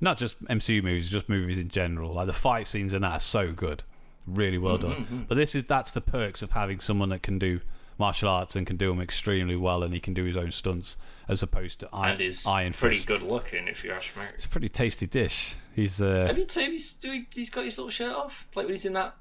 not 0.00 0.18
just 0.18 0.42
MCU 0.44 0.82
movies, 0.82 1.08
just 1.10 1.28
movies 1.28 1.58
in 1.58 1.68
general. 1.68 2.12
Like 2.14 2.26
the 2.26 2.32
fight 2.32 2.66
scenes 2.66 2.92
in 2.92 3.02
that 3.02 3.12
are 3.12 3.20
so 3.20 3.52
good, 3.52 3.82
really 4.26 4.58
well 4.58 4.78
Mm-hmm, 4.78 5.02
done. 5.16 5.26
But 5.28 5.36
this 5.36 5.54
is 5.54 5.64
that's 5.64 5.92
the 5.92 6.00
perks 6.00 6.42
of 6.42 6.52
having 6.52 6.80
someone 6.80 7.08
that 7.10 7.22
can 7.22 7.38
do 7.38 7.60
martial 7.98 8.28
arts 8.28 8.54
and 8.54 8.66
can 8.66 8.76
do 8.76 8.88
them 8.90 9.00
extremely 9.00 9.56
well, 9.56 9.82
and 9.82 9.94
he 9.94 10.00
can 10.00 10.12
do 10.12 10.24
his 10.24 10.36
own 10.36 10.50
stunts 10.50 10.98
as 11.28 11.42
opposed 11.42 11.80
to 11.80 11.88
Iron, 11.94 12.12
and 12.12 12.20
is 12.20 12.46
Iron 12.46 12.72
pretty 12.74 12.96
Fist. 12.96 13.08
good 13.08 13.22
looking, 13.22 13.68
if 13.68 13.82
you 13.84 13.90
ask 13.92 14.14
me. 14.16 14.22
It's 14.34 14.44
a 14.44 14.48
pretty 14.50 14.68
tasty 14.68 15.06
dish. 15.06 15.54
He's 15.74 16.02
uh, 16.02 16.26
Have 16.26 16.36
you 16.36 16.44
seen 16.46 16.72
he's 16.72 16.94
doing? 16.96 17.26
He's 17.34 17.48
got 17.50 17.64
his 17.64 17.78
little 17.78 17.90
shirt 17.90 18.14
off, 18.14 18.46
like 18.54 18.66
when 18.66 18.74
he's 18.74 18.84
in 18.84 18.92
that. 18.92 19.14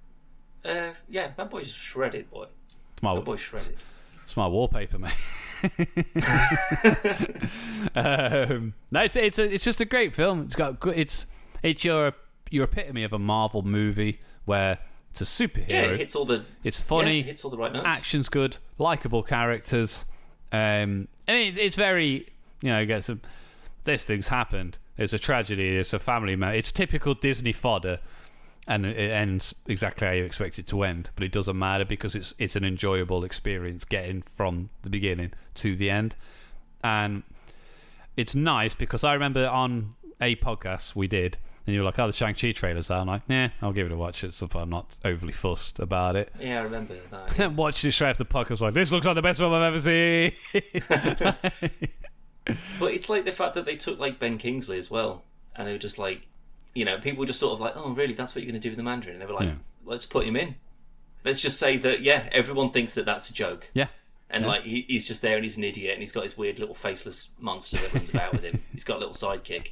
Uh, 0.65 0.91
yeah, 1.07 1.29
that 1.37 1.49
boy's 1.49 1.67
shredded, 1.69 2.29
boy. 2.31 2.47
it's 2.93 3.01
my 3.03 3.15
That 3.15 3.23
boy's 3.23 3.39
shredded. 3.39 3.77
It's 4.25 4.35
my 4.35 4.47
wallpaper, 4.47 4.97
mate. 4.97 5.13
um, 7.95 8.73
no, 8.89 9.01
it's 9.01 9.15
it's 9.15 9.37
a, 9.37 9.53
it's 9.53 9.63
just 9.63 9.79
a 9.81 9.85
great 9.85 10.11
film. 10.11 10.41
It's 10.41 10.55
got 10.55 10.79
good. 10.79 10.97
It's 10.97 11.27
it's 11.61 11.85
your 11.85 12.13
your 12.49 12.63
epitome 12.63 13.03
of 13.03 13.13
a 13.13 13.19
Marvel 13.19 13.61
movie 13.61 14.19
where 14.45 14.79
it's 15.11 15.21
a 15.21 15.25
superhero. 15.25 15.69
Yeah, 15.69 15.81
it 15.83 15.99
hits 15.99 16.15
all 16.15 16.25
the 16.25 16.43
it's 16.63 16.79
yeah, 16.79 16.85
funny, 16.85 17.19
it 17.19 17.25
hits 17.25 17.45
all 17.45 17.51
the 17.51 17.57
right 17.57 17.71
notes. 17.71 17.85
action's 17.85 18.27
good, 18.27 18.57
likable 18.79 19.21
characters. 19.21 20.05
Um, 20.51 21.07
and 21.27 21.37
it's, 21.37 21.57
it's 21.57 21.75
very, 21.75 22.27
you 22.63 22.69
know, 22.69 22.81
it 22.81 22.87
gets 22.87 23.09
a, 23.09 23.19
this 23.83 24.07
thing's 24.07 24.29
happened. 24.29 24.79
It's 24.97 25.13
a 25.13 25.19
tragedy. 25.19 25.77
It's 25.77 25.93
a 25.93 25.99
family 25.99 26.35
matter. 26.35 26.57
It's 26.57 26.71
typical 26.71 27.13
Disney 27.13 27.51
fodder, 27.51 27.99
and 28.67 28.85
it 28.85 28.97
ends 28.97 29.53
exactly 29.67 30.07
how 30.07 30.13
you 30.13 30.23
expect 30.23 30.57
it 30.59 30.67
to 30.67 30.83
end. 30.83 31.09
But 31.15 31.23
it 31.23 31.31
doesn't 31.31 31.57
matter 31.57 31.85
because 31.85 32.15
it's 32.15 32.33
it's 32.39 32.55
an 32.55 32.63
enjoyable 32.65 33.23
experience 33.23 33.85
getting 33.85 34.21
from 34.23 34.69
the 34.81 34.89
beginning 34.89 35.31
to 35.55 35.75
the 35.75 35.89
end, 35.89 36.15
and 36.83 37.23
it's 38.17 38.35
nice 38.35 38.75
because 38.75 39.03
I 39.03 39.13
remember 39.13 39.47
on 39.47 39.95
a 40.21 40.35
podcast 40.37 40.95
we 40.95 41.07
did. 41.07 41.37
And 41.67 41.73
you 41.73 41.81
were 41.81 41.85
like, 41.85 41.97
"Oh, 41.97 42.05
the 42.05 42.13
Shang 42.13 42.35
Chi 42.35 42.51
trailers 42.51 42.91
are." 42.91 43.01
I'm 43.01 43.07
like, 43.07 43.27
"Nah, 43.27 43.49
I'll 43.59 43.73
give 43.73 43.87
it 43.87 43.91
a 43.91 43.97
watch." 43.97 44.23
It's 44.23 44.37
something 44.37 44.61
I'm 44.61 44.69
not 44.69 44.99
overly 45.03 45.33
fussed 45.33 45.79
about 45.79 46.15
it. 46.15 46.31
Yeah, 46.39 46.59
I 46.59 46.63
remember 46.63 46.93
that. 47.09 47.39
yeah. 47.39 47.47
Watched 47.55 47.83
it 47.85 47.91
straight 47.91 48.11
after 48.11 48.23
the 48.23 48.29
podcast. 48.29 48.61
Like, 48.61 48.75
this 48.75 48.91
looks 48.91 49.07
like 49.07 49.15
the 49.15 49.23
best 49.23 49.39
film 49.39 49.51
I've 49.51 49.73
ever 49.73 49.81
seen. 49.81 50.31
But 52.79 52.93
it's 52.93 53.09
like 53.09 53.25
the 53.25 53.31
fact 53.31 53.55
that 53.55 53.65
they 53.65 53.75
took 53.75 53.97
like 53.97 54.19
Ben 54.19 54.37
Kingsley 54.37 54.77
as 54.77 54.91
well, 54.91 55.23
and 55.55 55.67
they 55.67 55.71
were 55.71 55.79
just 55.79 55.97
like, 55.97 56.27
you 56.75 56.85
know, 56.85 56.99
people 56.99 57.21
were 57.21 57.25
just 57.25 57.39
sort 57.39 57.53
of 57.53 57.59
like, 57.61 57.73
oh, 57.75 57.91
really? 57.93 58.13
That's 58.13 58.35
what 58.35 58.43
you're 58.43 58.51
going 58.51 58.61
to 58.61 58.63
do 58.63 58.69
with 58.69 58.77
the 58.77 58.83
Mandarin? 58.83 59.15
And 59.15 59.21
they 59.21 59.25
were 59.25 59.33
like, 59.33 59.47
Yeah. 59.47 59.55
let's 59.85 60.05
put 60.05 60.25
him 60.25 60.35
in. 60.35 60.55
Let's 61.23 61.39
just 61.41 61.57
say 61.59 61.77
that, 61.77 62.01
yeah, 62.01 62.29
everyone 62.31 62.69
thinks 62.69 62.93
that 62.95 63.05
that's 63.05 63.29
a 63.29 63.33
joke. 63.33 63.69
yeah, 63.73 63.87
And 64.29 64.43
Yeah. 64.43 64.49
like 64.49 64.63
he, 64.63 64.85
he's 64.87 65.07
just 65.07 65.21
there 65.23 65.35
and 65.35 65.43
he's 65.43 65.57
an 65.57 65.63
idiot 65.63 65.93
and 65.93 66.01
he's 66.03 66.11
got 66.11 66.23
his 66.23 66.37
weird 66.37 66.59
little 66.59 66.75
faceless 66.75 67.29
monster 67.39 67.77
that 67.77 67.93
runs 67.93 68.09
about 68.11 68.33
with 68.33 68.43
him. 68.43 68.59
He's 68.73 68.83
got 68.83 68.97
a 68.97 68.99
little 68.99 69.13
sidekick. 69.15 69.69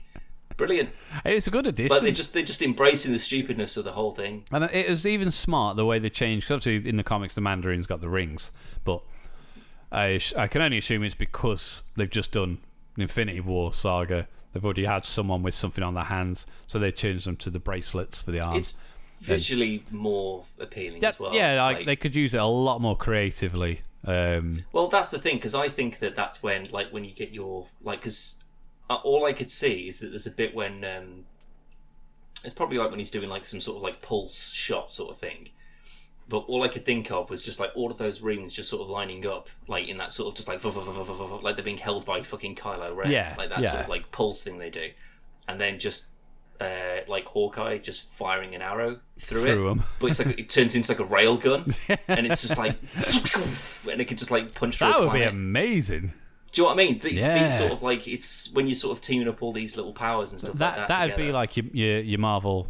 Brilliant. 0.56 0.90
it's 1.26 1.48
a 1.48 1.52
good 1.52 1.66
addition. 1.68 1.90
But 1.90 2.04
they're 2.04 2.12
just 2.12 2.34
they're 2.34 2.44
just 2.44 2.62
embracing 2.62 3.12
the 3.12 3.18
stupidness 3.20 3.76
of 3.76 3.84
the 3.86 3.92
whole 3.94 4.12
thing. 4.12 4.46
And 4.52 4.64
it 4.66 4.88
was 4.88 5.06
even 5.08 5.32
smart 5.32 5.78
the 5.78 5.86
way 5.86 5.98
they 6.00 6.10
changed. 6.12 6.46
Because 6.48 6.66
obviously, 6.66 6.88
in 6.90 6.96
the 6.98 7.04
comics, 7.04 7.34
the 7.36 7.42
Mandarin's 7.42 7.88
got 7.88 8.02
the 8.02 8.10
rings, 8.10 8.52
but 8.84 9.02
I, 9.92 10.20
I 10.38 10.48
can 10.48 10.62
only 10.62 10.78
assume 10.78 11.04
it's 11.04 11.16
because 11.16 11.84
they've 11.96 12.10
just 12.10 12.32
done 12.32 12.60
an 12.96 13.02
Infinity 13.02 13.40
War 13.42 13.74
saga. 13.74 14.28
They've 14.54 14.64
already 14.64 14.86
had 14.86 15.06
someone 15.06 15.42
with 15.44 15.56
something 15.56 15.84
on 15.84 15.96
their 15.96 16.04
hands, 16.06 16.46
so 16.68 16.80
they 16.80 16.92
changed 16.92 17.26
them 17.26 17.36
to 17.38 17.50
the 17.50 17.60
bracelets 17.60 18.22
for 18.22 18.32
the 18.32 18.40
arms. 18.40 18.58
It's 18.60 18.78
visually 19.22 19.84
more 19.92 20.46
appealing 20.60 21.02
yeah, 21.02 21.10
as 21.10 21.20
well. 21.20 21.34
yeah, 21.34 21.64
like, 21.64 21.78
Like- 21.78 21.86
they 21.88 21.96
could 21.96 22.16
use 22.16 22.34
it 22.34 22.42
a 22.42 22.46
lot 22.46 22.80
more 22.80 22.96
creatively. 22.96 23.82
Um, 24.06 24.66
Well, 24.72 24.90
that's 24.90 25.10
the 25.10 25.20
thing 25.20 25.38
because 25.38 25.56
I 25.56 25.70
think 25.70 26.00
that 26.00 26.16
that's 26.16 26.44
when, 26.44 26.68
like, 26.72 26.92
when 26.92 27.04
you 27.06 27.12
get 27.12 27.32
your 27.32 27.68
like, 27.82 28.02
because 28.02 28.44
all 28.90 29.26
I 29.26 29.34
could 29.34 29.50
see 29.50 29.88
is 29.88 30.00
that 30.00 30.10
there's 30.10 30.28
a 30.28 30.32
bit 30.32 30.54
when 30.54 30.84
um, 30.84 31.26
it's 32.44 32.54
probably 32.54 32.78
like 32.78 32.90
when 32.90 33.00
he's 33.00 33.10
doing 33.10 33.30
like 33.30 33.46
some 33.46 33.62
sort 33.62 33.78
of 33.78 33.84
like 33.84 34.02
pulse 34.02 34.52
shot 34.52 34.92
sort 34.92 35.10
of 35.12 35.20
thing. 35.20 35.50
But 36.30 36.40
all 36.48 36.64
I 36.64 36.68
could 36.70 36.86
think 36.86 37.12
of 37.12 37.30
was 37.30 37.42
just 37.42 37.60
like 37.60 37.72
all 37.76 37.92
of 37.92 37.98
those 37.98 38.22
rings 38.22 38.54
just 38.54 38.70
sort 38.70 38.82
of 38.82 38.90
lining 38.90 39.28
up, 39.28 39.50
like 39.68 39.88
in 39.88 39.98
that 39.98 40.12
sort 40.14 40.30
of 40.30 40.36
just 40.36 40.48
like 40.48 40.64
like 40.64 41.56
they're 41.56 41.66
being 41.66 41.78
held 41.78 42.06
by 42.06 42.22
fucking 42.24 42.56
Kylo 42.56 42.96
Ren, 42.96 43.12
Yeah, 43.12 43.36
like 43.38 43.50
that 43.50 43.62
yeah. 43.62 43.72
sort 43.72 43.84
of 43.84 43.90
like 43.90 44.12
pulse 44.12 44.44
thing 44.44 44.58
they 44.58 44.70
do, 44.70 44.92
and 45.48 45.60
then 45.60 45.80
just 45.80 46.08
uh, 46.62 47.02
like 47.10 47.26
Hawkeye 47.26 47.78
just 47.80 48.10
firing 48.14 48.56
an 48.56 48.62
arrow 48.62 49.00
through, 49.20 49.42
Through 49.42 49.72
it, 49.72 49.78
but 50.00 50.08
it's 50.12 50.26
like 50.26 50.40
it 50.40 50.50
turns 50.50 50.76
into 50.76 50.90
like 50.92 51.00
a 51.00 51.06
rail 51.06 51.36
gun, 51.38 51.66
and 52.08 52.26
it's 52.26 52.42
just 52.42 52.58
like 52.58 52.78
and 53.92 54.02
it 54.02 54.06
can 54.08 54.16
just 54.18 54.32
like 54.32 54.54
punch 54.56 54.78
through. 54.78 54.88
that 54.88 55.00
would 55.02 55.14
be 55.14 55.24
amazing. 55.24 56.14
Do 56.54 56.62
you 56.62 56.68
know 56.68 56.76
what 56.76 56.80
I 56.82 56.86
mean? 56.86 57.00
These, 57.00 57.14
Yeah. 57.16 57.44
these 57.44 57.58
sort 57.58 57.72
of 57.72 57.84
like 57.84 58.08
it's 58.08 58.54
when 58.54 58.68
you're 58.68 58.76
sort 58.76 58.96
of 58.96 59.02
teaming 59.02 59.28
up 59.28 59.42
all 59.42 59.52
these 59.52 59.76
little 59.76 59.92
powers 59.92 60.32
and 60.32 60.40
stuff 60.40 60.54
That 60.54 60.78
like 60.78 60.88
that. 60.88 61.10
that'd 61.10 61.16
be 61.18 61.32
like 61.32 61.58
your 61.58 61.66
your, 61.74 62.00
your 62.00 62.20
Marvel, 62.20 62.68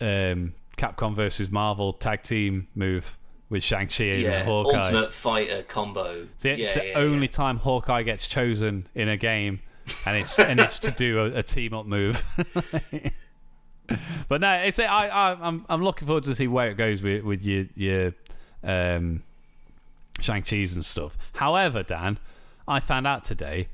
um, 0.00 0.52
Capcom 0.76 1.14
versus 1.14 1.50
Marvel 1.50 1.92
tag 1.92 2.22
team 2.22 2.68
move 2.74 3.18
with 3.48 3.62
Shang 3.62 3.88
Chi 3.88 4.04
and 4.04 4.22
yeah, 4.22 4.44
Hawkeye. 4.44 4.78
ultimate 4.78 5.12
fighter 5.12 5.62
combo. 5.62 6.26
Yeah, 6.42 6.52
it's 6.52 6.74
the 6.74 6.94
only 6.94 7.28
time 7.28 7.58
Hawkeye 7.58 8.02
gets 8.02 8.26
chosen 8.26 8.86
in 8.94 9.08
a 9.08 9.16
game, 9.16 9.60
and 10.04 10.16
it's 10.16 10.38
and 10.38 10.58
it's 10.58 10.78
to 10.80 10.90
do 10.90 11.20
a, 11.20 11.38
a 11.38 11.42
team 11.42 11.74
up 11.74 11.86
move. 11.86 12.24
but 14.28 14.40
no, 14.40 14.54
it's 14.54 14.78
I, 14.78 15.08
I 15.08 15.46
I'm 15.46 15.64
I'm 15.68 15.82
looking 15.82 16.06
forward 16.06 16.24
to 16.24 16.34
see 16.34 16.48
where 16.48 16.70
it 16.70 16.76
goes 16.76 17.02
with 17.02 17.24
with 17.24 17.44
your 17.44 17.66
your 17.76 18.14
um, 18.62 19.22
Shang 20.20 20.42
Chi's 20.42 20.74
and 20.74 20.84
stuff. 20.84 21.16
However, 21.34 21.82
Dan, 21.82 22.18
I 22.66 22.80
found 22.80 23.06
out 23.06 23.24
today 23.24 23.68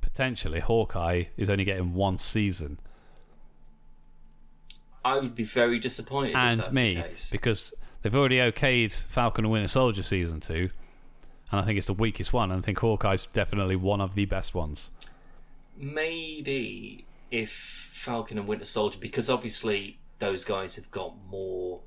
potentially 0.00 0.60
Hawkeye 0.60 1.24
is 1.36 1.50
only 1.50 1.64
getting 1.64 1.94
one 1.94 2.18
season, 2.18 2.78
I 5.04 5.18
would 5.18 5.34
be 5.34 5.44
very 5.44 5.78
disappointed. 5.78 6.30
if 6.30 6.36
and 6.36 6.72
me 6.72 6.94
the 6.94 7.02
case. 7.02 7.30
because 7.30 7.74
they've 8.02 8.14
already 8.14 8.38
okayed 8.38 8.92
Falcon 8.92 9.44
and 9.44 9.52
Winter 9.52 9.68
Soldier 9.68 10.02
season 10.02 10.40
two. 10.40 10.70
And 11.52 11.60
I 11.60 11.64
think 11.64 11.78
it's 11.78 11.86
the 11.86 11.92
weakest 11.92 12.32
one. 12.32 12.50
And 12.50 12.62
I 12.62 12.64
think 12.64 12.78
Hawkeye's 12.78 13.26
definitely 13.26 13.76
one 13.76 14.00
of 14.00 14.14
the 14.14 14.24
best 14.24 14.54
ones. 14.54 14.90
maybe 15.76 17.04
if 17.30 17.50
Falcon 17.92 18.38
and 18.38 18.46
Winter 18.46 18.64
Soldier, 18.64 18.98
because 19.00 19.28
obviously 19.30 19.98
those 20.18 20.44
guys 20.44 20.76
have 20.76 20.90
got 20.90 21.14
more 21.28 21.80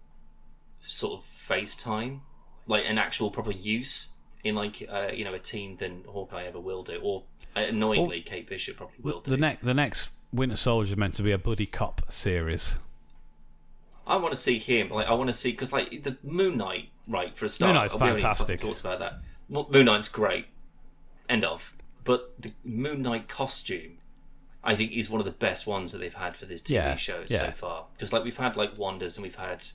sort 0.81 1.19
of 1.19 1.25
face 1.25 1.75
time, 1.75 2.21
like 2.65 2.85
an 2.87 2.97
actual 2.97 3.31
proper 3.31 3.51
use 3.51 4.09
in 4.43 4.55
like 4.55 4.87
uh, 4.89 5.09
you 5.13 5.23
know 5.23 5.33
a 5.33 5.39
team 5.39 5.77
than 5.77 6.03
Hawkeye 6.07 6.43
ever 6.45 6.59
will 6.59 6.83
do, 6.83 6.99
or 7.01 7.23
uh, 7.55 7.61
annoyingly 7.61 8.21
Kate 8.21 8.47
Bishop 8.47 8.77
probably 8.77 8.97
will 9.01 9.21
do. 9.21 9.31
The 9.31 9.37
next, 9.37 9.63
the 9.63 9.73
next 9.73 10.09
Winter 10.33 10.55
Soldier 10.55 10.93
is 10.93 10.97
meant 10.97 11.15
to 11.15 11.23
be 11.23 11.31
a 11.31 11.37
buddy 11.37 11.65
cop 11.65 12.01
series. 12.09 12.79
I 14.07 14.15
want 14.17 14.33
to 14.33 14.39
see 14.39 14.57
him. 14.57 14.89
Like 14.89 15.07
I 15.07 15.13
want 15.13 15.27
to 15.29 15.33
see 15.33 15.51
because 15.51 15.71
like 15.73 16.03
the 16.03 16.17
Moon 16.23 16.57
Knight, 16.57 16.89
right? 17.07 17.37
For 17.37 17.45
a 17.45 17.49
start, 17.49 17.69
Moon 17.69 17.75
Knight's 17.81 17.93
we 17.93 17.99
fantastic. 17.99 18.59
Talked 18.59 18.79
about 18.79 18.99
that. 18.99 19.19
Moon 19.49 19.85
Knight's 19.85 20.07
great. 20.09 20.47
End 21.29 21.43
of. 21.43 21.73
But 22.03 22.41
the 22.41 22.53
Moon 22.63 23.01
Knight 23.01 23.27
costume, 23.27 23.97
I 24.63 24.75
think, 24.75 24.93
is 24.93 25.09
one 25.09 25.19
of 25.19 25.25
the 25.25 25.31
best 25.31 25.67
ones 25.67 25.91
that 25.91 25.97
they've 25.97 26.13
had 26.13 26.37
for 26.37 26.45
this 26.45 26.61
TV 26.61 26.71
Yeah, 26.75 26.95
show 26.95 27.23
yeah. 27.27 27.37
so 27.39 27.51
far. 27.51 27.85
Because 27.93 28.13
like 28.13 28.23
we've 28.23 28.37
had 28.37 28.55
like 28.55 28.77
Wonders 28.77 29.17
and 29.17 29.23
we've 29.23 29.35
had, 29.35 29.65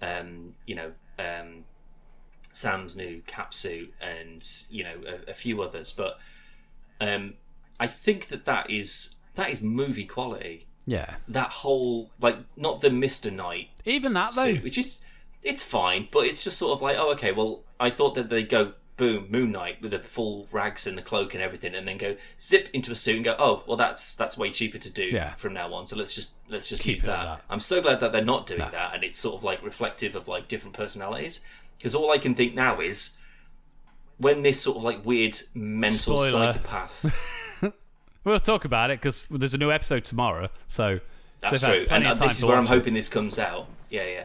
um, 0.00 0.54
you 0.66 0.74
know, 0.74 0.92
um, 1.18 1.64
Sam's 2.52 2.96
new 2.96 3.20
cap 3.26 3.52
suit 3.52 3.92
and 4.00 4.42
you 4.70 4.84
know 4.84 4.94
a, 5.06 5.30
a 5.32 5.34
few 5.34 5.60
others, 5.62 5.92
but 5.92 6.18
um, 7.00 7.34
I 7.78 7.86
think 7.86 8.28
that 8.28 8.46
that 8.46 8.70
is 8.70 9.16
that 9.34 9.50
is 9.50 9.60
movie 9.60 10.06
quality. 10.06 10.65
Yeah, 10.86 11.16
That 11.28 11.50
whole 11.50 12.10
like 12.20 12.38
not 12.56 12.80
the 12.80 12.90
Mister 12.90 13.30
Knight 13.30 13.70
even 13.84 14.12
that 14.14 14.32
though. 14.36 14.44
suit, 14.44 14.62
which 14.62 14.78
is 14.78 15.00
it's 15.42 15.62
fine, 15.62 16.08
but 16.12 16.20
it's 16.26 16.42
just 16.44 16.58
sort 16.58 16.72
of 16.72 16.82
like, 16.82 16.96
oh, 16.98 17.12
okay, 17.12 17.32
well, 17.32 17.62
I 17.78 17.90
thought 17.90 18.14
that 18.14 18.28
they'd 18.28 18.48
go 18.48 18.72
boom, 18.96 19.26
Moon 19.30 19.52
Knight 19.52 19.82
with 19.82 19.90
the 19.90 19.98
full 19.98 20.48
rags 20.50 20.86
and 20.86 20.96
the 20.96 21.02
cloak 21.02 21.34
and 21.34 21.42
everything, 21.42 21.74
and 21.74 21.86
then 21.86 21.98
go 21.98 22.16
zip 22.40 22.68
into 22.72 22.90
a 22.92 22.94
suit 22.96 23.16
and 23.16 23.24
go, 23.24 23.36
oh, 23.38 23.62
well, 23.66 23.76
that's 23.76 24.14
that's 24.16 24.38
way 24.38 24.50
cheaper 24.50 24.78
to 24.78 24.90
do 24.92 25.04
Yeah. 25.04 25.34
from 25.34 25.52
now 25.54 25.72
on. 25.74 25.86
So 25.86 25.96
let's 25.96 26.12
just 26.14 26.34
let's 26.48 26.68
just 26.68 26.82
Keep 26.82 26.98
use 26.98 27.02
that. 27.06 27.24
that. 27.24 27.42
I'm 27.50 27.60
so 27.60 27.82
glad 27.82 28.00
that 28.00 28.12
they're 28.12 28.24
not 28.24 28.46
doing 28.46 28.60
that, 28.60 28.94
and 28.94 29.04
it's 29.04 29.18
sort 29.18 29.34
of 29.36 29.44
like 29.44 29.62
reflective 29.64 30.14
of 30.16 30.28
like 30.28 30.48
different 30.48 30.74
personalities. 30.76 31.44
Because 31.76 31.94
all 31.94 32.10
I 32.12 32.18
can 32.18 32.34
think 32.34 32.54
now 32.54 32.80
is 32.80 33.16
when 34.18 34.42
this 34.42 34.60
sort 34.62 34.78
of 34.78 34.84
like 34.84 35.04
weird 35.04 35.36
mental 35.54 36.18
Spoiler. 36.18 36.52
psychopath. 36.54 37.32
We'll 38.26 38.40
talk 38.40 38.64
about 38.64 38.90
it 38.90 38.98
because 39.00 39.24
there's 39.30 39.54
a 39.54 39.58
new 39.58 39.70
episode 39.70 40.04
tomorrow. 40.04 40.48
So 40.66 40.98
That's 41.40 41.60
true, 41.60 41.86
and 41.88 42.04
this 42.04 42.38
is 42.38 42.44
where 42.44 42.56
I'm 42.56 42.64
it. 42.64 42.68
hoping 42.68 42.92
this 42.92 43.08
comes 43.08 43.38
out. 43.38 43.68
Yeah, 43.88 44.04
yeah. 44.04 44.24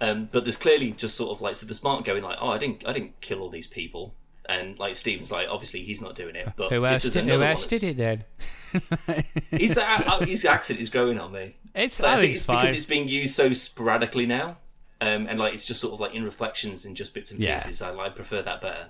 Um, 0.00 0.28
but 0.30 0.44
there's 0.44 0.56
clearly 0.56 0.92
just 0.92 1.16
sort 1.16 1.30
of 1.32 1.40
like 1.42 1.56
so 1.56 1.66
the 1.66 1.74
smart 1.74 2.04
going 2.04 2.22
like, 2.22 2.38
oh, 2.40 2.50
I 2.50 2.58
didn't, 2.58 2.86
I 2.86 2.92
didn't 2.92 3.20
kill 3.20 3.40
all 3.40 3.50
these 3.50 3.66
people, 3.66 4.14
and 4.48 4.78
like 4.78 4.94
Steven's 4.94 5.32
like, 5.32 5.48
obviously 5.50 5.80
he's 5.82 6.00
not 6.00 6.14
doing 6.14 6.36
it. 6.36 6.52
But 6.54 6.70
Who 6.70 6.86
else 6.86 7.08
did, 7.08 7.24
who 7.24 7.42
else 7.42 7.66
did 7.66 7.82
it 7.82 7.96
then? 7.96 8.24
He's 9.50 9.74
that 9.74 10.06
uh, 10.06 10.20
his 10.20 10.44
accent 10.44 10.78
is 10.80 10.88
growing 10.90 11.18
on 11.18 11.32
me. 11.32 11.54
It's, 11.74 12.00
But 12.00 12.10
I, 12.10 12.16
think 12.20 12.30
it's 12.32 12.40
it's 12.42 12.46
because 12.46 12.74
it's 12.74 12.84
being 12.84 13.08
used 13.08 13.34
so 13.34 13.52
sporadically 13.54 14.26
now, 14.26 14.58
um, 15.00 15.26
and 15.26 15.38
like 15.40 15.52
it's 15.54 15.64
just 15.64 15.80
sort 15.80 15.94
of 15.94 16.00
like 16.00 16.14
in 16.14 16.22
reflections 16.24 16.84
and 16.84 16.94
just 16.96 17.12
bits 17.14 17.32
and 17.32 17.40
Yeah. 17.40 17.58
pieces. 17.58 17.82
I, 17.82 17.92
I 17.96 18.08
prefer 18.10 18.42
that 18.42 18.60
better. 18.60 18.86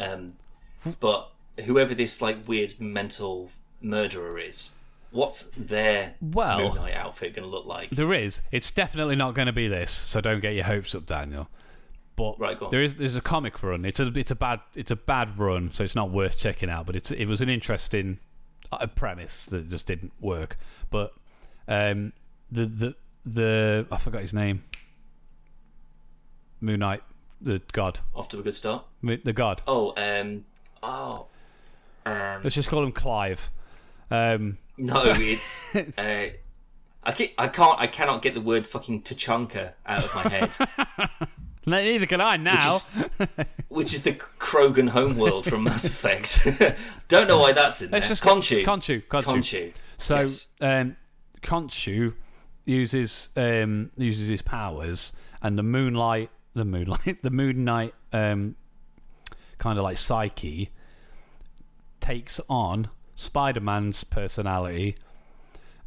Um, 0.00 0.32
but 0.98 1.30
whoever 1.64 1.94
this 1.94 2.20
like 2.20 2.46
weird 2.46 2.80
mental 2.80 3.50
murderer 3.80 4.38
is, 4.38 4.72
what's 5.10 5.50
their 5.56 6.14
Well- 6.20 6.58
Moon 6.68 6.74
Knight 6.76 6.94
outfit 6.94 7.34
going 7.34 7.48
to 7.48 7.50
look 7.50 7.66
like? 7.66 7.90
There 7.90 8.12
is. 8.12 8.42
It's 8.52 8.70
definitely 8.70 9.16
not 9.16 9.34
going 9.34 9.46
to 9.46 9.52
be 9.52 9.68
this. 9.68 9.90
So 9.90 10.20
don't 10.20 10.40
get 10.40 10.54
your 10.54 10.64
hopes 10.64 10.94
up, 10.94 11.06
Daniel. 11.06 11.48
But 12.16 12.40
Right, 12.40 12.58
there 12.70 12.82
is 12.82 12.96
there's 12.96 13.14
a 13.14 13.20
comic 13.20 13.62
run. 13.62 13.84
It's 13.84 14.00
a 14.00 14.06
it's 14.18 14.30
a 14.30 14.34
bad 14.34 14.60
it's 14.74 14.90
a 14.90 14.96
bad 14.96 15.36
run, 15.36 15.70
so 15.74 15.84
it's 15.84 15.94
not 15.94 16.10
worth 16.10 16.38
checking 16.38 16.70
out. 16.70 16.86
But 16.86 16.96
it's 16.96 17.10
it 17.10 17.26
was 17.26 17.42
an 17.42 17.50
interesting 17.50 18.20
uh, 18.72 18.86
premise 18.86 19.44
that 19.46 19.68
just 19.68 19.86
didn't 19.86 20.12
work. 20.18 20.56
But 20.88 21.12
um, 21.68 22.14
the 22.50 22.64
the 22.64 22.94
the 23.26 23.86
I 23.90 23.98
forgot 23.98 24.22
his 24.22 24.32
name. 24.32 24.62
Moon 26.60 26.80
Knight, 26.80 27.02
the 27.38 27.60
god, 27.72 28.00
Off 28.14 28.30
to 28.30 28.38
a 28.38 28.42
good 28.42 28.54
start. 28.54 28.84
The 29.02 29.32
god. 29.34 29.60
Oh, 29.66 29.92
um, 29.98 30.46
oh, 30.82 31.26
um, 32.06 32.40
Let's 32.42 32.54
just 32.54 32.68
call 32.70 32.82
him 32.84 32.92
Clive. 32.92 33.50
Um, 34.10 34.58
no, 34.78 34.94
it's. 35.04 35.74
Uh, 35.98 36.28
I, 37.08 37.12
ke- 37.12 37.34
I 37.38 37.46
can't. 37.48 37.78
I 37.80 37.86
cannot 37.86 38.20
get 38.22 38.34
the 38.34 38.40
word 38.40 38.66
fucking 38.66 39.02
Tachanka 39.02 39.72
out 39.86 40.04
of 40.04 40.14
my 40.14 40.28
head, 40.28 40.56
Neither 41.66 42.06
can 42.06 42.20
I 42.20 42.36
now. 42.36 42.74
is- 42.76 42.90
which 43.68 43.92
is 43.94 44.02
the 44.02 44.12
Krogan 44.12 44.88
homeworld 44.90 45.46
from 45.46 45.64
Mass 45.64 45.84
Effect. 45.86 46.44
Don't 47.08 47.28
know 47.28 47.38
why 47.38 47.52
that's 47.52 47.82
in 47.82 47.90
there. 47.90 48.00
Let's 48.00 48.08
just 48.08 48.22
Khonshu. 48.24 48.64
Khonshu, 48.64 49.02
Khonshu. 49.06 49.24
Khonshu. 49.24 49.74
So 49.98 50.20
Yes. 50.22 50.46
um, 50.60 50.96
Khonshu 51.42 52.14
uses 52.64 53.30
um, 53.36 53.90
uses 53.96 54.28
his 54.28 54.42
powers, 54.42 55.12
and 55.42 55.56
the 55.58 55.62
moonlight, 55.62 56.30
the 56.54 56.64
moonlight, 56.64 57.22
the 57.22 57.30
moon 57.30 57.64
knight, 57.64 57.94
um, 58.12 58.56
kind 59.58 59.78
of 59.78 59.84
like 59.84 59.96
psyche, 59.96 60.70
takes 62.06 62.40
on 62.48 62.88
Spider 63.14 63.60
Man's 63.60 64.04
personality, 64.04 64.96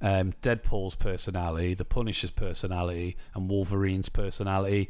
um, 0.02 0.34
Deadpool's 0.42 0.96
personality, 0.96 1.74
the 1.74 1.86
Punisher's 1.86 2.32
personality, 2.32 3.16
and 3.34 3.50
Wolverine's 3.50 4.10
personality. 4.10 4.90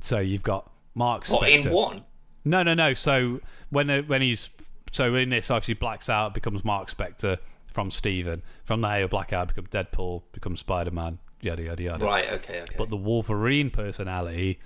So 0.00 0.18
you've 0.18 0.42
got 0.42 0.70
Mark 0.94 1.26
What 1.28 1.48
in 1.48 1.70
one? 1.70 2.04
No, 2.44 2.62
no, 2.62 2.74
no. 2.74 2.94
So 2.94 3.40
when 3.70 3.88
uh, 3.88 4.02
when 4.02 4.22
he's 4.22 4.50
so 4.90 5.14
in 5.14 5.30
this, 5.30 5.50
obviously 5.50 5.74
blacks 5.74 6.08
out 6.08 6.34
becomes 6.34 6.64
Mark 6.64 6.90
Spector 6.90 7.38
from 7.70 7.90
Steven. 7.90 8.42
From 8.64 8.80
there, 8.80 8.98
he'll 8.98 9.08
black 9.08 9.32
out, 9.32 9.48
become 9.48 9.66
Deadpool, 9.66 10.22
become 10.32 10.56
Spider 10.56 10.90
Man, 10.90 11.18
yada 11.40 11.62
yada 11.62 11.82
yada. 11.82 12.04
Right. 12.04 12.32
Okay. 12.32 12.62
Okay. 12.62 12.74
But 12.76 12.90
the 12.90 12.96
Wolverine 12.96 13.70
personality 13.70 14.58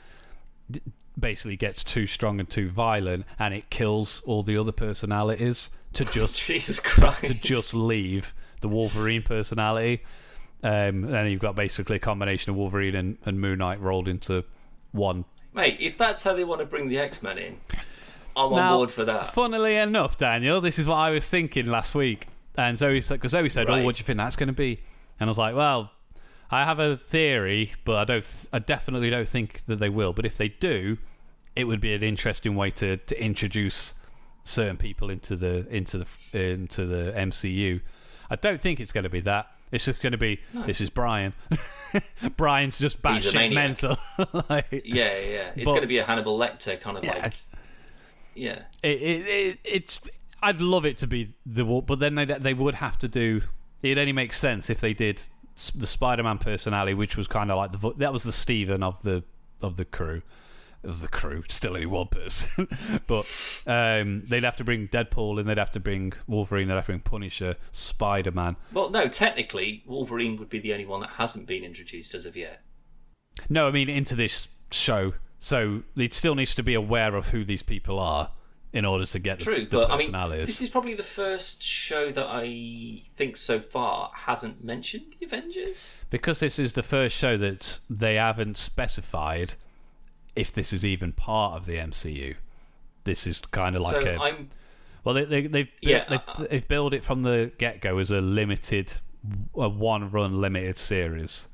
d- 0.71 0.81
basically 1.19 1.57
gets 1.57 1.83
too 1.85 2.07
strong 2.07 2.41
and 2.41 2.49
too 2.49 2.69
violent, 2.69 3.27
and 3.39 3.53
it 3.53 3.71
kills 3.71 4.21
all 4.23 4.43
the 4.43 4.57
other 4.57 4.73
personalities 4.73 5.71
to 5.95 6.05
just 6.13 6.45
Jesus 6.45 6.81
Christ. 6.81 7.25
to 7.25 7.35
just 7.35 7.75
leave 7.75 8.35
the 8.61 8.69
Wolverine 8.69 9.23
personality. 9.23 10.03
Um, 10.63 11.05
and 11.05 11.13
then 11.13 11.27
you've 11.29 11.41
got 11.41 11.55
basically 11.55 11.97
a 11.97 12.01
combination 12.01 12.51
of 12.51 12.57
Wolverine 12.57 12.97
and, 12.97 13.19
and 13.25 13.41
Moon 13.41 13.59
Knight 13.59 13.81
rolled 13.81 14.09
into 14.09 14.45
one 14.91 15.25
Mate, 15.59 15.77
if 15.81 15.99
that's 15.99 16.23
how 16.23 16.35
they 16.35 16.45
want 16.45 16.61
to 16.61 16.67
bring 16.67 16.89
the 16.89 16.99
X 16.99 17.21
Men 17.21 17.37
in, 17.37 17.57
I'm 18.37 18.53
Now, 18.53 18.73
on 18.73 18.77
board 18.79 18.91
for 18.93 19.05
that. 19.05 19.27
Funnily 19.29 19.75
enough, 19.75 20.17
Daniel, 20.17 20.61
this 20.61 20.79
is 20.79 20.87
what 20.87 20.97
I 20.97 21.11
was 21.11 21.29
thinking 21.29 21.67
last 21.67 21.97
week. 21.97 22.29
And 22.57 22.79
Zoe 22.79 23.01
said, 23.01 23.15
because 23.15 23.33
Zoe 23.33 23.49
said, 23.49 23.69
"Oh, 23.69 23.83
what 23.83 23.97
do 23.97 24.01
you 24.01 24.05
think 24.05 24.19
that's 24.19 24.37
going 24.37 24.49
to 24.49 24.53
be?" 24.53 24.81
And 25.19 25.29
I 25.29 25.31
was 25.31 25.39
like, 25.39 25.57
"Well, 25.57 25.91
I 26.51 26.65
have 26.65 26.79
a 26.79 26.97
theory, 26.97 27.73
but 27.85 27.97
I 27.97 28.05
don't. 28.05 28.25
Th- 28.25 28.47
I 28.53 28.61
definitely 28.61 29.11
don't 29.11 29.29
think 29.29 29.65
that 29.67 29.77
they 29.77 29.89
will. 29.89 30.13
But 30.13 30.25
if 30.25 30.37
they 30.37 30.49
do, 30.49 30.99
it 31.57 31.65
would 31.65 31.81
be 31.81 31.93
an 31.93 32.03
interesting 32.03 32.55
way 32.55 32.71
to, 32.73 32.97
to 32.97 33.21
introduce 33.21 33.95
certain 34.49 34.77
people 34.77 35.11
into 35.11 35.37
the 35.37 35.67
into 35.69 35.99
the 35.99 36.07
into 36.55 36.87
the 36.87 37.13
MCU. 37.13 37.81
I 38.31 38.37
don't 38.37 38.61
think 38.61 38.81
it's 38.81 38.93
going 38.93 39.05
to 39.05 39.11
be 39.11 39.21
that. 39.21 39.51
It's 39.71 39.85
just 39.85 40.01
going 40.03 40.13
to 40.13 40.19
be 40.19 40.41
this 40.67 40.81
is 40.81 40.89
Brian. 40.91 41.35
Brian's 42.37 42.79
just 42.79 43.03
batshit 43.03 43.53
mental. 43.55 43.97
like, 44.51 44.67
Yeah, 44.71 44.81
yeah. 44.85 45.53
It's 45.55 45.65
But- 45.65 45.71
going 45.73 45.81
to 45.83 45.87
be 45.87 45.99
a 45.99 46.05
Hannibal 46.05 46.39
Lecter 46.39 46.81
kind 46.81 46.97
of 46.97 47.05
Yeah. 47.05 47.19
like. 47.23 47.35
Yeah. 48.35 48.61
it, 48.85 49.03
it, 49.03 49.27
it, 49.27 49.59
it's 49.65 50.01
I'd 50.41 50.61
love 50.61 50.87
it 50.87 50.97
to 50.99 51.07
be 51.09 51.31
the 51.45 51.65
but 51.65 51.99
then 51.99 52.15
they 52.15 52.25
they 52.25 52.55
would 52.55 52.75
have 52.77 52.97
to 52.99 53.09
do 53.09 53.43
it 53.83 53.99
only 53.99 54.13
makes 54.13 54.39
sense 54.39 54.71
if 54.71 54.81
they 54.81 54.95
did 54.95 55.23
the 55.75 55.87
Spider-Man 55.89 56.39
personality 56.39 56.95
which 56.95 57.17
was 57.17 57.27
kind 57.27 57.51
of 57.51 57.57
like 57.57 57.73
the 57.73 57.93
that 57.97 58.13
was 58.13 58.23
the 58.23 58.31
Steven 58.31 58.85
of 58.85 59.03
the 59.03 59.25
of 59.61 59.75
the 59.75 59.85
crew 59.85 60.23
it 60.83 60.87
was 60.87 61.03
the 61.03 61.09
crew 61.09 61.43
still 61.49 61.75
only 61.75 61.87
one 61.87 62.07
person 62.07 62.69
but 63.07 63.27
um, 63.67 64.23
they'd 64.29 64.45
have 64.45 64.57
to 64.57 64.65
bring 64.65 64.89
Deadpool 64.89 65.39
and 65.39 65.49
they'd 65.49 65.59
have 65.59 65.71
to 65.73 65.81
bring 65.81 66.13
Wolverine 66.27 66.69
they'd 66.69 66.75
have 66.75 66.87
to 66.87 66.93
bring 66.93 67.01
Punisher 67.01 67.57
Spider-Man 67.73 68.57
Well, 68.73 68.91
no, 68.91 69.09
technically, 69.09 69.83
Wolverine 69.87 70.37
would 70.39 70.49
be 70.49 70.61
the 70.61 70.73
only 70.73 70.87
one 70.87 71.01
that 71.01 71.11
hasn't 71.11 71.47
been 71.47 71.65
introduced 71.65 72.15
as 72.15 72.25
of 72.27 72.37
yet. 72.37 72.63
no 73.49 73.69
I 73.69 73.71
mean 73.71 73.89
into 73.89 74.15
this 74.15 74.49
show 74.71 75.15
so 75.39 75.83
it 75.97 76.13
still 76.15 76.35
needs 76.35 76.55
to 76.55 76.63
be 76.63 76.75
aware 76.75 77.15
of 77.15 77.29
who 77.29 77.45
these 77.45 77.63
people 77.63 77.99
are 77.99 78.33
in 78.71 78.85
order 78.85 79.07
to 79.07 79.19
get 79.19 79.39
the, 79.39 79.45
True, 79.45 79.65
the 79.65 79.79
but 79.79 79.87
I 79.87 79.97
mean, 79.97 79.99
personalities 80.09 80.47
this 80.47 80.61
is 80.61 80.69
probably 80.69 80.95
the 80.95 81.03
first 81.03 81.63
show 81.63 82.11
that 82.13 82.27
I 82.29 83.03
think 83.17 83.37
so 83.37 83.61
far 83.61 84.11
hasn't 84.15 84.63
mentioned 84.63 85.15
the 85.19 85.25
Avengers. 85.27 85.97
because 86.11 86.41
this 86.41 86.59
is 86.59 86.75
the 86.75 86.83
first 86.83 87.17
show 87.17 87.37
that 87.39 87.81
they 87.89 88.17
haven't 88.17 88.59
specified 88.59 89.55
if 90.39 90.53
this 90.53 90.73
is 90.73 90.85
even 90.85 91.13
part 91.13 91.55
of 91.57 91.67
the 91.67 91.77
MCU. 91.77 92.37
This 93.05 93.27
is 93.27 93.41
kind 93.41 93.75
of 93.75 93.83
like 93.83 94.03
so 94.03 94.11
a 94.11 94.17
I'm 94.19 94.49
well, 95.05 95.15
they, 95.15 95.25
they, 95.25 95.47
they've 95.47 95.69
Yeah, 95.81 96.05
they've, 96.09 96.21
uh, 96.29 96.47
they've 96.51 96.69
built 96.69 96.93
it 96.93 97.03
from 97.03 97.23
the 97.23 97.53
get 97.59 97.81
go 97.81 97.99
as 97.99 98.11
a 98.11 98.21
limited, 98.21 98.95
a 99.57 99.69
one 99.69 100.11
run 100.11 100.41
limited 100.41 100.77
series. 100.79 101.49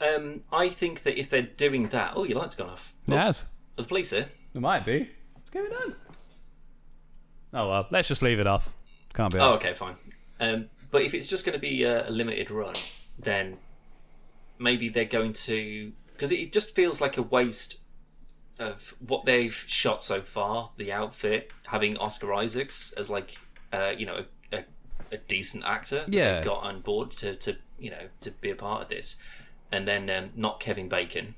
um 0.00 0.42
I 0.52 0.68
think 0.68 1.02
that 1.02 1.18
if 1.18 1.28
they're 1.30 1.42
doing 1.42 1.88
that, 1.88 2.12
oh, 2.16 2.24
your 2.24 2.38
light's 2.38 2.54
gone 2.54 2.70
off. 2.70 2.94
Yes, 3.06 3.44
Are 3.76 3.82
the 3.82 3.88
police 3.88 4.10
here? 4.10 4.28
it 4.54 4.60
might 4.60 4.84
be. 4.86 5.10
What's 5.34 5.50
going 5.50 5.72
on? 5.72 5.94
Oh 7.52 7.68
well, 7.68 7.86
let's 7.90 8.08
just 8.08 8.22
leave 8.22 8.40
it 8.40 8.46
off. 8.46 8.74
Can't 9.14 9.32
be. 9.32 9.38
Oh, 9.38 9.52
okay, 9.54 9.74
fine. 9.74 9.96
Um, 10.40 10.70
but 10.90 11.02
if 11.02 11.14
it's 11.14 11.28
just 11.28 11.44
going 11.44 11.54
to 11.54 11.60
be 11.60 11.82
a, 11.82 12.08
a 12.08 12.10
limited 12.10 12.50
run, 12.50 12.74
then 13.18 13.58
maybe 14.58 14.88
they're 14.88 15.04
going 15.04 15.32
to 15.32 15.92
because 16.18 16.32
it 16.32 16.52
just 16.52 16.74
feels 16.74 17.00
like 17.00 17.16
a 17.16 17.22
waste 17.22 17.78
of 18.58 18.96
what 18.98 19.24
they've 19.24 19.54
shot 19.68 20.02
so 20.02 20.20
far. 20.20 20.70
The 20.76 20.92
outfit 20.92 21.52
having 21.68 21.96
Oscar 21.96 22.34
Isaacs 22.34 22.92
as 22.96 23.08
like 23.08 23.38
uh, 23.72 23.92
you 23.96 24.04
know 24.04 24.24
a, 24.52 24.56
a, 24.56 24.64
a 25.12 25.16
decent 25.18 25.64
actor, 25.64 26.04
Yeah. 26.08 26.42
got 26.42 26.64
on 26.64 26.80
board 26.80 27.12
to 27.12 27.36
to 27.36 27.56
you 27.78 27.90
know 27.90 28.08
to 28.22 28.32
be 28.32 28.50
a 28.50 28.56
part 28.56 28.82
of 28.82 28.88
this, 28.88 29.14
and 29.70 29.86
then 29.86 30.10
um, 30.10 30.30
not 30.34 30.58
Kevin 30.58 30.88
Bacon. 30.88 31.36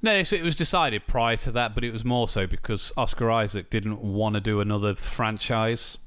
No, 0.00 0.22
so 0.22 0.36
it 0.36 0.42
was 0.42 0.56
decided 0.56 1.06
prior 1.06 1.36
to 1.38 1.50
that, 1.52 1.74
but 1.74 1.84
it 1.84 1.92
was 1.92 2.04
more 2.04 2.28
so 2.28 2.46
because 2.46 2.92
Oscar 2.96 3.30
Isaac 3.30 3.68
didn't 3.70 4.00
want 4.00 4.34
to 4.34 4.40
do 4.40 4.60
another 4.60 4.94
franchise, 4.94 5.98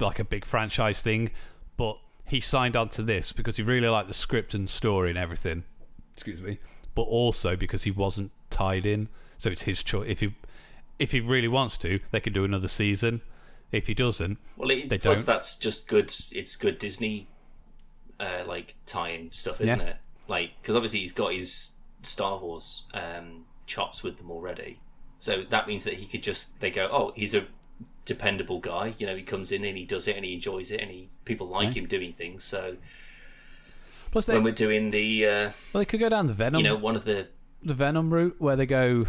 like 0.00 0.18
a 0.20 0.24
big 0.24 0.44
franchise 0.44 1.02
thing, 1.02 1.30
but 1.76 1.98
he 2.28 2.38
signed 2.40 2.74
on 2.76 2.88
to 2.90 3.02
this 3.02 3.32
because 3.32 3.56
he 3.56 3.62
really 3.62 3.88
liked 3.88 4.08
the 4.08 4.14
script 4.14 4.54
and 4.54 4.68
story 4.70 5.10
and 5.10 5.18
everything. 5.18 5.64
Excuse 6.14 6.40
me, 6.40 6.58
but 6.94 7.02
also 7.02 7.56
because 7.56 7.82
he 7.84 7.90
wasn't 7.90 8.30
tied 8.50 8.86
in. 8.86 9.08
So 9.38 9.50
it's 9.50 9.62
his 9.62 9.82
choice. 9.82 10.08
If 10.08 10.20
he 10.20 10.34
if 10.98 11.12
he 11.12 11.20
really 11.20 11.48
wants 11.48 11.76
to, 11.78 12.00
they 12.12 12.20
can 12.20 12.32
do 12.32 12.44
another 12.44 12.68
season. 12.68 13.20
If 13.72 13.88
he 13.88 13.94
doesn't, 13.94 14.38
Well, 14.56 14.70
it, 14.70 14.88
They 14.88 14.98
plus 14.98 15.24
don't. 15.24 15.34
that's 15.34 15.56
just 15.56 15.88
good. 15.88 16.14
It's 16.32 16.54
good 16.54 16.78
Disney, 16.78 17.26
uh, 18.20 18.44
like 18.46 18.74
tie-in 18.86 19.32
stuff, 19.32 19.60
isn't 19.60 19.80
Yeah. 19.80 19.86
it? 19.86 19.96
Like 20.28 20.52
because 20.62 20.76
obviously 20.76 21.00
he's 21.00 21.12
got 21.12 21.32
his 21.34 21.72
Star 22.04 22.38
Wars 22.38 22.82
um, 22.94 23.46
chops 23.66 24.02
with 24.02 24.18
them 24.18 24.30
already, 24.30 24.78
so 25.18 25.42
that 25.50 25.66
means 25.66 25.84
that 25.84 25.94
he 25.94 26.06
could 26.06 26.22
just 26.22 26.60
they 26.60 26.70
go, 26.70 26.88
oh, 26.92 27.12
he's 27.16 27.34
a 27.34 27.46
dependable 28.04 28.60
guy. 28.60 28.94
You 28.98 29.06
know, 29.06 29.16
he 29.16 29.22
comes 29.22 29.50
in 29.50 29.64
and 29.64 29.76
he 29.76 29.84
does 29.84 30.06
it 30.06 30.14
and 30.16 30.24
he 30.24 30.34
enjoys 30.34 30.70
it 30.70 30.80
and 30.80 30.90
he 30.90 31.08
people 31.24 31.48
like 31.48 31.74
him 31.74 31.86
doing 31.86 32.12
things. 32.12 32.44
So 32.44 32.76
plus 34.14 34.24
they 34.26 34.32
when 34.34 34.44
we're 34.44 34.52
doing 34.52 34.90
the, 34.90 35.26
uh, 35.26 35.30
well, 35.72 35.80
they 35.80 35.84
could 35.84 36.00
go 36.00 36.08
down 36.08 36.26
the 36.26 36.32
Venom, 36.34 36.60
you 36.60 36.64
know, 36.64 36.76
one 36.76 36.96
of 36.96 37.04
the 37.04 37.28
the 37.62 37.74
Venom 37.74 38.12
route 38.14 38.36
where 38.38 38.56
they 38.56 38.66
go. 38.66 39.06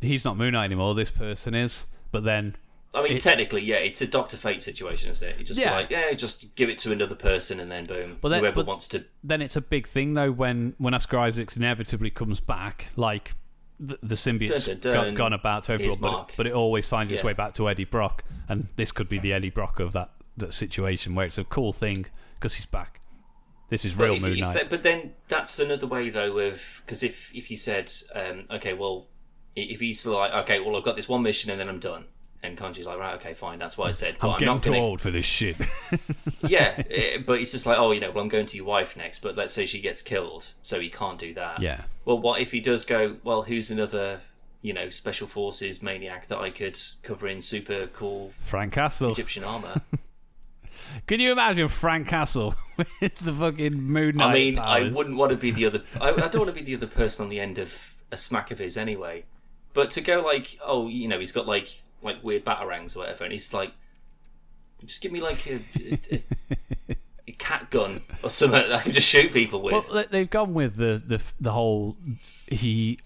He's 0.00 0.24
not 0.24 0.36
Moon 0.36 0.52
Knight 0.52 0.64
anymore. 0.64 0.94
This 0.94 1.10
person 1.10 1.54
is, 1.54 1.86
but 2.10 2.24
then 2.24 2.56
I 2.94 3.02
mean, 3.02 3.12
It- 3.18 3.20
technically, 3.22 3.62
yeah, 3.62 3.76
it's 3.76 4.00
a 4.00 4.06
Doctor 4.06 4.36
Fate 4.38 4.62
situation, 4.62 5.10
isn't 5.10 5.28
it? 5.28 5.38
You 5.38 5.44
just 5.44 5.58
be 5.58 5.62
Yeah. 5.62 5.74
like, 5.76 5.90
yeah, 5.90 6.10
just 6.14 6.54
give 6.56 6.70
it 6.70 6.78
to 6.78 6.92
another 6.92 7.14
person, 7.14 7.60
and 7.60 7.70
then 7.70 7.84
boom, 7.84 8.16
But 8.22 8.30
then- 8.30 8.40
whoever 8.40 8.56
but- 8.56 8.66
wants 8.66 8.88
to. 8.88 9.04
then 9.22 9.42
it's 9.42 9.56
a 9.56 9.60
big 9.60 9.86
thing 9.86 10.14
though 10.14 10.32
when 10.32 10.74
when 10.78 10.94
Oscar 10.94 11.18
Isaacs 11.18 11.56
inevitably 11.56 12.10
comes 12.10 12.40
back, 12.40 12.90
like 12.96 13.32
the, 13.78 13.98
the 14.02 14.14
symbiote's 14.16 14.66
Dun, 14.66 14.78
dun, 14.78 14.94
dun. 14.94 15.04
got, 15.08 15.14
gone 15.14 15.32
about 15.34 15.64
to 15.64 15.72
everyone, 15.74 15.98
but 16.00 16.30
it, 16.30 16.36
but 16.36 16.46
it 16.46 16.52
always 16.52 16.88
finds 16.88 17.12
its 17.12 17.22
Yeah. 17.22 17.26
way 17.28 17.32
back 17.34 17.52
to 17.54 17.68
Eddie 17.68 17.84
Brock, 17.84 18.24
and 18.48 18.68
this 18.76 18.90
could 18.90 19.08
be 19.08 19.18
the 19.18 19.32
Eddie 19.32 19.50
Brock 19.50 19.78
of 19.80 19.92
that 19.92 20.10
that 20.38 20.54
situation 20.54 21.14
where 21.14 21.26
it's 21.26 21.36
a 21.38 21.44
cool 21.44 21.72
thing 21.72 22.06
because 22.36 22.54
he's 22.54 22.66
back. 22.66 22.97
This 23.68 23.84
is 23.84 23.96
real 23.96 24.14
if- 24.14 24.22
Moon 24.22 24.38
Knight. 24.40 24.70
but 24.70 24.82
then 24.82 25.12
that's 25.28 25.58
another 25.58 25.86
way 25.86 26.10
though 26.10 26.38
of 26.38 26.82
because 26.84 27.02
if 27.02 27.30
if 27.34 27.50
you 27.50 27.56
said, 27.56 27.92
um, 28.14 28.44
okay, 28.50 28.72
well, 28.72 29.06
if 29.54 29.80
he's 29.80 30.06
like, 30.06 30.32
okay, 30.32 30.60
well, 30.60 30.76
I've 30.76 30.84
got 30.84 30.96
this 30.96 31.08
one 31.08 31.22
mission 31.22 31.50
and 31.50 31.60
then 31.60 31.68
I'm 31.68 31.80
done, 31.80 32.04
and 32.42 32.56
Khonshu's 32.56 32.86
like, 32.86 32.98
right, 32.98 33.14
okay, 33.16 33.34
fine, 33.34 33.58
that's 33.58 33.76
what 33.76 33.88
I 33.88 33.92
said. 33.92 34.16
But 34.20 34.28
I'm 34.28 34.32
I'm, 34.34 34.38
getting 34.38 34.54
not 34.54 34.62
too 34.62 34.70
gonna, 34.70 34.82
old 34.82 35.00
for 35.00 35.10
this 35.10 35.26
shit. 35.26 35.56
yeah, 36.46 36.82
eh, 36.90 37.18
but 37.18 37.40
it's 37.40 37.52
just 37.52 37.66
like, 37.66 37.78
oh, 37.78 37.90
you 37.92 38.00
know, 38.00 38.10
well, 38.10 38.22
I'm 38.22 38.28
going 38.28 38.46
to 38.46 38.56
your 38.56 38.66
wife 38.66 38.96
next, 38.96 39.18
but 39.18 39.36
let's 39.36 39.52
say 39.52 39.66
she 39.66 39.80
gets 39.80 40.00
killed, 40.00 40.52
so 40.62 40.78
he 40.80 40.88
can't 40.88 41.18
do 41.18 41.34
that. 41.34 41.60
yeah, 41.60 41.82
Well, 42.04 42.18
what 42.18 42.40
if 42.40 42.52
he 42.52 42.60
does 42.60 42.84
go? 42.84 43.16
Well, 43.24 43.42
who's 43.42 43.70
another, 43.70 44.20
you 44.62 44.72
know, 44.72 44.88
special 44.88 45.26
forces 45.26 45.82
maniac 45.82 46.28
that 46.28 46.38
I 46.38 46.50
could 46.50 46.78
cover 47.02 47.26
in 47.28 47.42
super 47.42 47.86
cool 47.88 48.32
Frank 48.38 48.72
Castle. 48.72 49.10
Egyptian 49.12 49.44
armor? 49.44 49.82
Can 51.06 51.20
you 51.20 51.32
imagine 51.32 51.68
Frank 51.68 52.08
Castle 52.08 52.54
with 53.00 53.18
the 53.18 53.32
fucking 53.32 53.80
Moon 53.82 54.16
Knight 54.16 54.26
I 54.26 54.32
mean, 54.32 54.56
powers? 54.56 54.94
I 54.94 54.96
wouldn't 54.96 55.16
want 55.16 55.30
to 55.32 55.36
be 55.36 55.50
the 55.50 55.66
other. 55.66 55.82
I, 56.00 56.10
I 56.10 56.28
don't 56.28 56.38
want 56.38 56.48
to 56.50 56.54
be 56.54 56.62
the 56.62 56.74
other 56.74 56.86
person 56.86 57.24
on 57.24 57.28
the 57.30 57.40
end 57.40 57.58
of 57.58 57.94
a 58.10 58.16
smack 58.16 58.50
of 58.50 58.58
his 58.58 58.76
anyway. 58.76 59.24
But 59.74 59.90
to 59.92 60.00
go 60.00 60.22
like, 60.22 60.58
oh, 60.64 60.88
you 60.88 61.08
know, 61.08 61.18
he's 61.18 61.32
got 61.32 61.46
like 61.46 61.82
like 62.02 62.22
weird 62.22 62.44
batarangs 62.44 62.96
or 62.96 63.00
whatever, 63.00 63.24
and 63.24 63.32
he's 63.32 63.52
like, 63.52 63.72
just 64.84 65.00
give 65.00 65.12
me 65.12 65.20
like 65.20 65.46
a, 65.46 65.60
a, 65.80 66.22
a, 66.90 66.96
a 67.28 67.32
cat 67.32 67.70
gun 67.70 68.02
or 68.22 68.30
something 68.30 68.60
that 68.60 68.72
I 68.72 68.80
can 68.82 68.92
just 68.92 69.08
shoot 69.08 69.32
people 69.32 69.60
with. 69.60 69.72
Well, 69.72 69.82
they- 69.92 70.06
they've 70.06 70.30
gone 70.30 70.54
with 70.54 70.76
the 70.76 71.02
the 71.04 71.22
the 71.40 71.52
whole 71.52 71.96
he 72.46 72.98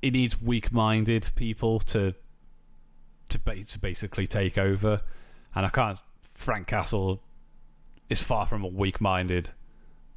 he 0.00 0.10
needs 0.10 0.40
weak-minded 0.40 1.30
people 1.34 1.80
to 1.80 2.14
to 3.28 3.38
ba- 3.38 3.64
to 3.64 3.78
basically 3.78 4.26
take 4.26 4.56
over, 4.56 5.02
and 5.54 5.66
I 5.66 5.68
can't. 5.68 6.00
Frank 6.38 6.68
Castle 6.68 7.20
is 8.08 8.22
far 8.22 8.46
from 8.46 8.62
a 8.62 8.68
weak-minded 8.68 9.50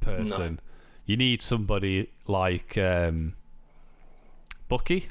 person. 0.00 0.60
You 1.04 1.16
need 1.16 1.42
somebody 1.42 2.10
like 2.28 2.78
um, 2.78 3.34
Bucky. 4.68 5.08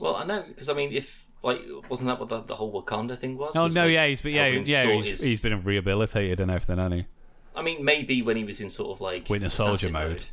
well, 0.00 0.16
I 0.16 0.24
know 0.24 0.42
because 0.42 0.68
I 0.68 0.74
mean, 0.74 0.92
if 0.92 1.24
like, 1.44 1.60
wasn't 1.88 2.08
that 2.08 2.18
what 2.18 2.28
the, 2.28 2.40
the 2.40 2.56
whole 2.56 2.72
Wakanda 2.82 3.16
thing 3.16 3.38
was? 3.38 3.54
Oh 3.54 3.62
Was, 3.64 3.76
no, 3.76 3.84
like, 3.84 3.92
yeah, 3.92 4.06
he's 4.08 4.22
been 4.22 4.34
yeah 4.34 4.46
yeah 4.46 4.92
he's, 4.92 5.06
his- 5.06 5.22
he's 5.22 5.40
been 5.40 5.62
rehabilitated 5.62 6.40
and 6.40 6.50
everything, 6.50 6.78
hasn't 6.78 6.94
he? 6.94 7.06
I 7.54 7.62
mean, 7.62 7.84
maybe 7.84 8.22
when 8.22 8.36
he 8.36 8.42
was 8.42 8.60
in 8.60 8.70
sort 8.70 8.90
of 8.90 9.00
like 9.00 9.30
Winter 9.30 9.50
Soldier 9.50 9.86
assassin 9.86 9.92
mode. 9.92 10.24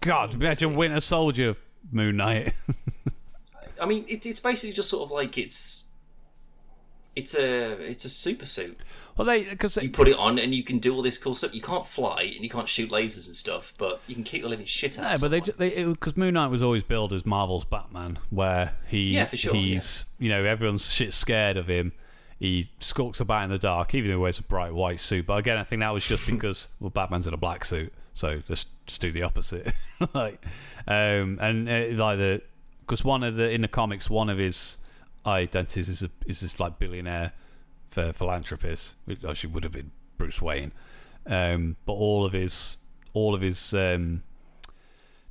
God, 0.00 0.34
imagine 0.34 0.74
Winter 0.74 1.00
Soldier, 1.00 1.54
Moon 1.92 2.16
Knight. 2.16 2.52
I 3.80 3.86
mean, 3.86 4.06
it, 4.08 4.26
it's 4.26 4.40
basically 4.40 4.72
just 4.72 4.88
sort 4.90 5.04
of 5.04 5.12
like 5.12 5.38
it's 5.38 5.87
it's 7.18 7.34
a 7.34 7.72
it's 7.82 8.04
a 8.04 8.08
super 8.08 8.46
suit. 8.46 8.78
well, 9.16 9.26
they 9.26 9.44
because 9.44 9.76
You 9.76 9.90
put 9.90 10.06
it 10.08 10.16
on 10.16 10.38
and 10.38 10.54
you 10.54 10.62
can 10.62 10.78
do 10.78 10.94
all 10.94 11.02
this 11.02 11.18
cool 11.18 11.34
stuff. 11.34 11.52
You 11.52 11.60
can't 11.60 11.86
fly 11.86 12.22
and 12.22 12.44
you 12.44 12.48
can't 12.48 12.68
shoot 12.68 12.90
lasers 12.90 13.26
and 13.26 13.34
stuff, 13.34 13.74
but 13.76 14.00
you 14.06 14.14
can 14.14 14.22
kick 14.22 14.42
the 14.42 14.48
living 14.48 14.66
shit 14.66 14.98
out. 14.98 15.02
No, 15.02 15.12
of 15.14 15.20
but 15.20 15.30
they 15.32 15.40
someone. 15.40 15.54
they 15.58 15.84
because 15.84 16.16
Moon 16.16 16.34
Knight 16.34 16.48
was 16.48 16.62
always 16.62 16.84
billed 16.84 17.12
as 17.12 17.26
Marvel's 17.26 17.64
Batman, 17.64 18.18
where 18.30 18.76
he 18.86 19.14
Yeah, 19.14 19.24
for 19.24 19.36
sure, 19.36 19.52
he's 19.52 20.06
you 20.18 20.28
know 20.28 20.44
everyone's 20.44 20.92
shit 20.92 21.12
scared 21.12 21.56
of 21.56 21.66
him. 21.66 21.92
He 22.38 22.70
skulks 22.78 23.18
about 23.18 23.42
in 23.44 23.50
the 23.50 23.58
dark, 23.58 23.96
even 23.96 24.10
though 24.10 24.18
he 24.18 24.22
wears 24.22 24.38
a 24.38 24.44
bright 24.44 24.72
white 24.72 25.00
suit. 25.00 25.26
But 25.26 25.38
again, 25.38 25.58
I 25.58 25.64
think 25.64 25.80
that 25.80 25.92
was 25.92 26.06
just 26.06 26.24
because 26.30 26.68
well, 26.78 26.90
Batman's 26.90 27.26
in 27.26 27.34
a 27.34 27.38
black 27.38 27.64
suit, 27.64 27.92
so 28.14 28.38
just 28.46 28.68
just 28.86 29.00
do 29.00 29.10
the 29.10 29.24
opposite. 29.24 29.72
like, 30.14 30.40
um, 30.86 31.38
and 31.40 31.68
uh, 31.68 32.02
like 32.02 32.18
the 32.18 32.42
because 32.82 33.04
one 33.04 33.24
of 33.24 33.34
the 33.34 33.50
in 33.50 33.62
the 33.62 33.68
comics, 33.68 34.08
one 34.08 34.30
of 34.30 34.38
his 34.38 34.78
identities 35.28 35.88
is 35.88 36.02
a, 36.02 36.10
is 36.26 36.40
this 36.40 36.58
like 36.60 36.78
billionaire 36.78 37.32
for 37.90 38.12
philanthropist, 38.12 38.94
which 39.04 39.24
actually 39.24 39.50
would 39.52 39.64
have 39.64 39.72
been 39.72 39.90
Bruce 40.18 40.42
Wayne. 40.42 40.72
Um, 41.26 41.76
but 41.86 41.92
all 41.94 42.24
of 42.24 42.32
his 42.32 42.78
all 43.14 43.34
of 43.34 43.40
his 43.40 43.74
um, 43.74 44.22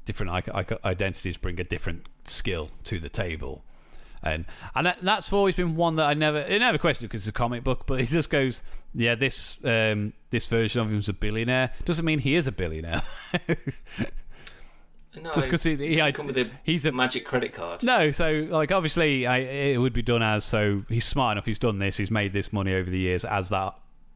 different 0.05 0.31
i- 0.31 0.61
i- 0.61 0.87
identities 0.89 1.37
bring 1.37 1.59
a 1.59 1.63
different 1.63 2.07
skill 2.25 2.69
to 2.85 2.99
the 2.99 3.09
table. 3.09 3.63
And 4.23 4.45
and 4.75 4.87
that, 4.87 4.97
that's 5.01 5.31
always 5.31 5.55
been 5.55 5.75
one 5.75 5.95
that 5.97 6.07
I 6.07 6.13
never 6.13 6.47
never 6.59 6.77
questioned 6.77 7.09
because 7.09 7.21
it's 7.27 7.29
a 7.29 7.39
comic 7.39 7.63
book, 7.63 7.85
but 7.85 7.99
he 7.99 8.05
just 8.05 8.29
goes, 8.29 8.61
yeah, 8.93 9.15
this 9.15 9.63
um, 9.63 10.13
this 10.31 10.47
version 10.47 10.81
of 10.81 10.89
him 10.91 10.97
is 10.99 11.09
a 11.09 11.13
billionaire. 11.13 11.71
Doesn't 11.85 12.05
mean 12.05 12.19
he 12.19 12.35
is 12.35 12.47
a 12.47 12.51
billionaire. 12.51 13.01
no, 15.21 15.31
just 15.33 15.49
'cause 15.49 15.63
he- 15.63 15.75
he 15.75 15.95
had- 15.97 16.13
come 16.15 16.27
with 16.27 16.37
a 16.37 16.49
he's 16.63 16.85
a- 16.85 16.91
magic 16.91 17.25
credit 17.25 17.53
card. 17.53 17.83
no, 17.83 18.11
so 18.11 18.47
like 18.49 18.71
obviously, 18.71 19.25
I, 19.27 19.37
it 19.37 19.77
would 19.79 19.93
be 19.93 20.01
done 20.01 20.21
as 20.23 20.45
so 20.45 20.83
he's 20.89 21.05
smart 21.05 21.33
enough. 21.33 21.45
He's 21.45 21.59
done 21.59 21.79
this. 21.79 21.97
He's 21.97 22.11
made 22.11 22.33
this 22.33 22.51
money 22.53 22.73
over 22.73 22.89
the 22.89 22.99
years 22.99 23.23
as 23.25 23.49
that 23.49 23.75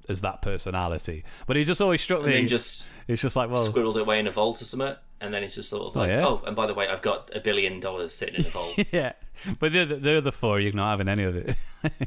as 0.09 0.21
that 0.21 0.41
personality. 0.41 1.23
But 1.47 1.55
he 1.57 1.63
just 1.63 1.81
always 1.81 2.01
struck 2.01 2.19
and 2.21 2.27
me. 2.29 2.33
then 2.33 2.47
just 2.47 2.85
it's 3.07 3.21
just 3.21 3.35
like 3.35 3.49
well, 3.49 3.65
squirreled 3.67 3.99
away 3.99 4.19
in 4.19 4.27
a 4.27 4.31
vault 4.31 4.61
or 4.61 4.65
something, 4.65 4.95
and 5.21 5.33
then 5.33 5.43
it's 5.43 5.55
just 5.55 5.69
sort 5.69 5.87
of 5.87 5.97
oh, 5.97 5.99
like, 6.01 6.09
yeah. 6.09 6.25
oh, 6.25 6.41
and 6.45 6.55
by 6.55 6.65
the 6.67 6.73
way, 6.73 6.87
I've 6.87 7.01
got 7.01 7.29
a 7.35 7.39
billion 7.39 7.79
dollars 7.79 8.13
sitting 8.13 8.35
in 8.35 8.45
a 8.45 8.49
vault. 8.49 8.73
yeah. 8.91 9.13
But 9.59 9.71
the 9.73 9.81
other, 9.81 9.95
the 9.97 10.17
other 10.17 10.31
four, 10.31 10.59
you're 10.59 10.73
not 10.73 10.91
having 10.91 11.07
any 11.07 11.23
of 11.23 11.35
it. 11.35 11.55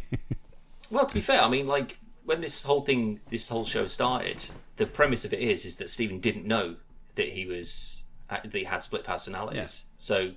well, 0.91 1.07
to 1.07 1.15
be 1.15 1.21
fair, 1.21 1.43
I 1.43 1.49
mean, 1.49 1.67
like 1.67 1.99
when 2.25 2.41
this 2.41 2.65
whole 2.65 2.81
thing, 2.83 3.21
this 3.31 3.49
whole 3.49 3.65
show 3.65 3.87
started, 3.87 4.47
the 4.77 4.87
premise 4.87 5.25
of 5.25 5.33
it 5.33 5.41
is 5.41 5.65
is 5.65 5.77
that 5.77 5.91
Stephen 5.91 6.21
didn't 6.21 6.47
know 6.47 6.77
that 7.17 7.31
he 7.31 7.47
was 7.47 8.04
uh, 8.31 8.39
he 8.53 8.65
had 8.65 8.83
split 8.83 9.05
personalities. 9.05 9.85
So 9.99 10.33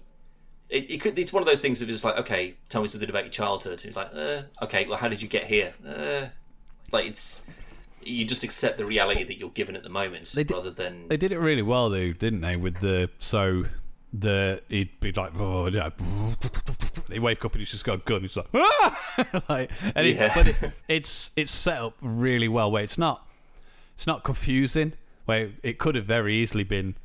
it, 0.70 0.90
it 0.90 1.02
could 1.02 1.18
it's 1.18 1.34
one 1.34 1.42
of 1.42 1.48
those 1.48 1.62
things 1.62 1.80
that 1.80 1.90
is 1.90 1.96
just 1.96 2.06
like, 2.06 2.18
okay, 2.18 2.56
tell 2.70 2.82
me 2.82 2.88
something 2.88 3.10
about 3.10 3.24
your 3.24 3.32
childhood. 3.32 3.82
It's 3.86 3.96
like, 3.96 4.10
uh, 4.14 4.44
okay, 4.64 4.86
well, 4.88 4.98
how 4.98 5.08
did 5.08 5.22
you 5.22 5.28
get 5.28 5.46
here? 5.46 5.74
Uh, 5.86 6.28
like 6.92 7.06
it's 7.06 7.48
you 8.04 8.26
just 8.26 8.44
accept 8.44 8.78
the 8.78 8.86
reality 8.86 9.24
that 9.24 9.38
you're 9.38 9.50
given 9.50 9.76
at 9.76 9.84
the 9.84 9.90
moment, 9.90 10.32
did- 10.34 10.52
rather 10.52 10.72
than 10.72 11.08
They 11.08 11.18
did 11.18 11.32
it 11.32 11.40
really 11.40 11.62
well, 11.62 11.90
though, 11.90 12.14
didn't 12.14 12.42
they? 12.42 12.56
With 12.56 12.80
the 12.80 13.10
so 13.18 13.66
the 14.14 14.62
he'd 14.70 15.00
be 15.00 15.12
like, 15.12 15.32
oh, 15.38 15.68
yeah. 15.68 15.90
They 17.10 17.20
wake 17.20 17.46
up 17.46 17.54
and 17.54 17.60
he's 17.60 17.72
just 17.72 17.86
got 17.86 18.00
a 18.00 18.02
gun. 18.02 18.22
He's 18.22 18.36
like, 18.36 18.48
ah! 18.54 19.42
like, 19.50 19.72
and 19.96 20.06
it, 20.06 20.32
but 20.36 20.48
it, 20.50 20.74
it's 20.90 21.32
it's 21.38 21.52
set 21.54 21.78
up 21.80 21.96
really 22.02 22.50
well. 22.50 22.70
Where 22.70 22.84
it's 22.84 22.98
not 22.98 23.26
it's 23.94 24.06
not 24.06 24.24
confusing. 24.24 24.92
Where 25.24 25.52
it 25.64 25.78
could 25.78 25.96
have 25.96 26.06
very 26.06 26.36
easily 26.36 26.66
been 26.66 26.96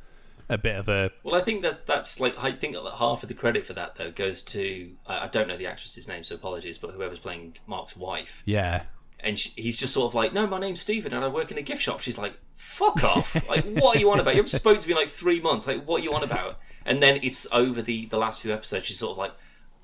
a 0.49 0.59
bit 0.59 0.77
of 0.77 0.89
a 0.89 1.11
Well, 1.23 1.35
I 1.35 1.41
think 1.41 1.63
that 1.63 1.87
that's 1.87 2.21
like 2.21 2.35
I 2.43 2.53
think 2.53 2.75
that 2.75 2.83
half 2.99 3.23
of 3.23 3.29
the 3.29 3.35
credit 3.35 3.67
for 3.67 3.73
that 3.75 3.97
though 3.97 4.11
goes 4.11 4.43
to 4.45 4.93
I, 5.07 5.25
I 5.25 5.27
don't 5.29 5.49
know 5.49 5.57
the 5.57 5.67
actress's 5.67 6.09
name, 6.09 6.25
so 6.25 6.35
apologies, 6.35 6.79
but 6.79 6.91
whoever's 6.93 7.19
playing 7.19 7.57
Mark's 7.67 7.97
wife, 7.97 8.43
yeah. 8.45 8.85
and 9.21 9.39
she, 9.39 9.51
he's 9.57 9.79
just 9.79 9.95
sort 9.95 10.11
of 10.11 10.15
like, 10.15 10.33
"No, 10.33 10.47
my 10.47 10.59
name's 10.59 10.81
Stephen, 10.83 11.13
and 11.13 11.25
I 11.25 11.29
work 11.29 11.51
in 11.51 11.59
a 11.59 11.63
gift 11.63 11.83
shop." 11.83 12.01
She's 12.01 12.19
like, 12.19 12.35
"Fuck 12.55 13.03
off! 13.05 13.35
like, 13.49 13.65
what 13.65 13.97
are 13.97 14.01
you 14.01 14.11
on 14.11 14.21
about? 14.21 14.35
You 14.35 14.43
haven't 14.43 14.51
spoken 14.59 14.81
to 14.81 14.89
me 14.89 14.93
in 14.95 14.99
like 14.99 15.09
three 15.09 15.41
months. 15.41 15.67
Like, 15.67 15.85
what 15.87 16.01
are 16.01 16.05
you 16.05 16.13
on 16.15 16.23
about?" 16.25 16.59
And 16.85 17.03
then 17.03 17.21
it's 17.23 17.47
over 17.53 17.81
the 17.83 18.07
the 18.07 18.19
last 18.19 18.41
few 18.43 18.53
episodes. 18.53 18.87
She's 18.87 18.99
sort 18.99 19.13
of 19.13 19.19
like, 19.19 19.33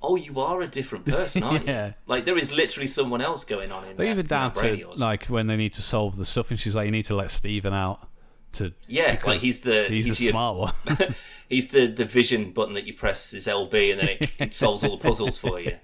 "Oh, 0.02 0.16
you 0.16 0.40
are 0.40 0.60
a 0.60 0.66
different 0.66 1.06
person, 1.06 1.42
aren't 1.44 1.66
Yeah. 1.68 1.86
you?" 1.88 1.94
Like, 2.06 2.24
there 2.24 2.36
is 2.36 2.52
literally 2.52 2.88
someone 2.88 3.20
else 3.20 3.44
going 3.44 3.70
on 3.70 3.84
in 3.84 3.90
But 3.90 3.98
there. 4.04 4.12
even 4.12 4.26
down 4.26 4.52
to 4.54 4.88
like 4.96 5.26
when 5.26 5.46
they 5.46 5.56
need 5.56 5.72
to 5.74 5.82
solve 5.82 6.16
the 6.16 6.24
stuff, 6.24 6.50
and 6.50 6.58
she's 6.58 6.74
like, 6.74 6.86
"You 6.86 6.90
need 6.92 7.04
to 7.06 7.14
let 7.16 7.30
Steven 7.30 7.72
out." 7.72 8.08
To 8.54 8.72
yeah, 8.86 9.20
like 9.26 9.40
he's 9.40 9.60
the 9.60 9.84
he's, 9.88 10.16
the 10.18 10.24
your- 10.24 10.32
smart 10.32 10.56
one. 10.56 11.14
He's 11.48 11.68
the, 11.68 11.86
the 11.86 12.04
vision 12.04 12.52
button 12.52 12.74
that 12.74 12.84
you 12.84 12.92
press 12.92 13.32
is 13.32 13.46
LB 13.46 13.92
and 13.92 14.00
then 14.00 14.08
it, 14.10 14.32
it 14.38 14.54
solves 14.54 14.84
all 14.84 14.98
the 14.98 15.02
puzzles 15.02 15.38
for 15.38 15.58
you. 15.58 15.76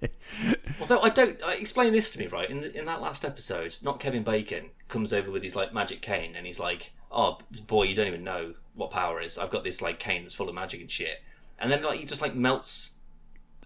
Although 0.80 1.00
I 1.00 1.08
don't, 1.08 1.42
I, 1.42 1.54
explain 1.54 1.92
this 1.92 2.10
to 2.12 2.20
me 2.20 2.28
right 2.28 2.48
in 2.48 2.60
the, 2.60 2.78
in 2.78 2.84
that 2.86 3.00
last 3.00 3.24
episode. 3.24 3.74
Not 3.82 3.98
Kevin 3.98 4.22
Bacon 4.22 4.70
comes 4.86 5.12
over 5.12 5.28
with 5.30 5.42
his 5.42 5.56
like 5.56 5.74
magic 5.74 6.02
cane 6.02 6.34
and 6.36 6.46
he's 6.46 6.60
like, 6.60 6.92
"Oh 7.10 7.38
boy, 7.66 7.84
you 7.84 7.96
don't 7.96 8.06
even 8.06 8.22
know 8.22 8.54
what 8.74 8.92
power 8.92 9.20
is. 9.20 9.38
I've 9.38 9.50
got 9.50 9.64
this 9.64 9.82
like 9.82 9.98
cane 9.98 10.22
that's 10.22 10.36
full 10.36 10.48
of 10.48 10.54
magic 10.54 10.80
and 10.80 10.90
shit." 10.90 11.20
And 11.58 11.70
then 11.70 11.82
like 11.82 11.98
he 11.98 12.04
just 12.06 12.22
like 12.22 12.36
melts 12.36 12.92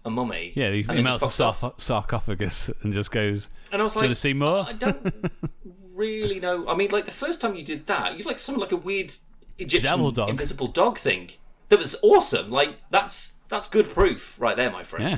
a 0.05 0.09
mummy. 0.09 0.53
yeah, 0.55 0.71
he, 0.71 0.81
he 0.81 1.01
melts 1.01 1.23
just 1.23 1.37
the 1.37 1.43
fucks 1.43 1.47
off. 1.47 1.61
sarf- 1.77 1.81
sarcophagus 1.81 2.71
and 2.81 2.93
just 2.93 3.11
goes. 3.11 3.49
And 3.71 3.81
I 3.81 3.83
was 3.83 3.93
Do 3.93 3.99
you 3.99 4.03
want 4.05 4.11
to 4.11 4.15
see 4.15 4.33
more? 4.33 4.65
I 4.67 4.73
don't 4.73 5.13
really 5.97 6.39
know. 6.39 6.67
I 6.67 6.75
mean, 6.75 6.91
like 6.91 7.05
the 7.05 7.11
first 7.11 7.41
time 7.41 7.55
you 7.55 7.63
did 7.63 7.87
that, 7.87 8.17
you 8.17 8.23
like 8.23 8.39
something 8.39 8.61
like 8.61 8.71
a 8.71 8.77
weird 8.77 9.13
Egyptian 9.57 10.13
dog. 10.13 10.29
invisible 10.29 10.67
dog 10.67 10.97
thing. 10.97 11.31
That 11.69 11.79
was 11.79 11.97
awesome. 12.01 12.49
Like 12.51 12.77
that's 12.89 13.39
that's 13.49 13.67
good 13.67 13.89
proof 13.89 14.39
right 14.39 14.55
there, 14.55 14.71
my 14.71 14.83
friend. 14.83 15.09
Yeah. 15.11 15.17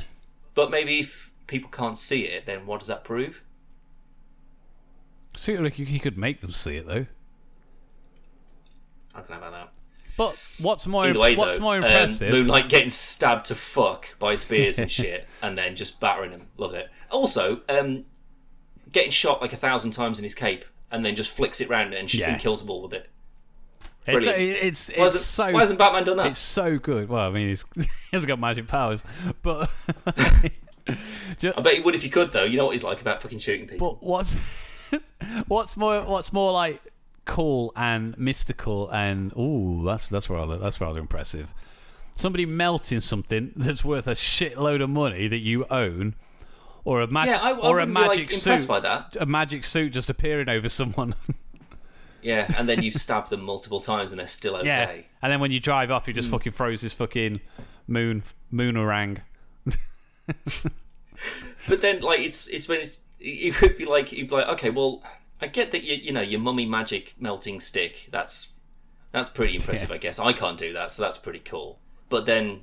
But 0.56 0.72
maybe 0.72 1.00
if 1.00 1.32
people 1.48 1.70
can't 1.70 1.98
see 1.98 2.22
it, 2.26 2.46
then 2.46 2.66
what 2.66 2.80
does 2.80 2.88
that 2.88 3.04
prove? 3.04 3.44
See, 5.36 5.58
like 5.58 5.74
he 5.74 6.00
could 6.00 6.18
make 6.18 6.42
them 6.42 6.54
see 6.54 6.78
it 6.78 6.88
though. 6.88 7.06
I 9.16 9.20
don't 9.20 9.30
know 9.32 9.38
about 9.38 9.52
that. 9.52 9.70
But 10.18 10.38
what's 10.60 10.86
more 10.86 11.06
Either 11.06 11.18
way, 11.18 11.36
what's 11.38 11.56
though, 11.56 11.64
more 11.64 11.78
um, 11.78 11.84
impressive? 11.84 12.32
Moonlight 12.32 12.68
getting 12.68 12.90
stabbed 12.90 13.46
to 13.46 13.56
fuck 13.56 14.20
by 14.20 14.36
spears 14.36 14.78
and 14.78 14.92
shit, 15.00 15.30
and 15.42 15.58
then 15.58 15.78
just 15.78 16.02
battering 16.02 16.32
him. 16.32 16.48
Love 16.58 16.74
it. 16.74 16.90
Also, 17.10 17.62
um, 17.70 18.04
getting 18.92 19.12
shot 19.12 19.42
like 19.42 19.54
a 19.54 19.58
thousand 19.58 19.92
times 19.92 20.20
in 20.20 20.24
his 20.24 20.36
cape, 20.36 20.66
and 20.92 21.06
then 21.06 21.16
just 21.16 21.30
flicks 21.30 21.62
it 21.62 21.70
round 21.70 21.94
and, 21.94 22.10
sh- 22.10 22.16
Yeah. 22.20 22.32
and 22.32 22.42
kills 22.42 22.62
them 22.62 22.70
all 22.70 22.82
with 22.82 22.94
it. 22.94 23.10
it's 24.08 24.26
brilliant. 24.26 24.58
it's, 24.64 24.90
it's, 24.90 24.98
Why 24.98 25.04
hasn't, 25.04 25.24
so 25.24 25.52
why 25.52 25.60
hasn't 25.62 25.80
Batman 25.80 26.04
done 26.04 26.18
that? 26.18 26.28
it's 26.28 26.40
so 26.40 26.78
good. 26.80 27.10
Well, 27.10 27.28
I 27.28 27.30
mean, 27.32 27.50
he's, 27.50 27.64
he 27.76 27.86
hasn't 28.14 28.28
got 28.28 28.40
magic 28.40 28.68
powers, 28.68 29.04
but 29.44 29.70
I 30.88 31.62
bet 31.62 31.74
he 31.74 31.80
would 31.82 31.96
if 31.96 32.04
he 32.04 32.10
could, 32.10 32.32
though. 32.34 32.44
You 32.44 32.58
know 32.58 32.66
what 32.66 32.72
he's 32.72 32.84
like 32.84 33.02
about 33.02 33.22
fucking 33.22 33.40
shooting 33.40 33.68
people. 33.68 33.94
but 34.00 34.04
what's 34.08 34.36
what's 35.48 35.78
more 35.78 36.02
what's 36.02 36.34
more 36.34 36.52
like 36.52 36.82
cool 37.26 37.72
and 37.76 38.18
mystical 38.18 38.90
and 38.90 39.32
ooh, 39.38 39.84
that's 39.86 40.08
that's 40.08 40.30
rather 40.30 40.58
that's 40.58 40.82
rather 40.82 41.00
impressive. 41.00 41.54
Somebody 42.16 42.46
melting 42.46 43.00
something 43.02 43.52
that's 43.56 43.86
worth 43.86 44.08
a 44.08 44.12
shitload 44.14 44.82
of 44.82 44.90
money 44.90 45.28
that 45.28 45.38
you 45.38 45.66
own, 45.70 46.16
or 46.84 47.02
a 47.02 47.08
magic 47.08 47.36
yeah, 47.36 47.42
I, 47.42 47.52
I 47.52 47.58
or 47.58 47.80
a 47.80 47.86
be, 47.86 47.94
like, 47.94 48.08
magic 48.10 48.32
suit, 48.32 48.68
by 48.68 48.80
that. 48.80 49.18
a 49.20 49.26
magic 49.26 49.64
suit 49.64 49.94
just 49.94 50.10
appearing 50.10 50.50
over 50.50 50.70
someone. 50.70 51.16
Yeah, 52.22 52.54
and 52.58 52.68
then 52.68 52.84
you've 52.84 52.96
stabbed 52.96 53.30
them 53.30 53.42
multiple 53.42 53.80
times 53.80 54.12
and 54.12 54.20
they're 54.20 54.28
still 54.28 54.58
okay. 54.58 54.66
Yeah, 54.68 54.92
and 55.22 55.32
then 55.32 55.40
when 55.40 55.52
you 55.52 55.62
drive 55.62 55.90
off, 55.90 56.06
you 56.06 56.14
just 56.14 56.28
hmm. 56.28 56.34
fucking 56.34 56.52
throws 56.52 56.82
his 56.82 56.94
fucking 56.94 57.40
moon 57.88 58.24
moonerang. 58.52 59.20
But 61.68 61.82
then, 61.82 62.02
like, 62.02 62.22
it's 62.22 62.48
it's 62.48 62.68
when 62.68 62.80
it's 62.80 63.02
it 63.20 63.60
would 63.62 63.78
be 63.78 63.86
like 63.86 64.12
you'd 64.12 64.30
be 64.30 64.36
like, 64.36 64.48
okay, 64.48 64.70
well, 64.70 65.04
I 65.42 65.48
get 65.48 65.72
that 65.72 65.84
you 65.84 65.96
you 65.96 66.12
know 66.12 66.22
your 66.22 66.40
mummy 66.40 66.66
magic 66.66 67.16
melting 67.20 67.60
stick. 67.60 68.08
That's 68.12 68.50
that's 69.12 69.30
pretty 69.30 69.56
impressive, 69.58 69.90
Yeah. 69.90 69.96
I 69.96 69.98
guess. 70.00 70.20
I 70.20 70.34
can't 70.34 70.58
do 70.58 70.74
that, 70.74 70.92
so 70.92 71.02
that's 71.02 71.18
pretty 71.18 71.40
cool. 71.40 71.80
But 72.10 72.26
then 72.26 72.62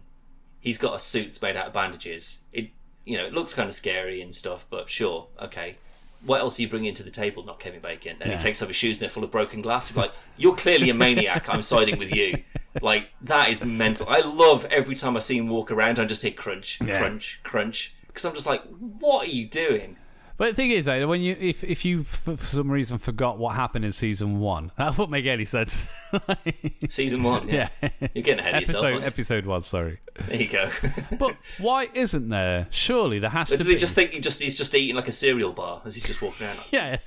he's 0.61 0.79
got 0.79 0.95
a 0.95 0.99
suit 0.99 1.41
made 1.41 1.57
out 1.57 1.69
of 1.69 1.73
bandages. 1.73 2.41
It 2.53 2.71
you 3.07 3.17
know 3.17 3.25
it 3.27 3.33
looks 3.33 3.55
kind 3.55 3.69
of 3.69 3.75
scary 3.75 4.21
and 4.21 4.35
stuff, 4.35 4.67
but 4.69 4.91
sure, 4.91 5.29
okay. 5.41 5.77
what 6.25 6.41
else 6.41 6.59
are 6.59 6.63
you 6.63 6.69
bringing 6.69 6.93
to 6.95 7.03
the 7.03 7.11
table? 7.11 7.45
Not 7.45 7.61
Kevin 7.61 7.81
Bacon. 7.81 8.17
And 8.21 8.31
Yeah. 8.31 8.37
he 8.39 8.43
takes 8.43 8.61
off 8.61 8.69
his 8.69 8.77
shoes 8.77 8.99
and 8.99 9.03
they're 9.05 9.11
full 9.15 9.23
of 9.25 9.31
broken 9.31 9.63
glass. 9.63 9.91
You're 9.95 10.03
like, 10.03 10.13
you're 10.37 10.57
clearly 10.57 10.91
a 10.91 10.95
maniac. 10.95 11.49
I'm 11.49 11.63
siding 11.63 11.99
with 11.99 12.13
you. 12.15 12.43
Like 12.83 13.09
that 13.23 13.49
is 13.49 13.65
mental. 13.65 14.07
I 14.07 14.21
love 14.21 14.67
every 14.67 14.95
time 14.97 15.17
I 15.17 15.21
see 15.21 15.39
him 15.39 15.49
walk 15.49 15.71
around. 15.71 15.99
I 15.99 16.05
just 16.05 16.21
hear 16.23 16.31
crunch, 16.33 16.79
Yeah. 16.85 16.99
crunch, 16.99 17.41
crunch. 17.43 17.95
Because 18.07 18.27
I'm 18.27 18.35
just 18.35 18.45
like, 18.47 18.63
what 19.01 19.27
are 19.27 19.31
you 19.31 19.47
doing? 19.49 19.97
But 20.39 20.49
the 20.51 20.55
thing 20.55 20.71
is, 20.71 20.85
though, 20.85 21.07
when 21.07 21.23
you 21.23 21.35
if 21.41 21.65
if 21.65 21.85
you 21.85 22.01
f- 22.01 22.07
for 22.09 22.37
some 22.37 22.71
reason 22.71 22.99
forgot 22.99 23.39
what 23.39 23.55
happened 23.57 23.87
in 23.87 23.93
season 23.93 24.39
one, 24.39 24.71
that 24.77 24.91
wouldn't 24.99 25.11
make 25.11 25.25
any 25.25 25.47
sense. 25.47 25.89
Season 26.91 27.23
one. 27.23 27.49
Yeah. 27.49 27.69
yeah, 27.83 27.89
You're 28.15 28.23
getting 28.23 28.41
ahead 28.41 28.55
of 28.57 28.61
yourself. 28.69 29.03
episode 29.03 29.47
one. 29.47 29.63
Sorry, 29.63 29.99
There 30.29 30.41
you 30.43 30.49
go. 30.49 30.71
but 31.19 31.37
why 31.59 31.89
isn't 31.95 32.29
there? 32.29 32.67
Surely 32.71 33.19
there 33.19 33.31
has 33.31 33.49
Do 33.49 33.57
to 33.57 33.65
they 33.65 33.75
be. 33.75 33.81
just 33.81 33.95
think 33.95 34.11
he 34.13 34.21
just 34.21 34.43
he's 34.43 34.57
just 34.59 34.75
eating 34.75 34.95
like 34.95 35.09
a 35.09 35.13
cereal 35.13 35.53
bar 35.53 35.81
as 35.87 35.95
he's 35.95 36.05
just 36.05 36.21
walking 36.21 36.47
around? 36.47 36.59
yeah, 36.71 36.99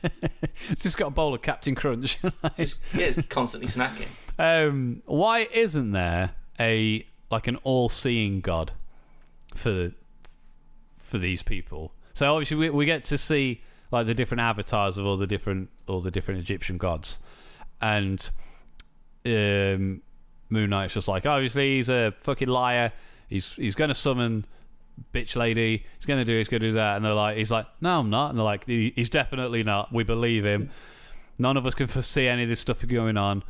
it's 0.69 0.81
just 0.83 0.97
got 0.97 1.07
a 1.07 1.11
bowl 1.11 1.33
of 1.35 1.41
Captain 1.43 1.75
Crunch. 1.75 2.17
Just, 2.57 2.81
yeah, 2.95 3.05
he's 3.05 3.23
constantly 3.27 3.67
snacking. 3.69 4.07
um, 4.39 5.01
why 5.05 5.47
isn't 5.53 5.91
there 5.91 6.31
a 6.59 7.05
like 7.29 7.45
an 7.47 7.57
all-seeing 7.57 8.41
God 8.41 8.71
for 9.53 9.91
for 10.99 11.17
these 11.19 11.43
people? 11.43 11.93
So 12.19 12.33
obviously 12.33 12.57
we, 12.57 12.69
we 12.69 12.85
get 12.85 13.05
to 13.05 13.17
see 13.17 13.61
like 13.91 14.05
the 14.05 14.13
different 14.13 14.41
avatars 14.41 14.97
of 14.97 15.05
all 15.05 15.15
the 15.15 15.25
different 15.25 15.69
all 15.87 16.01
the 16.01 16.11
different 16.11 16.41
Egyptian 16.41 16.77
gods, 16.77 17.21
and 17.79 18.29
um, 19.25 20.01
Moon 20.49 20.69
Knight's 20.69 20.95
just 20.95 21.07
like 21.07 21.25
obviously 21.25 21.77
he's 21.77 21.87
a 21.87 22.13
fucking 22.19 22.49
liar. 22.49 22.91
He's 23.29 23.53
he's 23.53 23.73
going 23.73 23.87
to 23.87 23.93
summon 23.93 24.43
bitch 25.13 25.37
lady. 25.37 25.85
He's 25.95 26.05
going 26.05 26.19
to 26.19 26.25
do. 26.25 26.37
He's 26.37 26.49
going 26.49 26.59
to 26.59 26.67
do 26.67 26.73
that. 26.73 26.97
And 26.97 27.05
they're 27.05 27.13
like, 27.13 27.37
he's 27.37 27.51
like, 27.51 27.67
no, 27.79 28.01
I'm 28.01 28.09
not. 28.09 28.31
And 28.31 28.37
they're 28.37 28.43
like, 28.43 28.65
he's 28.67 29.07
definitely 29.07 29.63
not. 29.63 29.93
We 29.93 30.03
believe 30.03 30.43
him. 30.43 30.71
None 31.37 31.55
of 31.55 31.65
us 31.65 31.73
can 31.73 31.87
foresee 31.87 32.27
any 32.27 32.43
of 32.43 32.49
this 32.49 32.59
stuff 32.59 32.85
going 32.85 33.15
on. 33.15 33.43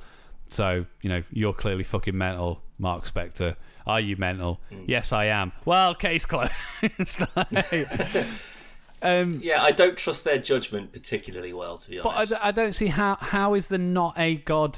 So 0.51 0.86
you 1.01 1.09
know, 1.09 1.24
you're 1.32 1.53
clearly 1.53 1.84
fucking 1.84 2.15
mental, 2.15 2.61
Mark 2.78 3.05
Spector. 3.05 3.55
Are 3.88 3.99
you 3.99 4.15
mental? 4.15 4.61
Yes, 4.86 5.11
I 5.11 5.26
am. 5.26 5.53
Well, 5.65 5.95
case 5.95 6.28
closed. 6.28 6.51
um, 9.01 9.39
Yeah, 9.43 9.61
I 9.63 9.71
don't 9.71 9.97
trust 9.97 10.23
their 10.25 10.37
judgment 10.37 10.91
particularly 10.91 11.53
well, 11.53 11.77
to 11.77 11.89
be 11.89 11.99
honest. 11.99 12.31
but 12.31 12.41
I, 12.43 12.49
I 12.49 12.51
don't 12.51 12.73
see 12.73 12.87
how 12.87 13.15
how 13.15 13.53
is 13.53 13.67
there 13.69 13.79
not 13.79 14.13
a 14.17 14.35
god 14.35 14.77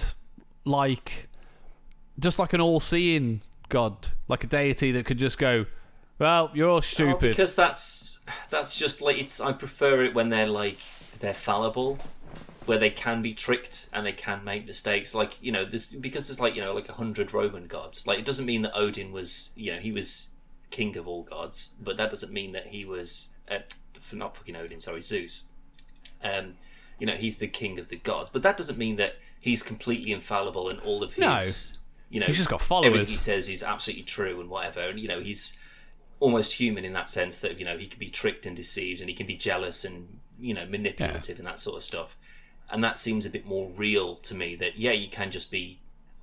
like 0.66 1.28
just 2.20 2.38
like 2.40 2.54
an 2.54 2.62
all-seeing 2.62 3.42
god, 3.70 4.10
like 4.28 4.44
a 4.44 4.48
deity 4.48 4.92
that 4.92 5.06
could 5.06 5.18
just 5.18 5.38
go, 5.40 5.66
well, 6.20 6.52
you're 6.54 6.70
all 6.70 6.78
Oh, 6.78 6.82
stupid. 6.82 7.30
because 7.32 7.56
that's 7.56 8.20
that's 8.50 8.76
just 8.76 9.02
like 9.02 9.18
it's. 9.18 9.40
I 9.42 9.54
prefer 9.54 10.04
it 10.04 10.14
when 10.14 10.30
they're 10.30 10.46
like 10.46 10.78
they're 11.20 11.34
fallible, 11.34 11.98
where 12.68 12.78
they 12.78 12.92
can 12.92 13.22
be 13.24 13.34
tricked 13.34 13.88
and 13.92 14.06
they 14.06 14.12
can 14.12 14.44
make 14.44 14.68
mistakes. 14.68 15.16
Like 15.16 15.38
you 15.42 15.52
know, 15.52 15.66
this 15.66 15.88
because 15.88 16.28
there's 16.28 16.40
like 16.40 16.56
you 16.56 16.62
know 16.62 16.74
like 16.76 16.90
a 16.90 16.94
hundred 16.94 17.34
Roman 17.34 17.66
gods. 17.66 18.06
Like 18.06 18.20
it 18.20 18.26
doesn't 18.26 18.46
mean 18.46 18.62
that 18.64 18.74
Odin 18.76 19.12
was 19.12 19.52
you 19.56 19.72
know 19.74 19.80
he 19.80 19.92
was 19.92 20.30
king 20.70 20.96
of 20.98 21.08
all 21.08 21.24
gods, 21.24 21.74
but 21.82 21.98
that 21.98 22.10
doesn't 22.12 22.32
mean 22.32 22.52
that 22.52 22.68
he 22.68 22.86
was 22.86 23.30
uh, 23.50 23.60
f- 24.12 24.18
not 24.18 24.36
fucking 24.38 24.56
Odin. 24.56 24.80
Sorry, 24.80 25.02
Zeus. 25.02 25.46
Um, 26.24 26.56
you 27.00 27.08
know 27.08 27.16
he's 27.16 27.38
the 27.40 27.48
king 27.48 27.80
of 27.80 27.90
the 27.90 27.98
god, 27.98 28.30
but 28.32 28.44
that 28.44 28.58
doesn't 28.58 28.78
mean 28.78 28.96
that 28.98 29.16
he's 29.40 29.64
completely 29.64 30.12
infallible 30.12 30.70
and 30.70 30.80
all 30.82 31.04
of 31.04 31.18
No. 31.18 31.36
his. 31.36 31.78
You 32.10 32.20
know, 32.20 32.26
He's 32.28 32.38
just 32.38 32.50
got 32.50 32.62
followers. 32.62 32.88
everything 32.88 33.08
he 33.14 33.18
says 33.18 33.48
is 33.50 33.64
absolutely 33.64 34.04
true 34.04 34.42
and 34.42 34.50
whatever. 34.50 34.82
And 34.82 35.00
you 35.00 35.08
know, 35.08 35.22
he's 35.22 35.58
almost 36.20 36.54
human 36.54 36.84
in 36.86 36.94
that 36.94 37.10
sense 37.10 37.40
that 37.40 37.58
you 37.58 37.66
know 37.66 37.78
he 37.78 37.88
can 37.88 37.98
be 38.00 38.10
tricked 38.10 38.46
and 38.46 38.56
deceived 38.56 39.00
and 39.02 39.10
he 39.10 39.16
can 39.16 39.26
be 39.26 39.36
jealous 39.36 39.84
and 39.86 40.20
you 40.40 40.54
know 40.54 40.66
manipulative 40.66 41.38
and 41.40 41.48
that 41.48 41.60
sort 41.60 41.78
of 41.78 41.84
stuff. 41.84 42.18
And 42.70 42.84
that 42.84 42.98
seems 42.98 43.26
a 43.26 43.30
bit 43.30 43.46
more 43.46 43.70
real 43.76 44.16
to 44.18 44.36
me. 44.36 44.56
That 44.56 44.78
yeah, 44.78 44.92
you 44.92 45.08
can 45.10 45.32
just 45.32 45.50
be, 45.52 45.80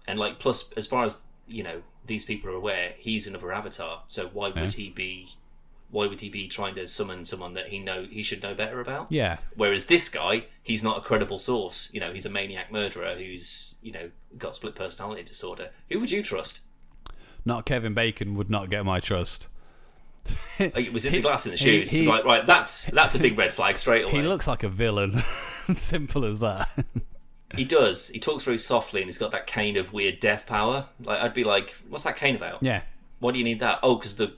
and 0.07 0.19
like 0.19 0.39
plus 0.39 0.71
as 0.77 0.87
far 0.87 1.05
as 1.05 1.23
you 1.49 1.63
know, 1.63 1.83
these 2.07 2.25
people 2.27 2.51
are 2.51 2.55
aware 2.55 2.93
he's 2.99 3.27
another 3.27 3.51
avatar. 3.53 4.03
So 4.09 4.29
why 4.29 4.49
would 4.49 4.57
Yeah. 4.57 4.69
he 4.71 4.91
be? 4.91 5.29
Why 5.91 6.07
would 6.07 6.21
he 6.21 6.29
be 6.29 6.49
trying 6.49 6.75
to 6.75 6.87
summon 6.87 7.25
someone 7.25 7.55
that 7.55 7.69
he 7.69 7.79
know 7.79 8.05
he 8.05 8.23
should 8.23 8.43
know 8.43 8.55
better 8.55 8.81
about? 8.81 9.11
yeah, 9.11 9.39
Whereas 9.55 9.87
this 9.87 10.09
guy, 10.09 10.47
he's 10.63 10.83
not 10.85 10.99
a 10.99 11.01
credible 11.01 11.39
source. 11.39 11.89
You 11.93 12.01
know, 12.01 12.13
he's 12.13 12.27
a 12.27 12.31
maniac 12.31 12.71
murderer 12.71 13.15
who's 13.15 13.75
you 13.83 13.93
know 13.93 14.11
got 14.37 14.55
split 14.55 14.75
personality 14.75 15.23
disorder. 15.23 15.71
Who 15.91 16.01
would 16.01 16.11
you 16.11 16.23
trust? 16.23 16.61
not 17.45 17.65
Kevin 17.65 17.95
Bacon 17.95 18.35
would 18.35 18.51
not 18.51 18.69
get 18.69 18.85
my 18.85 19.01
trust. 19.01 19.49
Like, 20.61 20.93
was 20.93 21.05
it 21.05 21.13
the 21.13 21.21
glass 21.23 21.47
in 21.47 21.53
the 21.53 21.57
shoes? 21.57 21.91
he- 21.91 22.07
right, 22.07 22.25
right. 22.25 22.45
That's 22.45 22.87
that's 22.87 23.15
a 23.15 23.19
big 23.19 23.39
red 23.39 23.53
flag 23.55 23.79
straight 23.79 24.03
away. 24.05 24.13
He 24.13 24.23
looks 24.23 24.47
like 24.49 24.63
a 24.65 24.69
villain. 24.69 25.19
Simple 25.75 26.25
as 26.25 26.41
that. 26.41 26.69
He 27.55 27.65
does. 27.65 28.09
He 28.09 28.19
talks 28.19 28.43
very 28.45 28.59
softly, 28.59 29.01
and 29.01 29.09
he's 29.09 29.19
got 29.19 29.31
that 29.31 29.47
cane 29.47 29.77
of 29.77 29.93
weird 29.93 30.19
death 30.21 30.45
power. 30.47 30.87
Like 31.03 31.21
I'd 31.21 31.33
be 31.33 31.45
like, 31.45 31.77
"What's 31.89 32.05
that 32.05 32.17
cane 32.17 32.35
about? 32.37 32.63
yeah. 32.63 32.83
Why 33.21 33.33
do 33.33 33.39
you 33.39 33.45
need 33.45 33.61
that? 33.61 33.79
Oh, 33.83 33.95
because 33.97 34.17
the 34.17 34.35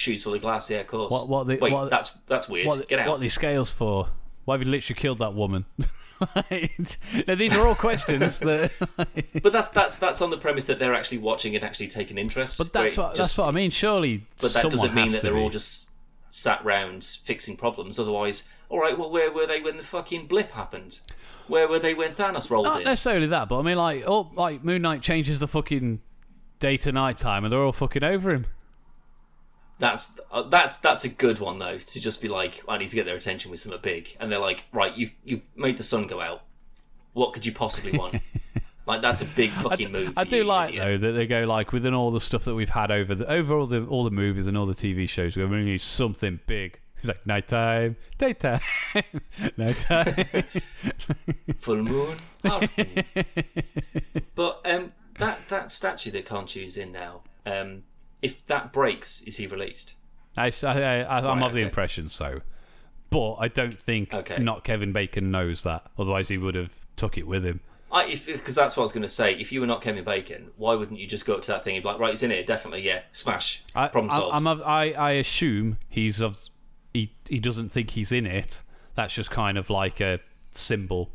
shoes 0.00 0.22
full 0.22 0.34
of 0.34 0.40
glass. 0.40 0.70
Yeah, 0.70 0.78
of 0.80 0.86
course. 0.86 1.12
What- 1.12 1.28
what 1.28 1.46
the- 1.46 1.58
Wait, 1.58 1.72
what- 1.72 1.90
that's 1.90 2.10
that's 2.26 2.48
weird. 2.48 2.66
What, 2.66 2.88
Get 2.88 2.98
out. 3.00 3.08
what 3.08 3.14
are 3.16 3.20
these 3.20 3.34
scales 3.34 3.72
for? 3.72 4.08
Why 4.46 4.54
have 4.54 4.62
you 4.62 4.70
literally 4.70 4.98
killed 4.98 5.18
that 5.18 5.34
woman? 5.34 5.66
now, 7.26 7.34
these 7.34 7.54
are 7.54 7.66
all 7.66 7.74
questions 7.74 8.38
that. 8.40 8.72
but 9.42 9.52
that's 9.52 9.70
that's 9.70 9.98
that's 9.98 10.20
on 10.22 10.30
the 10.30 10.36
premise 10.38 10.66
that 10.66 10.78
they're 10.78 10.94
actually 10.94 11.18
watching 11.18 11.54
and 11.54 11.64
actually 11.64 11.88
taking 11.88 12.18
interest. 12.18 12.58
But 12.58 12.72
that's 12.72 12.96
what, 12.96 13.08
just- 13.14 13.18
that's 13.18 13.38
what 13.38 13.48
I 13.48 13.50
mean. 13.52 13.70
Surely, 13.70 14.26
But 14.40 14.52
that 14.52 14.70
doesn't 14.70 14.94
mean 14.94 15.12
that 15.12 15.22
they're 15.22 15.34
be. 15.34 15.40
all 15.40 15.50
just 15.50 15.90
sat 16.30 16.64
round 16.64 17.04
fixing 17.04 17.56
problems. 17.56 17.98
Otherwise, 17.98 18.48
all 18.68 18.80
right. 18.80 18.98
Well, 18.98 19.10
where 19.10 19.30
were 19.30 19.46
they 19.46 19.60
when 19.60 19.76
the 19.76 19.82
fucking 19.82 20.26
blip 20.26 20.52
happened? 20.52 21.00
Where 21.48 21.66
were 21.68 21.78
they 21.78 21.94
when 21.94 22.12
Thanos 22.14 22.48
rolled 22.50 22.66
in? 22.66 22.72
Not 22.72 22.80
in? 22.82 22.84
necessarily 22.84 23.26
that, 23.28 23.48
but 23.48 23.58
I 23.58 23.62
mean, 23.62 23.76
like, 23.76 24.04
oh, 24.06 24.30
like 24.34 24.62
Moon 24.64 24.82
Knight 24.82 25.02
changes 25.02 25.40
the 25.40 25.48
fucking 25.48 26.00
day 26.58 26.76
to 26.78 26.92
night 26.92 27.18
time, 27.18 27.44
and 27.44 27.52
they're 27.52 27.62
all 27.62 27.72
fucking 27.72 28.04
over 28.04 28.32
him. 28.32 28.46
That's 29.80 30.20
uh, 30.30 30.42
that's 30.42 30.76
that's 30.76 31.04
a 31.04 31.08
good 31.08 31.38
one 31.38 31.58
though. 31.58 31.78
To 31.78 32.00
just 32.00 32.20
be 32.20 32.28
like, 32.28 32.62
I 32.68 32.76
need 32.76 32.90
to 32.90 32.94
get 32.94 33.06
their 33.06 33.16
attention 33.16 33.50
with 33.50 33.60
something 33.60 33.80
big, 33.82 34.14
and 34.20 34.30
they're 34.30 34.38
like, 34.38 34.66
right, 34.72 34.94
you 34.94 35.10
you 35.24 35.40
made 35.56 35.78
the 35.78 35.82
sun 35.82 36.06
go 36.06 36.20
out. 36.20 36.42
What 37.14 37.32
could 37.32 37.46
you 37.46 37.52
possibly 37.52 37.98
want? 37.98 38.20
like 38.86 39.00
that's 39.00 39.22
a 39.22 39.24
big 39.24 39.48
fucking 39.50 39.86
d- 39.86 39.92
move. 39.92 40.12
I 40.18 40.24
do 40.24 40.36
you, 40.36 40.44
like 40.44 40.74
idiot. 40.74 40.84
though 40.84 41.06
that 41.06 41.12
they 41.12 41.26
go 41.26 41.44
like 41.44 41.72
within 41.72 41.94
all 41.94 42.10
the 42.10 42.20
stuff 42.20 42.44
that 42.44 42.54
we've 42.54 42.68
had 42.70 42.90
over 42.90 43.14
the 43.14 43.26
over 43.26 43.54
all 43.54 43.66
the 43.66 43.86
all 43.86 44.04
the 44.04 44.10
movies 44.10 44.46
and 44.46 44.54
all 44.56 44.66
the 44.66 44.74
TV 44.74 45.08
shows, 45.08 45.34
we're 45.34 45.46
going 45.46 45.64
to 45.64 45.64
need 45.64 45.80
something 45.80 46.40
big. 46.46 46.78
He's 47.00 47.08
like 47.08 47.26
nighttime, 47.26 47.96
daytime, 48.18 48.60
nighttime. 49.56 50.04
full 51.58 51.76
moon. 51.76 52.16
but 54.34 54.60
um, 54.66 54.92
that 55.18 55.48
that 55.48 55.72
statue 55.72 56.10
that 56.10 56.26
Khonshu's 56.26 56.76
in 56.76 56.92
now, 56.92 57.22
um, 57.46 57.84
if 58.22 58.44
that 58.46 58.72
breaks, 58.72 59.20
is 59.22 59.36
he 59.38 59.46
released? 59.46 59.94
I, 60.36 60.52
I, 60.62 60.68
I, 61.02 61.18
I'm 61.18 61.38
Right, 61.40 61.46
of 61.46 61.52
the 61.52 61.58
okay. 61.60 61.66
impression 61.66 62.08
so, 62.08 62.40
but 63.10 63.34
I 63.34 63.48
don't 63.48 63.74
think 63.74 64.14
Okay. 64.14 64.38
not 64.42 64.62
Kevin 64.64 64.92
Bacon 64.92 65.30
knows 65.30 65.62
that. 65.64 65.86
Otherwise, 65.98 66.28
he 66.28 66.38
would 66.38 66.54
have 66.54 66.76
took 66.96 67.18
it 67.18 67.26
with 67.26 67.44
him. 67.44 67.60
I 67.92 68.14
because 68.24 68.54
that's 68.54 68.76
what 68.76 68.82
I 68.82 68.84
was 68.84 68.92
going 68.92 69.02
to 69.02 69.08
say. 69.08 69.34
If 69.34 69.50
you 69.50 69.60
were 69.60 69.66
not 69.66 69.82
Kevin 69.82 70.04
Bacon, 70.04 70.52
why 70.56 70.74
wouldn't 70.74 71.00
you 71.00 71.08
just 71.08 71.26
go 71.26 71.34
up 71.34 71.42
to 71.42 71.48
that 71.52 71.64
thing 71.64 71.74
and 71.74 71.82
be 71.82 71.88
like, 71.88 71.98
right, 71.98 72.12
it's 72.12 72.22
in 72.22 72.30
here, 72.30 72.44
definitely, 72.44 72.82
yeah, 72.82 73.00
smash, 73.10 73.62
I, 73.74 73.88
problem 73.88 74.12
solved. 74.12 74.36
I'm 74.36 74.46
of, 74.46 74.62
I, 74.62 74.92
I 74.92 75.10
assume 75.12 75.78
he's 75.88 76.20
of 76.22 76.38
he 76.94 77.10
he 77.28 77.40
doesn't 77.40 77.70
think 77.72 77.90
he's 77.90 78.12
in 78.12 78.26
it. 78.26 78.62
That's 78.94 79.12
just 79.14 79.32
kind 79.32 79.58
of 79.58 79.70
like 79.70 80.00
a 80.00 80.20
symbol 80.52 81.10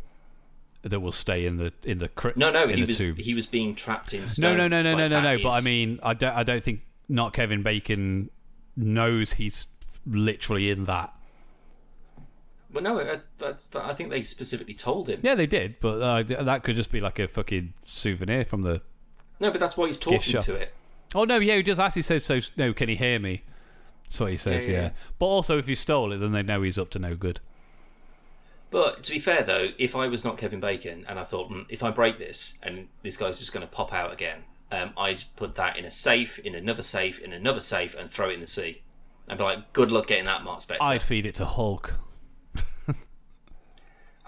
that 0.82 1.00
will 1.00 1.14
stay 1.14 1.46
in 1.46 1.56
the 1.58 1.72
in 1.86 2.00
the 2.00 2.10
cri- 2.10 2.34
no, 2.36 2.52
no, 2.52 2.68
he 2.68 2.84
was 2.84 2.98
tomb. 2.98 3.16
he 3.16 3.34
was 3.34 3.46
being 3.46 3.74
trapped 3.74 4.14
in 4.14 4.22
No, 4.22 4.26
stone. 4.28 4.58
no, 4.58 4.68
no, 4.68 4.82
no, 4.84 4.96
no, 4.96 5.08
no, 5.08 5.22
that 5.22 5.38
no. 5.38 5.44
But 5.44 5.52
I 5.54 5.62
mean, 5.62 6.00
I 6.04 6.14
don't 6.14 6.36
I 6.36 6.44
don't 6.44 6.62
think 6.64 6.82
not 7.08 7.34
Kevin 7.34 7.64
Bacon 7.64 8.30
knows 8.76 9.34
he's 9.34 9.68
literally 10.06 10.70
in 10.70 10.86
that. 10.86 11.14
well, 12.72 12.84
no, 12.84 13.00
uh, 13.00 13.20
that's 13.38 13.70
I 13.76 13.94
think 13.94 14.10
they 14.10 14.24
specifically 14.24 14.74
told 14.74 15.10
him. 15.10 15.20
Yeah, 15.24 15.36
they 15.36 15.48
did, 15.48 15.80
but 15.80 16.02
uh, 16.02 16.44
that 16.44 16.64
could 16.64 16.76
just 16.76 16.92
be 16.92 17.00
like 17.00 17.20
a 17.20 17.28
fucking 17.28 17.74
souvenir 17.84 18.46
from 18.46 18.64
the. 18.64 18.82
No, 19.40 19.52
but 19.52 19.60
that's 19.60 19.78
why 19.78 19.88
he's 19.88 19.98
talking 19.98 20.42
to 20.42 20.56
it. 20.56 20.74
Oh 21.14 21.24
no, 21.24 21.40
yeah, 21.40 21.56
he 21.56 21.64
just 21.64 21.80
actually 21.80 22.02
says 22.02 22.26
so. 22.26 22.40
No, 22.58 22.74
can 22.74 22.90
he 22.90 22.96
hear 22.96 23.20
me? 23.20 23.44
That's 24.04 24.20
what 24.20 24.32
he 24.32 24.38
says. 24.38 24.68
Yeah, 24.68 24.74
Yeah, 24.74 24.82
yeah. 24.82 24.90
but 25.18 25.26
also 25.26 25.58
if 25.58 25.68
he 25.68 25.76
stole 25.76 26.12
it, 26.12 26.18
then 26.18 26.32
they 26.32 26.44
know 26.44 26.62
he's 26.62 26.78
up 26.78 26.90
to 26.92 27.00
no 27.00 27.16
good. 27.16 27.40
But 28.72 29.04
to 29.04 29.12
be 29.14 29.20
fair, 29.20 29.42
though, 29.44 29.70
if 29.78 29.96
I 29.96 30.08
was 30.08 30.26
not 30.26 30.38
Kevin 30.38 30.60
Bacon 30.60 31.06
and 31.08 31.18
I 31.18 31.24
thought, 31.24 31.50
mm, 31.50 31.66
if 31.70 31.82
I 31.82 31.92
break 31.92 32.18
this 32.18 32.56
and 32.62 32.88
this 33.04 33.16
guy's 33.16 33.40
just 33.40 33.54
going 33.54 33.66
to 33.66 33.72
pop 33.72 33.94
out 33.94 34.12
again, 34.12 34.44
um, 34.76 34.92
I'd 34.98 35.24
put 35.36 35.56
that 35.56 35.78
in 35.78 35.86
a 35.86 35.92
safe, 35.92 36.38
in 36.40 36.54
another 36.56 36.82
safe, 36.84 37.20
in 37.20 37.34
another 37.34 37.62
safe, 37.62 37.96
and 37.98 38.10
throw 38.10 38.30
it 38.30 38.34
in 38.34 38.42
the 38.42 38.48
sea. 38.48 38.82
And 39.28 39.38
be 39.40 39.44
like, 39.44 39.74
good 39.74 39.92
luck 39.92 40.08
getting 40.08 40.26
that, 40.26 40.44
Mark 40.44 40.60
Spector. 40.60 40.78
I'd 40.82 41.02
feed 41.02 41.26
it 41.26 41.36
to 41.36 41.46
Hulk. 41.46 42.00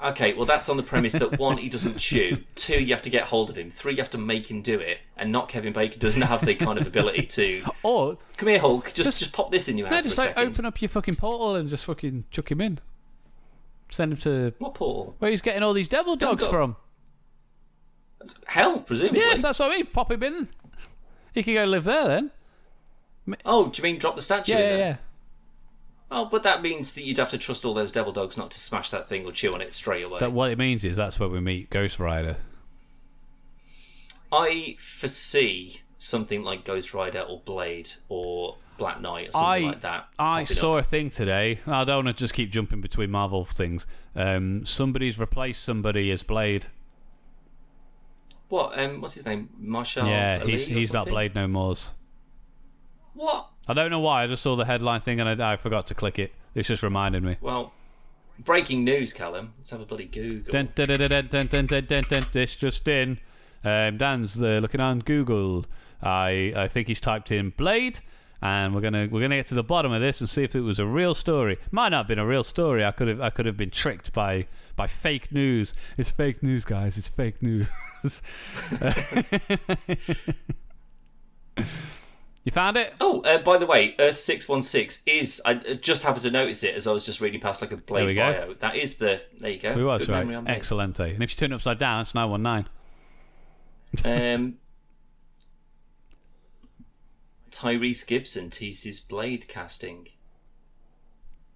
Okay, 0.04 0.34
well, 0.36 0.46
that's 0.46 0.70
on 0.70 0.78
the 0.78 0.84
premise 0.84 1.14
that 1.14 1.40
one, 1.40 1.58
he 1.58 1.70
doesn't 1.70 1.98
chew. 1.98 2.44
Two, 2.54 2.80
you 2.80 2.94
have 2.94 3.02
to 3.02 3.10
get 3.10 3.24
hold 3.26 3.50
of 3.50 3.58
him. 3.58 3.72
Three, 3.72 3.94
you 3.94 3.98
have 3.98 4.12
to 4.12 4.18
make 4.20 4.52
him 4.52 4.62
do 4.62 4.80
it. 4.80 5.00
And 5.16 5.32
not 5.32 5.50
Kevin 5.50 5.74
Bacon 5.74 5.98
doesn't 6.00 6.22
have 6.22 6.46
the 6.46 6.54
kind 6.54 6.78
of 6.78 6.86
ability 6.86 7.24
to. 7.26 7.64
Or 7.84 8.18
Come 8.38 8.50
here, 8.50 8.60
Hulk. 8.60 8.86
Just 8.94 8.96
Just- 9.08 9.20
just, 9.20 9.34
pop 9.34 9.50
this 9.50 9.68
in 9.68 9.76
your 9.78 9.88
mouth. 9.88 9.94
no, 9.98 10.02
just 10.04 10.18
like 10.20 10.30
second. 10.36 10.48
open 10.52 10.66
up 10.68 10.80
your 10.84 10.90
fucking 10.90 11.16
portal 11.16 11.56
and 11.56 11.68
just 11.68 11.84
fucking 11.86 12.26
chuck 12.30 12.52
him 12.52 12.62
in. 12.62 12.78
Send 13.90 14.12
him 14.12 14.18
to 14.20 14.54
What 14.60 14.76
portal? 14.76 15.16
where 15.18 15.32
he's 15.32 15.42
getting 15.42 15.64
all 15.64 15.74
these 15.74 15.88
devil 15.88 16.16
dogs 16.16 16.44
got- 16.44 16.52
from. 16.52 16.76
Hell, 18.46 18.80
presumably. 18.80 19.20
Yes, 19.20 19.42
that's 19.42 19.60
what 19.60 19.72
I 19.72 19.76
mean. 19.78 19.86
Pop 19.88 20.12
him 20.12 20.24
in. 20.24 20.50
He 21.34 21.44
can 21.44 21.54
go 21.54 21.66
live 21.66 21.84
there 21.84 22.08
then. 22.08 22.32
Oh, 23.46 23.68
do 23.68 23.78
you 23.80 23.84
mean 23.84 24.00
drop 24.00 24.16
the 24.16 24.22
statue 24.22 24.54
Yeah, 24.54 24.58
in 24.58 24.64
yeah, 24.64 24.70
there? 24.70 24.80
yeah. 24.80 24.96
Oh, 26.10 26.26
but 26.26 26.44
that 26.44 26.62
means 26.62 26.94
that 26.94 27.04
you'd 27.04 27.18
have 27.18 27.30
to 27.32 27.38
trust 27.38 27.66
all 27.66 27.74
those 27.74 27.92
devil 27.92 28.14
dogs 28.14 28.38
not 28.38 28.50
to 28.52 28.58
smash 28.60 28.90
that 28.92 29.08
thing 29.08 29.26
or 29.26 29.32
chew 29.34 29.54
on 29.54 29.62
it 29.62 29.74
straight 29.74 30.04
away. 30.04 30.20
That 30.20 30.32
what 30.32 30.50
it 30.52 30.58
means 30.58 30.86
is 30.86 30.96
that's 30.96 31.20
where 31.20 31.28
we 31.28 31.42
meet 31.42 31.70
Ghost 31.70 32.00
Rider. 32.00 32.38
I 34.32 34.78
foresee 34.80 35.82
something 36.00 36.44
like 36.44 36.64
Ghost 36.66 36.94
Rider 36.94 37.20
or 37.22 37.42
Blade 37.42 37.90
or 38.10 38.58
Black 38.78 39.02
Knight 39.02 39.30
or 39.30 39.32
something 39.34 39.66
I 39.66 39.72
like 39.72 39.82
that. 39.82 40.08
I 40.20 40.44
saw 40.44 40.78
up. 40.78 40.82
a 40.84 40.88
thing 40.88 41.10
today. 41.10 41.60
I 41.66 41.84
don't 41.84 42.06
want 42.06 42.18
to 42.18 42.22
just 42.24 42.34
keep 42.34 42.52
jumping 42.52 42.82
between 42.82 43.12
Marvel 43.12 43.46
things. 43.46 43.88
Um, 44.16 44.66
somebody's 44.66 45.20
replaced 45.20 45.64
somebody 45.64 46.12
as 46.12 46.24
Blade. 46.24 46.68
What? 48.50 48.80
Um, 48.80 49.02
what's 49.02 49.14
his 49.14 49.26
name? 49.26 49.50
Marshall. 49.58 50.08
Yeah, 50.08 50.40
Ali 50.42 50.52
he's 50.54 50.68
he's 50.68 50.94
not 50.94 51.08
Blade 51.08 51.36
no 51.36 51.48
more's. 51.48 51.92
What? 53.14 53.50
I 53.68 53.74
don't 53.74 53.92
know 53.92 54.00
why. 54.00 54.24
I 54.24 54.28
just 54.28 54.44
saw 54.44 54.56
the 54.56 54.66
headline 54.66 55.02
thing 55.02 55.20
and 55.20 55.42
I, 55.42 55.54
I 55.54 55.58
forgot 55.58 55.88
to 55.88 55.96
click 55.96 56.18
it. 56.18 56.34
It's 56.56 56.68
just 56.70 56.84
reminding 56.84 57.24
me. 57.24 57.38
Well, 57.42 57.74
breaking 58.40 58.84
news, 58.84 59.12
Callum. 59.12 59.54
Let's 59.58 59.72
have 59.72 59.82
a 59.82 59.86
bloody 59.86 60.06
Google. 60.06 60.52
This 62.32 62.56
just 62.56 62.88
in. 62.88 63.20
Um, 63.64 63.98
Dan's 63.98 64.42
uh, 64.42 64.60
looking 64.62 64.82
on 64.82 65.00
Google. 65.00 65.66
I 66.02 66.54
I 66.56 66.68
think 66.68 66.88
he's 66.88 67.02
typed 67.02 67.32
in 67.32 67.50
Blade 67.50 68.00
and 68.42 68.76
we're 68.76 68.82
gonna 68.82 69.08
we're 69.10 69.22
gonna 69.22 69.38
get 69.38 69.48
to 69.48 69.56
the 69.56 69.64
bottom 69.64 69.92
of 69.92 70.02
this 70.02 70.22
and 70.22 70.30
see 70.30 70.44
if 70.44 70.56
it 70.56 70.62
was 70.62 70.80
a 70.80 70.86
real 70.86 71.14
story. 71.14 71.58
Might 71.72 71.90
not 71.90 71.98
have 72.00 72.08
been 72.08 72.20
a 72.20 72.26
real 72.26 72.44
story. 72.44 72.86
I 72.86 72.92
could 72.92 73.08
have 73.08 73.22
I 73.22 73.30
could 73.30 73.46
have 73.46 73.58
been 73.58 73.72
tricked 73.72 74.14
by 74.14 74.48
by 74.76 74.88
fake 74.88 75.32
news. 75.32 75.74
It's 75.98 76.12
fake 76.12 76.44
news, 76.44 76.66
guys. 76.66 76.98
It's 76.98 77.10
fake 77.10 77.42
news. 77.42 77.70
you 82.44 82.52
found 82.52 82.78
it? 82.78 82.94
Oh, 83.02 83.22
uh, 83.22 83.40
by 83.40 83.58
the 83.58 83.66
way, 83.66 83.96
Earth 84.00 84.18
six 84.18 84.48
one 84.48 84.62
six 84.62 85.02
is. 85.06 85.42
I 85.46 85.56
just 85.56 86.04
happened 86.04 86.24
to 86.24 86.32
notice 86.32 86.64
it 86.64 86.76
as 86.76 86.86
I 86.88 86.92
was 86.92 87.04
just 87.04 87.20
reading 87.20 87.42
past 87.42 87.62
like 87.62 87.72
a 87.72 87.76
we 87.76 87.82
Blade 87.82 88.16
go. 88.16 88.22
bio. 88.32 88.54
That 88.56 88.76
is 88.76 88.98
the. 88.98 89.22
There 89.40 89.50
you 89.50 89.60
go. 89.60 89.74
We 89.76 89.84
was 89.84 90.06
Good 90.06 90.12
right. 90.12 90.20
memory 90.20 90.36
on 90.36 90.44
me. 90.44 90.52
Excellent. 90.52 91.00
And 91.00 91.24
if 91.24 91.32
you 91.32 91.36
turn 91.36 91.52
it 91.52 91.56
upside 91.56 91.80
down, 91.80 92.02
it's 92.02 92.14
nine 92.14 92.30
one 92.30 92.44
nine. 92.44 92.68
Um, 94.06 94.56
Tyrese 97.58 98.06
Gibson 98.06 98.50
teases 98.50 99.00
Blade 99.00 99.48
casting. 99.48 100.10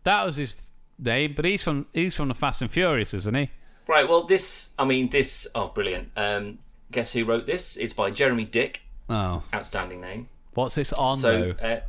That 0.03 0.25
was 0.25 0.37
his 0.37 0.67
name, 0.97 1.33
but 1.35 1.45
he's 1.45 1.63
from 1.63 1.85
he's 1.93 2.15
from 2.15 2.27
the 2.29 2.33
Fast 2.33 2.61
and 2.61 2.71
Furious, 2.71 3.13
isn't 3.13 3.35
he? 3.35 3.49
Right. 3.87 4.07
Well, 4.09 4.23
this. 4.23 4.73
I 4.79 4.85
mean, 4.85 5.09
this. 5.09 5.47
Oh, 5.53 5.67
brilliant. 5.67 6.09
Um, 6.15 6.59
guess 6.91 7.13
who 7.13 7.23
wrote 7.25 7.45
this? 7.45 7.77
It's 7.77 7.93
by 7.93 8.09
Jeremy 8.09 8.45
Dick. 8.45 8.81
Oh, 9.09 9.43
Outstanding 9.53 10.01
name. 10.01 10.29
what's 10.53 10.75
this 10.75 10.93
on 10.93 11.17
So, 11.17 11.53
though? 11.53 11.67
uh, 11.67 11.79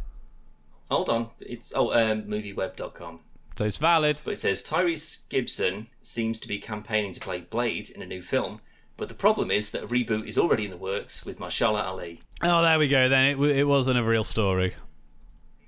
hold 0.91 1.09
on. 1.09 1.31
It's 1.41 1.73
oh, 1.75 1.93
um, 1.93 2.25
movieweb.com. 2.25 3.21
So 3.57 3.65
it's 3.65 3.79
valid. 3.79 4.21
But 4.25 4.33
it 4.35 4.41
says 4.41 4.63
Tyrese 4.63 5.29
Gibson 5.29 5.87
seems 6.03 6.41
to 6.41 6.49
be 6.49 6.59
campaigning 6.59 7.13
to 7.13 7.21
play 7.21 7.41
Blade 7.41 7.89
in 7.91 8.03
a 8.03 8.07
new 8.07 8.23
film, 8.23 8.61
but 9.03 9.09
the 9.09 9.15
problem 9.17 9.51
is 9.51 9.73
that 9.73 9.83
a 9.83 9.87
reboot 9.89 10.29
is 10.29 10.39
already 10.39 10.65
in 10.67 10.71
the 10.71 10.77
works 10.77 11.27
with 11.27 11.41
Mahershala 11.41 11.83
Ali. 11.83 12.21
Oh, 12.41 12.63
there 12.63 12.79
we 12.79 12.87
go. 12.87 13.09
Then 13.09 13.31
it, 13.31 13.33
w- 13.35 13.53
it 13.53 13.65
wasn't 13.65 13.99
a 13.99 14.05
real 14.05 14.23
story. 14.23 14.75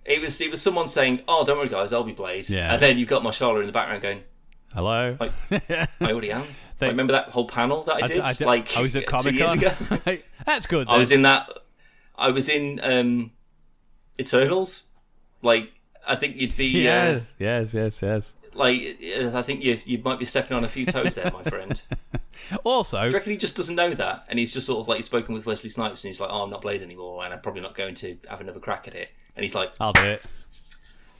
It 0.04 0.20
was 0.20 0.40
it 0.40 0.52
was 0.52 0.62
someone 0.62 0.86
saying, 0.86 1.22
"Oh, 1.26 1.44
don't 1.44 1.58
worry, 1.58 1.68
guys, 1.68 1.92
I'll 1.92 2.04
be 2.04 2.12
Blade," 2.12 2.48
Yeah. 2.48 2.72
and 2.74 2.80
then 2.80 2.96
you've 2.96 3.08
got 3.08 3.24
Mahershala 3.24 3.58
in 3.58 3.66
the 3.66 3.72
background 3.72 4.02
going, 4.02 4.20
Hello. 4.72 5.16
I, 5.20 5.30
"I 6.00 6.12
already 6.12 6.30
am." 6.30 6.44
They- 6.78 6.86
I 6.86 6.90
remember 6.90 7.12
that 7.14 7.30
whole 7.30 7.48
panel 7.48 7.82
that 7.84 8.04
I 8.04 8.06
did, 8.06 8.20
I, 8.20 8.32
d- 8.34 8.44
like 8.44 8.76
I 8.76 8.80
was 8.82 8.94
at 8.94 9.06
Comic. 9.06 9.36
Con. 9.36 9.58
That's 10.46 10.66
good. 10.68 10.86
I 10.88 10.96
was 10.96 11.10
in 11.10 11.22
that. 11.22 11.48
I 12.16 12.28
was 12.30 12.48
in 12.48 12.78
um, 12.84 13.32
Eternals. 14.20 14.84
Like, 15.42 15.72
I 16.06 16.14
think 16.16 16.36
you'd 16.40 16.56
be. 16.56 16.86
Uh, 16.88 16.92
Yes, 16.92 17.32
yes, 17.38 17.74
yes, 17.74 18.02
yes. 18.02 18.34
Like, 18.54 18.98
uh, 19.18 19.30
I 19.36 19.42
think 19.42 19.62
you 19.62 19.78
you 19.84 19.98
might 20.04 20.18
be 20.18 20.24
stepping 20.24 20.56
on 20.56 20.64
a 20.64 20.68
few 20.68 20.86
toes 20.86 21.14
there, 21.14 21.30
my 21.32 21.42
friend. 21.42 21.80
Also, 22.64 23.00
Do 23.00 23.06
you 23.06 23.12
reckon 23.14 23.30
he 23.30 23.38
just 23.38 23.56
doesn't 23.56 23.76
know 23.76 23.94
that? 23.94 24.24
And 24.28 24.40
he's 24.40 24.52
just 24.52 24.66
sort 24.66 24.80
of 24.80 24.88
like 24.88 24.96
he's 24.96 25.06
spoken 25.06 25.34
with 25.36 25.46
Wesley 25.46 25.70
Snipes 25.70 26.02
and 26.02 26.10
he's 26.10 26.20
like, 26.20 26.30
oh, 26.32 26.42
I'm 26.42 26.50
not 26.50 26.62
Blade 26.62 26.82
anymore 26.82 27.24
and 27.24 27.32
I'm 27.32 27.40
probably 27.40 27.62
not 27.62 27.76
going 27.76 27.94
to 27.96 28.16
have 28.28 28.40
another 28.40 28.58
crack 28.58 28.88
at 28.88 28.94
it. 28.94 29.10
And 29.36 29.44
he's 29.44 29.54
like, 29.54 29.72
I'll 29.80 29.92
do 29.92 30.02
it. 30.02 30.22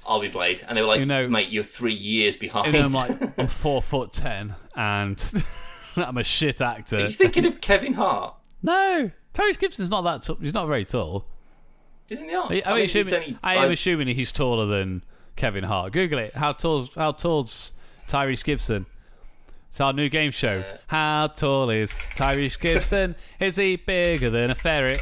I'll 0.06 0.20
be 0.20 0.28
Blade. 0.28 0.62
And 0.66 0.76
they 0.76 0.82
were 0.82 0.88
like, 0.88 0.98
You 1.00 1.06
know- 1.06 1.28
mate, 1.28 1.50
you're 1.50 1.62
three 1.62 1.94
years 1.94 2.36
behind. 2.36 2.66
You 2.66 2.80
know, 2.80 2.86
I'm 2.86 2.92
like 2.92 3.38
I'm 3.38 3.46
four 3.46 3.80
foot 3.80 4.12
ten, 4.12 4.56
and 4.74 5.44
I'm 5.96 6.18
a 6.18 6.24
shit 6.24 6.60
actor. 6.60 6.96
Are 6.96 7.00
you 7.02 7.08
thinking 7.10 7.46
of 7.46 7.60
Kevin 7.60 7.94
Hart? 7.94 8.34
No, 8.62 9.10
Terry 9.32 9.52
Gibson's 9.54 9.90
not 9.90 10.02
that. 10.02 10.24
T- 10.24 10.36
he's 10.42 10.52
not 10.52 10.66
very 10.66 10.84
tall. 10.84 11.26
Isn't 12.08 12.26
he? 12.28 12.32
Not? 12.34 12.50
I, 12.52 12.62
I, 12.66 12.74
mean, 12.74 12.84
assuming, 12.86 13.14
only- 13.14 13.38
I 13.42 13.54
am 13.54 13.70
I- 13.70 13.72
assuming 13.72 14.08
he's 14.08 14.32
taller 14.32 14.66
than 14.66 15.04
Kevin 15.36 15.64
Hart. 15.64 15.92
Google 15.92 16.18
it. 16.18 16.34
How 16.34 16.52
tall? 16.52 16.86
How 16.94 17.12
tall's 17.12 17.72
Tyrese 18.08 18.44
Gibson? 18.44 18.86
It's 19.68 19.80
our 19.80 19.92
new 19.92 20.08
game 20.08 20.30
show. 20.30 20.62
How 20.86 21.26
tall 21.28 21.70
is 21.70 21.92
Tyrese 22.16 22.58
Gibson? 22.60 23.16
is 23.40 23.56
he 23.56 23.76
bigger 23.76 24.30
than 24.30 24.50
a 24.50 24.54
ferret? 24.54 25.00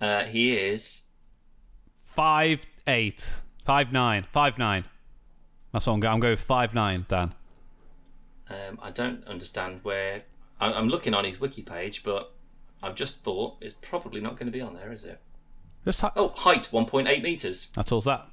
uh, 0.00 0.24
he 0.24 0.56
is. 0.56 1.02
Five 1.98 2.64
eight, 2.86 3.42
five 3.64 3.92
nine, 3.92 4.24
five 4.30 4.58
nine. 4.58 4.84
That's 5.72 5.86
what 5.86 5.94
I'm 5.94 6.00
going. 6.00 6.14
I'm 6.14 6.20
going 6.20 6.36
five 6.36 6.74
nine, 6.74 7.04
Dan. 7.08 7.34
Um, 8.48 8.78
I 8.80 8.90
don't 8.90 9.24
understand 9.26 9.80
where. 9.82 10.22
I'm, 10.60 10.72
I'm 10.72 10.88
looking 10.88 11.12
on 11.12 11.24
his 11.24 11.40
wiki 11.40 11.62
page, 11.62 12.02
but 12.04 12.32
I've 12.82 12.94
just 12.94 13.24
thought 13.24 13.56
it's 13.60 13.74
probably 13.82 14.20
not 14.20 14.38
going 14.38 14.46
to 14.46 14.52
be 14.52 14.60
on 14.60 14.74
there, 14.74 14.92
is 14.92 15.04
it? 15.04 15.20
Just 15.84 16.00
hi- 16.00 16.12
Oh, 16.16 16.28
height 16.28 16.68
1.8 16.72 17.22
meters. 17.22 17.68
That's 17.74 17.90
tall's 17.90 18.04
that? 18.04 18.26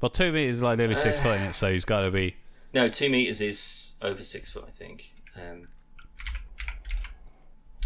Well, 0.00 0.10
two 0.10 0.30
meters 0.32 0.56
is 0.58 0.62
like 0.62 0.78
nearly 0.78 0.94
six 0.96 1.20
foot 1.22 1.40
in 1.40 1.46
it, 1.48 1.52
so 1.54 1.72
he's 1.72 1.84
got 1.84 2.00
to 2.00 2.10
be. 2.10 2.36
No, 2.74 2.90
two 2.90 3.08
meters 3.08 3.40
is 3.40 3.96
over 4.02 4.22
six 4.22 4.50
foot, 4.50 4.64
I 4.66 4.70
think. 4.70 5.14
Um, 5.34 5.68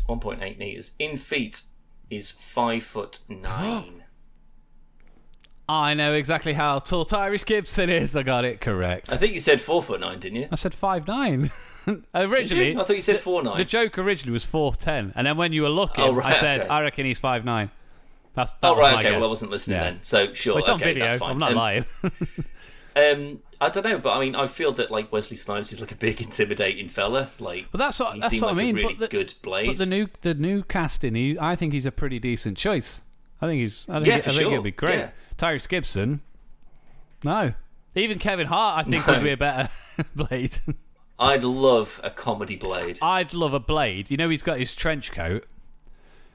1.8 0.08 0.58
meters 0.58 0.92
in 0.98 1.16
feet 1.16 1.62
is 2.11 2.32
five 2.32 2.82
foot 2.82 3.20
nine. 3.28 4.02
I 5.68 5.94
know 5.94 6.14
exactly 6.14 6.54
how 6.54 6.80
tall 6.80 7.04
Tyrese 7.04 7.46
Gibson 7.46 7.88
is. 7.88 8.16
I 8.16 8.24
got 8.24 8.44
it 8.44 8.61
correct. 8.61 9.12
I 9.12 9.16
think 9.16 9.32
you 9.34 9.38
said 9.38 9.61
four 9.61 9.80
foot 9.80 10.00
nine, 10.00 10.18
didn't 10.18 10.40
you? 10.40 10.48
I 10.50 10.56
said 10.56 10.74
five 10.74 11.06
nine. 11.06 11.50
Originally. 12.14 12.76
I 12.76 12.82
thought 12.82 12.96
you 12.96 13.02
said 13.02 13.20
four 13.20 13.44
nine. 13.44 13.56
the 13.58 13.64
joke 13.64 13.96
originally 13.96 14.32
was 14.32 14.44
four 14.44 14.74
ten, 14.74 15.12
and 15.14 15.28
then 15.28 15.36
when 15.36 15.52
you 15.52 15.62
were 15.62 15.68
looking, 15.68 16.02
Oh, 16.02 16.12
right, 16.12 16.34
I 16.34 16.36
said 16.36 16.61
okay. 16.62 16.68
I 16.68 16.80
reckon 16.82 17.06
he's 17.06 17.20
five 17.20 17.44
nine. 17.44 17.70
That's 18.34 18.54
that 18.54 18.68
oh 18.68 18.76
right, 18.76 18.94
okay. 18.94 19.02
guess. 19.04 19.12
Well, 19.12 19.24
I 19.24 19.28
wasn't 19.28 19.50
listening 19.50 19.78
Yeah. 19.78 19.84
then. 19.84 19.98
So 20.02 20.32
sure, 20.34 20.54
Well, 20.54 20.58
it's 20.58 20.68
okay, 20.68 20.74
on 20.74 20.80
video. 20.80 21.04
that's 21.04 21.18
fine. 21.18 21.30
I'm 21.32 21.38
not 21.38 21.50
um, 21.52 21.56
lying. 21.56 21.84
Um, 22.96 23.38
I 23.60 23.68
don't 23.68 23.84
know, 23.84 23.98
but 23.98 24.10
I 24.10 24.20
mean, 24.20 24.34
I 24.34 24.48
feel 24.48 24.72
that 24.72 24.90
like 24.90 25.12
Wesley 25.12 25.36
Snipes 25.36 25.72
is 25.72 25.80
like 25.80 25.92
a 25.92 25.94
big 25.94 26.20
intimidating 26.22 26.88
fella. 26.88 27.30
Like, 27.38 27.68
But 27.70 27.78
that's 27.78 28.00
what 28.00 28.14
he 28.14 28.20
that's 28.20 28.34
what 28.42 28.48
like 28.48 28.50
I 28.50 28.58
mean. 28.58 28.74
a 28.76 28.80
really 28.80 28.94
but 28.94 28.98
the, 28.98 29.08
good 29.08 29.34
Blade. 29.42 29.66
but 29.68 29.76
the 29.78 29.86
new 29.86 30.08
the 30.22 30.34
new 30.34 30.64
casting, 30.64 31.14
he, 31.14 31.38
I 31.38 31.54
think 31.54 31.72
he's 31.72 31.86
a 31.86 31.92
pretty 31.92 32.18
decent 32.18 32.56
choice. 32.58 33.02
I 33.40 33.46
think 33.46 33.60
he's. 33.60 33.84
I 33.88 33.98
think, 33.98 34.06
Yeah, 34.08 34.16
I 34.16 34.20
for 34.22 34.30
think 34.30 34.40
sure. 34.42 34.50
it'll 34.50 34.64
be 34.64 34.72
great. 34.72 34.98
Yeah. 34.98 35.10
Tyrese 35.38 35.68
Gibson. 35.68 36.20
No, 37.22 37.54
even 37.94 38.18
Kevin 38.18 38.48
Hart, 38.48 38.80
I 38.80 38.90
think 38.90 39.06
No. 39.06 39.14
would 39.14 39.22
be 39.22 39.30
a 39.30 39.36
better 39.36 39.68
Blade. 40.16 40.58
I'd 41.18 41.44
love 41.44 42.00
a 42.02 42.10
comedy 42.10 42.56
Blade. 42.56 42.98
I'd 43.00 43.32
love 43.34 43.54
a 43.54 43.60
Blade. 43.60 44.10
You 44.10 44.16
know, 44.16 44.28
he's 44.30 44.42
got 44.42 44.58
his 44.58 44.74
trench 44.74 45.12
coat. 45.12 45.46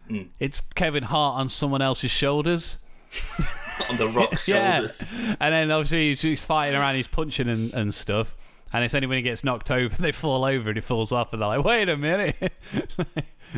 Hmm. 0.07 0.23
It's 0.39 0.61
Kevin 0.61 1.03
Hart 1.03 1.39
on 1.39 1.49
someone 1.49 1.81
else's 1.81 2.11
shoulders. 2.11 2.79
on 3.89 3.97
the 3.97 4.07
rock 4.07 4.33
Yeah. 4.47 4.73
shoulders. 4.75 5.09
And 5.39 5.53
then 5.53 5.71
obviously 5.71 6.15
he's, 6.15 6.45
fighting 6.45 6.75
around, 6.75 6.95
he's 6.95 7.07
punching 7.07 7.47
and, 7.47 7.73
and 7.73 7.93
stuff. 7.93 8.35
And 8.73 8.83
it's 8.83 8.93
only 8.93 9.07
when 9.07 9.17
he 9.17 9.21
gets 9.21 9.43
knocked 9.43 9.71
over, 9.71 9.95
they 10.01 10.11
fall 10.11 10.43
over 10.43 10.69
and 10.69 10.77
he 10.77 10.81
falls 10.81 11.11
off, 11.11 11.31
and 11.31 11.41
they're 11.41 11.47
like, 11.47 11.63
"Wait 11.63 11.87
a 11.87 11.95
minute!" 11.95 12.35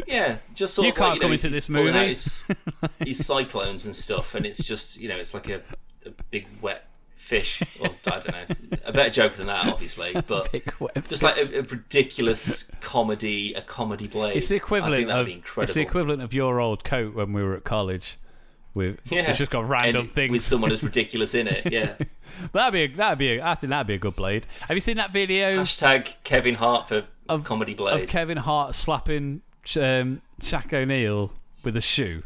Yeah, 0.05 0.37
just 0.53 0.75
sort 0.75 0.85
You 0.85 0.91
of 0.91 0.99
like, 0.99 1.05
can't 1.05 1.15
you 1.15 1.21
come 1.21 1.29
know, 1.29 1.33
into 1.33 1.49
this 1.49 1.67
he's 1.67 1.75
pulling 1.75 1.87
out 1.89 1.93
movie. 1.93 2.07
His, 2.09 2.45
his 2.99 3.25
cyclones 3.25 3.85
and 3.87 3.95
stuff, 3.95 4.35
and 4.35 4.45
it's 4.45 4.63
just 4.63 4.99
you 4.99 5.09
know, 5.09 5.17
it's 5.17 5.33
like 5.33 5.49
a, 5.49 5.61
a 6.05 6.11
big 6.29 6.45
wet 6.61 6.87
fish. 7.27 7.61
Or 7.79 7.89
I 8.05 8.19
don't 8.19 8.27
know, 8.31 8.77
a 8.85 8.91
better 8.93 9.09
joke 9.09 9.33
than 9.33 9.47
that, 9.47 9.67
obviously, 9.67 10.13
but 10.27 10.49
just 11.09 11.21
like 11.23 11.35
a, 11.37 11.59
a 11.59 11.61
ridiculous 11.63 12.71
comedy, 12.81 13.53
a 13.53 13.61
comedy 13.61 14.07
blade. 14.07 14.37
it's 14.37 14.49
the 14.49 14.55
equivalent 14.55 15.09
of 15.11 15.27
it's 15.57 15.73
the 15.73 15.81
equivalent 15.81 16.21
of 16.21 16.33
your 16.33 16.59
old 16.59 16.83
coat 16.83 17.13
when 17.13 17.33
we 17.33 17.43
were 17.43 17.55
at 17.55 17.63
college. 17.63 18.17
With 18.73 18.99
Yeah. 19.05 19.21
it's 19.29 19.39
just 19.39 19.49
got 19.49 19.67
random 19.67 20.01
And 20.01 20.11
things. 20.11 20.31
with 20.31 20.43
someone 20.43 20.71
as 20.71 20.83
ridiculous 20.91 21.33
in 21.33 21.47
it. 21.47 21.71
Yeah. 21.71 21.95
that'd 22.51 22.73
be 22.73 22.83
a, 22.83 22.87
that'd 22.95 23.17
be 23.17 23.37
a, 23.39 23.43
I 23.43 23.55
think 23.55 23.71
that'd 23.71 23.87
be 23.87 23.95
a 23.95 23.97
good 23.97 24.15
blade. 24.15 24.45
Have 24.67 24.77
you 24.77 24.81
seen 24.81 24.97
that 24.97 25.11
video 25.11 25.61
Hashtag 25.63 26.13
Kevin 26.23 26.55
Hart 26.55 26.87
for 26.87 27.05
Of- 27.27 27.43
comedy 27.43 27.73
blade 27.73 28.03
of. 28.03 28.07
Kevin 28.09 28.37
Hart 28.37 28.75
slapping 28.75 29.41
um, 29.77 30.21
Shaq 30.39 30.71
O'Neal 30.73 31.33
with 31.63 31.75
a 31.75 31.81
shoe? 31.81 32.21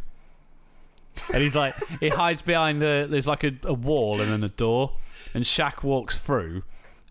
And 1.33 1.41
he's 1.41 1.55
like, 1.55 1.73
he 1.99 2.09
hides 2.09 2.41
behind 2.41 2.81
the, 2.81 3.07
there's 3.09 3.27
like 3.27 3.43
a, 3.43 3.53
a 3.63 3.73
wall 3.73 4.19
and 4.21 4.31
then 4.31 4.43
a 4.43 4.49
door, 4.49 4.93
and 5.33 5.43
Shaq 5.43 5.83
walks 5.83 6.19
through, 6.19 6.63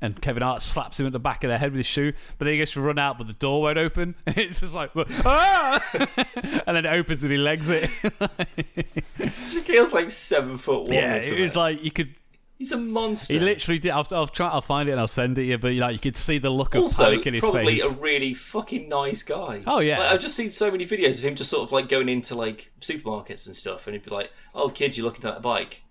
and 0.03 0.21
Kevin 0.21 0.43
Hart 0.43 0.63
slaps 0.63 0.99
him 0.99 1.07
at 1.07 1.13
the 1.13 1.19
back 1.21 1.45
of 1.45 1.51
the 1.51 1.59
head 1.59 1.73
with 1.73 1.79
his 1.79 1.87
shoe, 1.87 2.13
but 2.39 2.45
then 2.47 2.55
he 2.55 2.59
goes 2.59 2.71
to 2.73 2.81
run 2.81 2.99
out, 2.99 3.19
but 3.19 3.27
the 3.27 3.35
door 3.35 3.63
won't 3.63 3.79
open. 3.79 4.15
It's 4.27 4.61
just 4.61 4.75
like, 4.75 4.91
ah! 4.97 5.83
and 6.67 6.77
then 6.77 6.87
it 6.87 6.87
opens 6.87 7.23
and 7.23 7.33
he 7.33 7.39
legs 7.39 7.69
it. 7.69 7.91
Shaquille's 9.19 9.93
like 9.93 10.11
seven 10.11 10.57
foot 10.57 10.89
one. 10.89 10.93
yeah, 10.93 11.17
it 11.17 11.41
was 11.41 11.55
like 11.57 11.83
you 11.85 11.91
could. 11.91 12.15
He's 12.61 12.73
a 12.73 12.79
monster. 12.79 13.33
He 13.33 13.41
literally 13.41 13.81
did. 13.81 13.91
I'll, 13.91 14.07
I'll 14.13 14.29
try. 14.29 14.49
I'll 14.49 14.61
find 14.61 14.89
it 14.89 14.93
and 14.93 15.01
I'll 15.01 15.09
send 15.09 15.33
it 15.39 15.43
to 15.43 15.47
you. 15.47 15.59
But 15.59 15.73
like, 15.75 15.95
you 15.95 15.99
could 15.99 16.15
see 16.15 16.39
the 16.39 16.51
look 16.51 16.77
of 16.77 16.83
also 16.83 17.05
panic 17.05 17.27
in 17.27 17.35
his 17.35 17.41
probably 17.41 17.81
face. 17.81 17.93
a 17.93 17.97
really 17.97 18.35
fucking 18.35 18.89
nice 18.89 19.25
guy. 19.25 19.63
Oh, 19.67 19.81
yeah. 19.81 19.99
Like, 19.99 20.13
I've 20.13 20.21
just 20.21 20.37
seen 20.37 20.51
so 20.51 20.71
many 20.71 20.87
videos 20.87 21.19
of 21.19 21.25
him 21.25 21.35
just 21.35 21.51
sort 21.51 21.65
of 21.65 21.73
like 21.73 21.89
going 21.89 22.09
into 22.09 22.37
like 22.37 22.71
supermarkets 22.81 23.47
and 23.47 23.57
stuff, 23.57 23.89
and 23.89 23.95
he'd 23.95 24.05
be 24.05 24.11
like, 24.11 24.31
"Oh, 24.55 24.69
kid, 24.69 24.97
you're 24.97 25.07
looking 25.07 25.25
at 25.25 25.35
that 25.35 25.43
bike? 25.43 25.83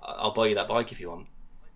I'll 0.00 0.32
buy 0.32 0.46
you 0.46 0.54
that 0.54 0.68
bike 0.68 0.92
if 0.92 1.00
you 1.00 1.08
want." 1.08 1.26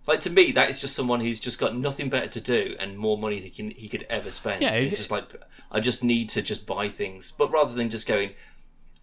Like 0.05 0.19
to 0.21 0.29
me, 0.29 0.51
that 0.51 0.69
is 0.69 0.79
just 0.79 0.95
someone 0.95 1.21
who's 1.21 1.39
just 1.39 1.59
got 1.59 1.75
nothing 1.75 2.09
better 2.09 2.27
to 2.27 2.41
do 2.41 2.75
and 2.79 2.97
more 2.97 3.17
money 3.17 3.39
he 3.39 3.49
can 3.49 3.71
he 3.71 3.89
could 3.89 4.05
ever 4.09 4.31
spend. 4.31 4.61
Yeah, 4.61 4.73
it's 4.73 4.97
just 4.97 5.11
like 5.11 5.33
I 5.71 5.79
just 5.79 6.03
need 6.03 6.29
to 6.29 6.41
just 6.41 6.65
buy 6.65 6.89
things, 6.89 7.33
but 7.35 7.51
rather 7.51 7.73
than 7.73 7.89
just 7.89 8.07
going, 8.07 8.31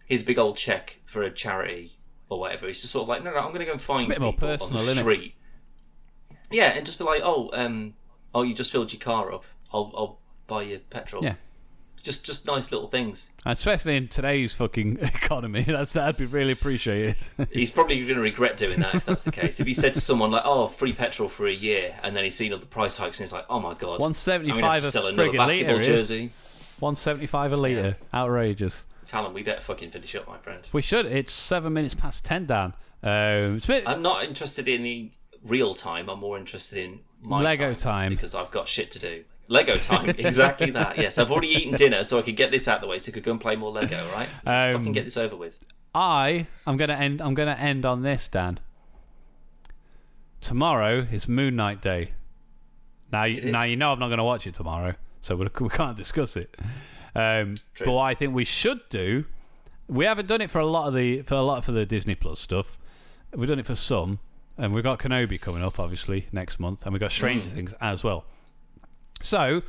his 0.05 0.23
big 0.23 0.39
old 0.39 0.57
check 0.57 1.01
for 1.05 1.21
a 1.21 1.31
charity." 1.31 1.97
Or 2.29 2.39
whatever. 2.39 2.69
It's 2.69 2.79
just 2.79 2.93
sort 2.93 3.03
of 3.03 3.09
like, 3.09 3.25
no, 3.25 3.31
no, 3.31 3.39
I'm 3.39 3.49
going 3.49 3.59
to 3.59 3.65
go 3.65 3.73
and 3.73 3.81
find 3.81 4.07
bit 4.07 4.21
more 4.21 4.31
people 4.31 4.51
on 4.51 4.57
personal, 4.57 4.81
the 4.81 5.01
street 5.01 5.35
yeah, 6.51 6.73
and 6.73 6.85
just 6.85 6.97
be 6.97 7.05
like, 7.05 7.21
oh, 7.23 7.49
um, 7.53 7.93
oh, 8.33 8.43
you 8.43 8.53
just 8.53 8.71
filled 8.71 8.93
your 8.93 8.99
car 8.99 9.31
up. 9.33 9.43
I'll, 9.73 9.91
I'll 9.95 10.19
buy 10.47 10.63
you 10.63 10.79
petrol. 10.89 11.23
Yeah. 11.23 11.35
just, 12.01 12.25
just 12.25 12.45
nice 12.45 12.71
little 12.71 12.87
things. 12.87 13.31
Especially 13.45 13.95
in 13.95 14.07
today's 14.07 14.55
fucking 14.55 14.97
economy, 15.01 15.61
that's 15.63 15.93
that'd 15.93 16.17
be 16.17 16.25
really 16.25 16.51
appreciated. 16.51 17.17
He's 17.51 17.71
probably 17.71 18.01
going 18.01 18.15
to 18.15 18.21
regret 18.21 18.57
doing 18.57 18.79
that 18.81 18.95
if 18.95 19.05
that's 19.05 19.23
the 19.23 19.31
case. 19.31 19.59
If 19.59 19.67
he 19.67 19.73
said 19.73 19.93
to 19.93 20.01
someone 20.01 20.31
like, 20.31 20.43
"Oh, 20.45 20.67
free 20.67 20.93
petrol 20.93 21.29
for 21.29 21.47
a 21.47 21.53
year," 21.53 21.95
and 22.03 22.15
then 22.15 22.23
he's 22.23 22.35
seen 22.35 22.51
all 22.53 22.59
the 22.59 22.65
price 22.65 22.97
hikes 22.97 23.19
and 23.19 23.25
he's 23.25 23.33
like, 23.33 23.45
"Oh 23.49 23.59
my 23.59 23.73
god, 23.75 23.99
One 23.99 24.13
seventy 24.13 24.51
going 24.51 24.63
to 24.63 24.69
have 24.69 24.83
five 24.83 24.95
a 24.95 25.07
friggin' 25.11 25.37
basketball 25.37 25.75
liter. 25.77 25.83
jersey." 25.83 26.31
One 26.79 26.95
seventy 26.95 27.27
five 27.27 27.53
a 27.53 27.57
liter. 27.57 27.97
Outrageous. 28.13 28.85
Callum, 29.07 29.33
we 29.33 29.43
better 29.43 29.61
fucking 29.61 29.91
finish 29.91 30.15
up, 30.15 30.27
my 30.27 30.37
friend. 30.37 30.61
We 30.71 30.81
should. 30.81 31.05
It's 31.05 31.33
seven 31.33 31.73
minutes 31.73 31.95
past 31.95 32.23
ten, 32.25 32.45
Dan. 32.45 32.73
Um, 33.03 33.59
bit, 33.67 33.83
I'm 33.87 34.01
not 34.01 34.23
interested 34.23 34.67
in 34.67 34.83
the 34.83 35.11
real 35.43 35.73
time. 35.73 36.09
I'm 36.09 36.19
more 36.19 36.37
interested 36.37 36.77
in 36.79 36.99
my 37.21 37.41
Lego 37.41 37.73
time. 37.73 38.13
because 38.15 38.33
I've 38.35 38.51
got 38.51 38.67
shit 38.67 38.91
to 38.91 38.99
do. 38.99 39.23
Lego 39.47 39.73
time, 39.73 40.09
exactly 40.17 40.71
that. 40.71 40.97
Yes, 40.97 41.17
I've 41.17 41.29
already 41.31 41.49
eaten 41.49 41.75
dinner, 41.75 42.03
so 42.05 42.17
I 42.19 42.21
could 42.21 42.37
get 42.37 42.51
this 42.51 42.67
out 42.67 42.75
of 42.75 42.81
the 42.81 42.87
way, 42.87 42.99
so 42.99 43.11
I 43.11 43.13
could 43.13 43.23
go 43.23 43.31
and 43.31 43.41
play 43.41 43.55
more 43.57 43.71
Lego. 43.71 43.97
Right? 44.13 44.29
Let's 44.45 44.75
Um, 44.75 44.79
fucking 44.79 44.93
get 44.93 45.03
this 45.03 45.17
over 45.17 45.35
with. 45.35 45.57
I 45.93 46.47
am 46.65 46.77
gonna 46.77 46.93
end. 46.93 47.21
I'm 47.21 47.33
gonna 47.33 47.57
end 47.59 47.85
on 47.85 48.01
this, 48.01 48.27
Dan. 48.29 48.59
Tomorrow 50.39 51.07
is 51.11 51.27
Moon 51.27 51.55
Knight 51.55 51.81
Day. 51.81 52.11
Now, 53.11 53.25
you, 53.25 53.51
now 53.51 53.63
you 53.63 53.75
know 53.75 53.91
I'm 53.91 53.99
not 53.99 54.07
gonna 54.09 54.23
watch 54.23 54.47
it 54.47 54.53
tomorrow, 54.53 54.95
so 55.19 55.35
we, 55.35 55.47
we 55.59 55.69
can't 55.69 55.97
discuss 55.97 56.35
it. 56.37 56.55
Um, 57.13 57.55
but 57.77 57.91
what 57.91 58.03
I 58.03 58.13
think 58.13 58.33
we 58.33 58.45
should 58.45 58.79
do, 58.89 59.25
we 59.87 60.05
haven't 60.05 60.27
done 60.27 60.39
it 60.41 60.49
for 60.49 60.59
a 60.59 60.65
lot 60.65 60.87
of 60.87 60.93
the 60.93 61.21
for 61.23 61.35
a 61.35 61.41
lot 61.41 61.63
for 61.65 61.73
the 61.73 61.85
Disney 61.85 62.15
Plus 62.15 62.39
stuff. 62.39 62.77
We've 63.35 63.47
done 63.49 63.59
it 63.59 63.65
for 63.65 63.75
some, 63.75 64.19
and 64.61 64.75
we've 64.75 64.83
got 64.83 64.99
Kenobi 64.99 65.41
coming 65.41 65.63
up, 65.63 65.79
obviously 65.79 66.27
next 66.31 66.59
month, 66.59 66.85
and 66.85 66.93
we've 66.93 66.99
got 66.99 67.11
Stranger 67.11 67.49
Mm. 67.49 67.53
Things 67.53 67.73
as 67.81 68.03
well. 68.03 68.25
So 69.23 69.63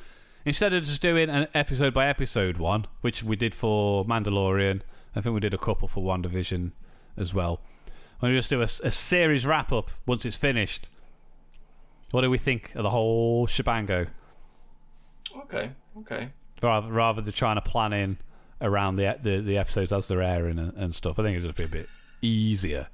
instead 0.45 0.75
of 0.75 0.85
just 0.85 1.01
doing 1.01 1.31
an 1.31 1.49
episode 1.55 1.95
by 1.95 2.07
episode 2.07 2.59
one, 2.59 2.87
which 3.01 3.23
we 3.23 3.35
did 3.35 3.55
for 3.55 4.05
Mandalorian, 4.05 4.83
I 5.17 5.23
think 5.23 5.33
we 5.33 5.41
did 5.41 5.55
a 5.55 5.59
couple 5.59 5.89
for 5.89 6.05
WandaVision 6.05 6.73
as 7.17 7.33
well. 7.33 7.63
I'm 8.17 8.29
going 8.29 8.33
to 8.35 8.39
just 8.39 8.51
do 8.51 8.61
a, 8.61 8.87
a 8.87 8.91
series 8.91 9.47
wrap 9.47 9.73
up 9.73 9.91
once 10.05 10.27
it's 10.27 10.37
finished. 10.37 10.91
What 12.11 12.21
do 12.21 12.31
we 12.31 12.37
think 12.39 12.75
of 12.75 12.83
the 12.83 12.91
whole 12.91 13.47
shebango? 13.47 14.09
Okay, 15.45 15.71
okay. 16.01 16.29
Rather, 16.61 16.93
rather 16.93 17.23
than 17.23 17.33
trying 17.33 17.57
to 17.57 17.63
plan 17.63 17.95
in 17.95 18.19
around 18.61 18.97
the 18.97 19.17
the, 19.21 19.41
the 19.41 19.57
episodes 19.57 19.91
as 19.91 20.09
they're 20.09 20.23
airing 20.23 20.59
and, 20.59 20.75
and 20.77 20.95
stuff, 20.95 21.19
I 21.19 21.23
think 21.23 21.39
it'd 21.39 21.49
just 21.49 21.57
be 21.57 21.65
a 21.65 21.83
bit 21.83 21.89
easier. 22.21 22.89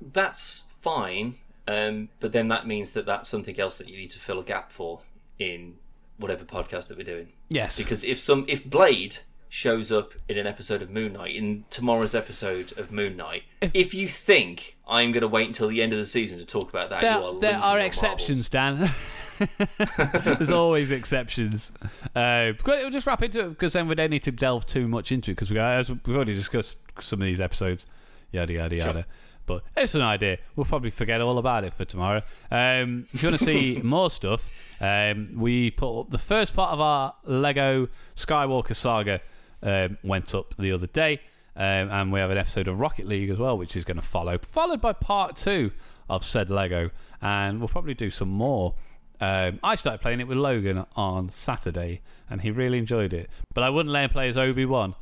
That's 0.00 0.68
fine, 0.80 1.36
um, 1.68 2.08
but 2.20 2.32
then 2.32 2.48
that 2.48 2.66
means 2.66 2.92
that 2.92 3.06
that's 3.06 3.28
something 3.28 3.58
else 3.58 3.78
that 3.78 3.88
you 3.88 3.96
need 3.96 4.10
to 4.10 4.18
fill 4.18 4.38
a 4.40 4.44
gap 4.44 4.72
for 4.72 5.00
in 5.38 5.74
whatever 6.18 6.44
podcast 6.44 6.88
that 6.88 6.98
we're 6.98 7.04
doing. 7.04 7.28
Yes, 7.48 7.78
Because 7.78 8.04
if 8.04 8.20
some 8.20 8.44
if 8.48 8.64
Blade 8.64 9.18
shows 9.48 9.90
up 9.90 10.12
in 10.28 10.38
an 10.38 10.46
episode 10.46 10.80
of 10.80 10.88
Moon 10.90 11.12
Knight 11.14 11.34
in 11.34 11.64
tomorrow's 11.70 12.14
episode 12.14 12.72
of 12.78 12.92
Moon 12.92 13.16
Knight, 13.16 13.42
If- 13.60 13.74
if, 13.74 13.94
you 13.94 14.06
think 14.06 14.76
I'm 14.86 15.10
going 15.10 15.22
to 15.22 15.28
wait 15.28 15.48
until 15.48 15.66
the 15.68 15.82
end 15.82 15.92
of 15.92 15.98
the 15.98 16.06
season 16.06 16.38
to 16.38 16.44
talk 16.44 16.70
about 16.70 16.90
that, 16.90 17.02
you 17.02 17.08
there, 17.08 17.20
are 17.20 17.40
there 17.40 17.58
are 17.58 17.80
exceptions, 17.80 18.48
Dan. 18.48 18.90
There's 20.24 20.50
always 20.52 20.90
exceptions. 20.90 21.72
Uh, 22.14 22.52
we'll 22.64 22.90
just 22.90 23.06
wrap 23.06 23.22
into 23.22 23.40
it 23.40 23.48
because 23.50 23.72
then 23.72 23.88
we 23.88 23.94
don't 23.94 24.10
need 24.10 24.22
to 24.24 24.32
delve 24.32 24.66
too 24.66 24.86
much 24.86 25.10
into 25.10 25.32
it 25.32 25.34
because 25.34 25.50
we 25.50 25.58
as 25.58 25.90
we've 25.90 26.14
already 26.14 26.34
discussed 26.34 26.76
some 27.00 27.20
of 27.20 27.26
these 27.26 27.40
episodes, 27.40 27.86
yada 28.30 28.52
yada 28.52 28.76
yada. 28.76 29.06
But 29.50 29.64
it's 29.76 29.96
an 29.96 30.02
idea. 30.02 30.38
We'll 30.54 30.64
probably 30.64 30.90
forget 30.90 31.20
all 31.20 31.36
about 31.36 31.64
it 31.64 31.72
for 31.72 31.84
tomorrow. 31.84 32.22
Um, 32.52 33.08
if 33.12 33.20
you 33.20 33.30
want 33.30 33.40
to 33.40 33.44
see 33.44 33.80
more 33.82 34.08
stuff, 34.08 34.48
um, 34.80 35.30
we 35.34 35.72
put 35.72 36.02
up 36.02 36.10
the 36.10 36.18
first 36.18 36.54
part 36.54 36.70
of 36.70 36.80
our 36.80 37.14
Lego 37.24 37.88
Skywalker 38.14 38.76
saga 38.76 39.20
um, 39.64 39.98
went 40.04 40.36
up 40.36 40.54
the 40.54 40.70
other 40.70 40.86
day. 40.86 41.20
Um, 41.56 41.90
and 41.90 42.12
we 42.12 42.20
have 42.20 42.30
an 42.30 42.38
episode 42.38 42.68
of 42.68 42.78
Rocket 42.78 43.08
League 43.08 43.28
as 43.28 43.40
well, 43.40 43.58
which 43.58 43.74
is 43.74 43.82
going 43.82 43.96
to 43.96 44.06
follow, 44.06 44.38
followed 44.38 44.80
by 44.80 44.92
part 44.92 45.34
two 45.34 45.72
of 46.08 46.22
said 46.22 46.48
Lego, 46.48 46.92
and 47.20 47.58
we'll 47.58 47.66
probably 47.66 47.94
do 47.94 48.08
some 48.08 48.28
more. 48.28 48.76
Um, 49.20 49.58
I 49.64 49.74
started 49.74 50.00
playing 50.00 50.20
it 50.20 50.28
with 50.28 50.38
Logan 50.38 50.86
on 50.94 51.28
Saturday, 51.30 52.02
and 52.30 52.42
he 52.42 52.52
really 52.52 52.78
enjoyed 52.78 53.12
it. 53.12 53.28
But 53.52 53.64
I 53.64 53.70
wouldn't 53.70 53.92
let 53.92 54.04
him 54.04 54.10
play 54.10 54.28
as 54.28 54.36
Obi 54.36 54.64
Wan, 54.64 54.94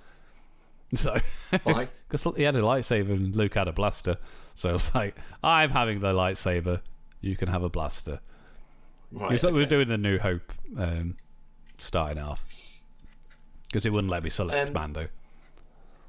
so 0.95 1.17
because 1.63 2.25
he 2.37 2.43
had 2.45 2.57
a 2.57 2.61
lightsaber 2.63 3.11
and 3.11 3.35
Luke 3.37 3.55
had 3.55 3.69
a 3.69 3.73
blaster. 3.73 4.17
So 4.55 4.75
it's 4.75 4.95
like, 4.95 5.17
I'm 5.43 5.71
having 5.71 6.01
the 6.01 6.13
lightsaber, 6.13 6.81
you 7.21 7.37
can 7.37 7.49
have 7.49 7.63
a 7.63 7.69
blaster. 7.69 8.21
Right, 9.13 9.33
It's 9.33 9.45
like 9.45 9.53
we 9.53 9.61
were 9.61 9.65
okay. 9.67 9.71
doing 9.71 9.89
the 9.89 9.99
New 9.99 10.19
Hope 10.19 10.53
um, 10.77 11.17
starting 11.79 12.23
off 12.23 12.45
because 13.69 13.87
it 13.87 13.93
wouldn't 13.93 14.11
let 14.11 14.23
me 14.25 14.31
select 14.31 14.69
Um, 14.69 14.75
Mando. 14.75 15.09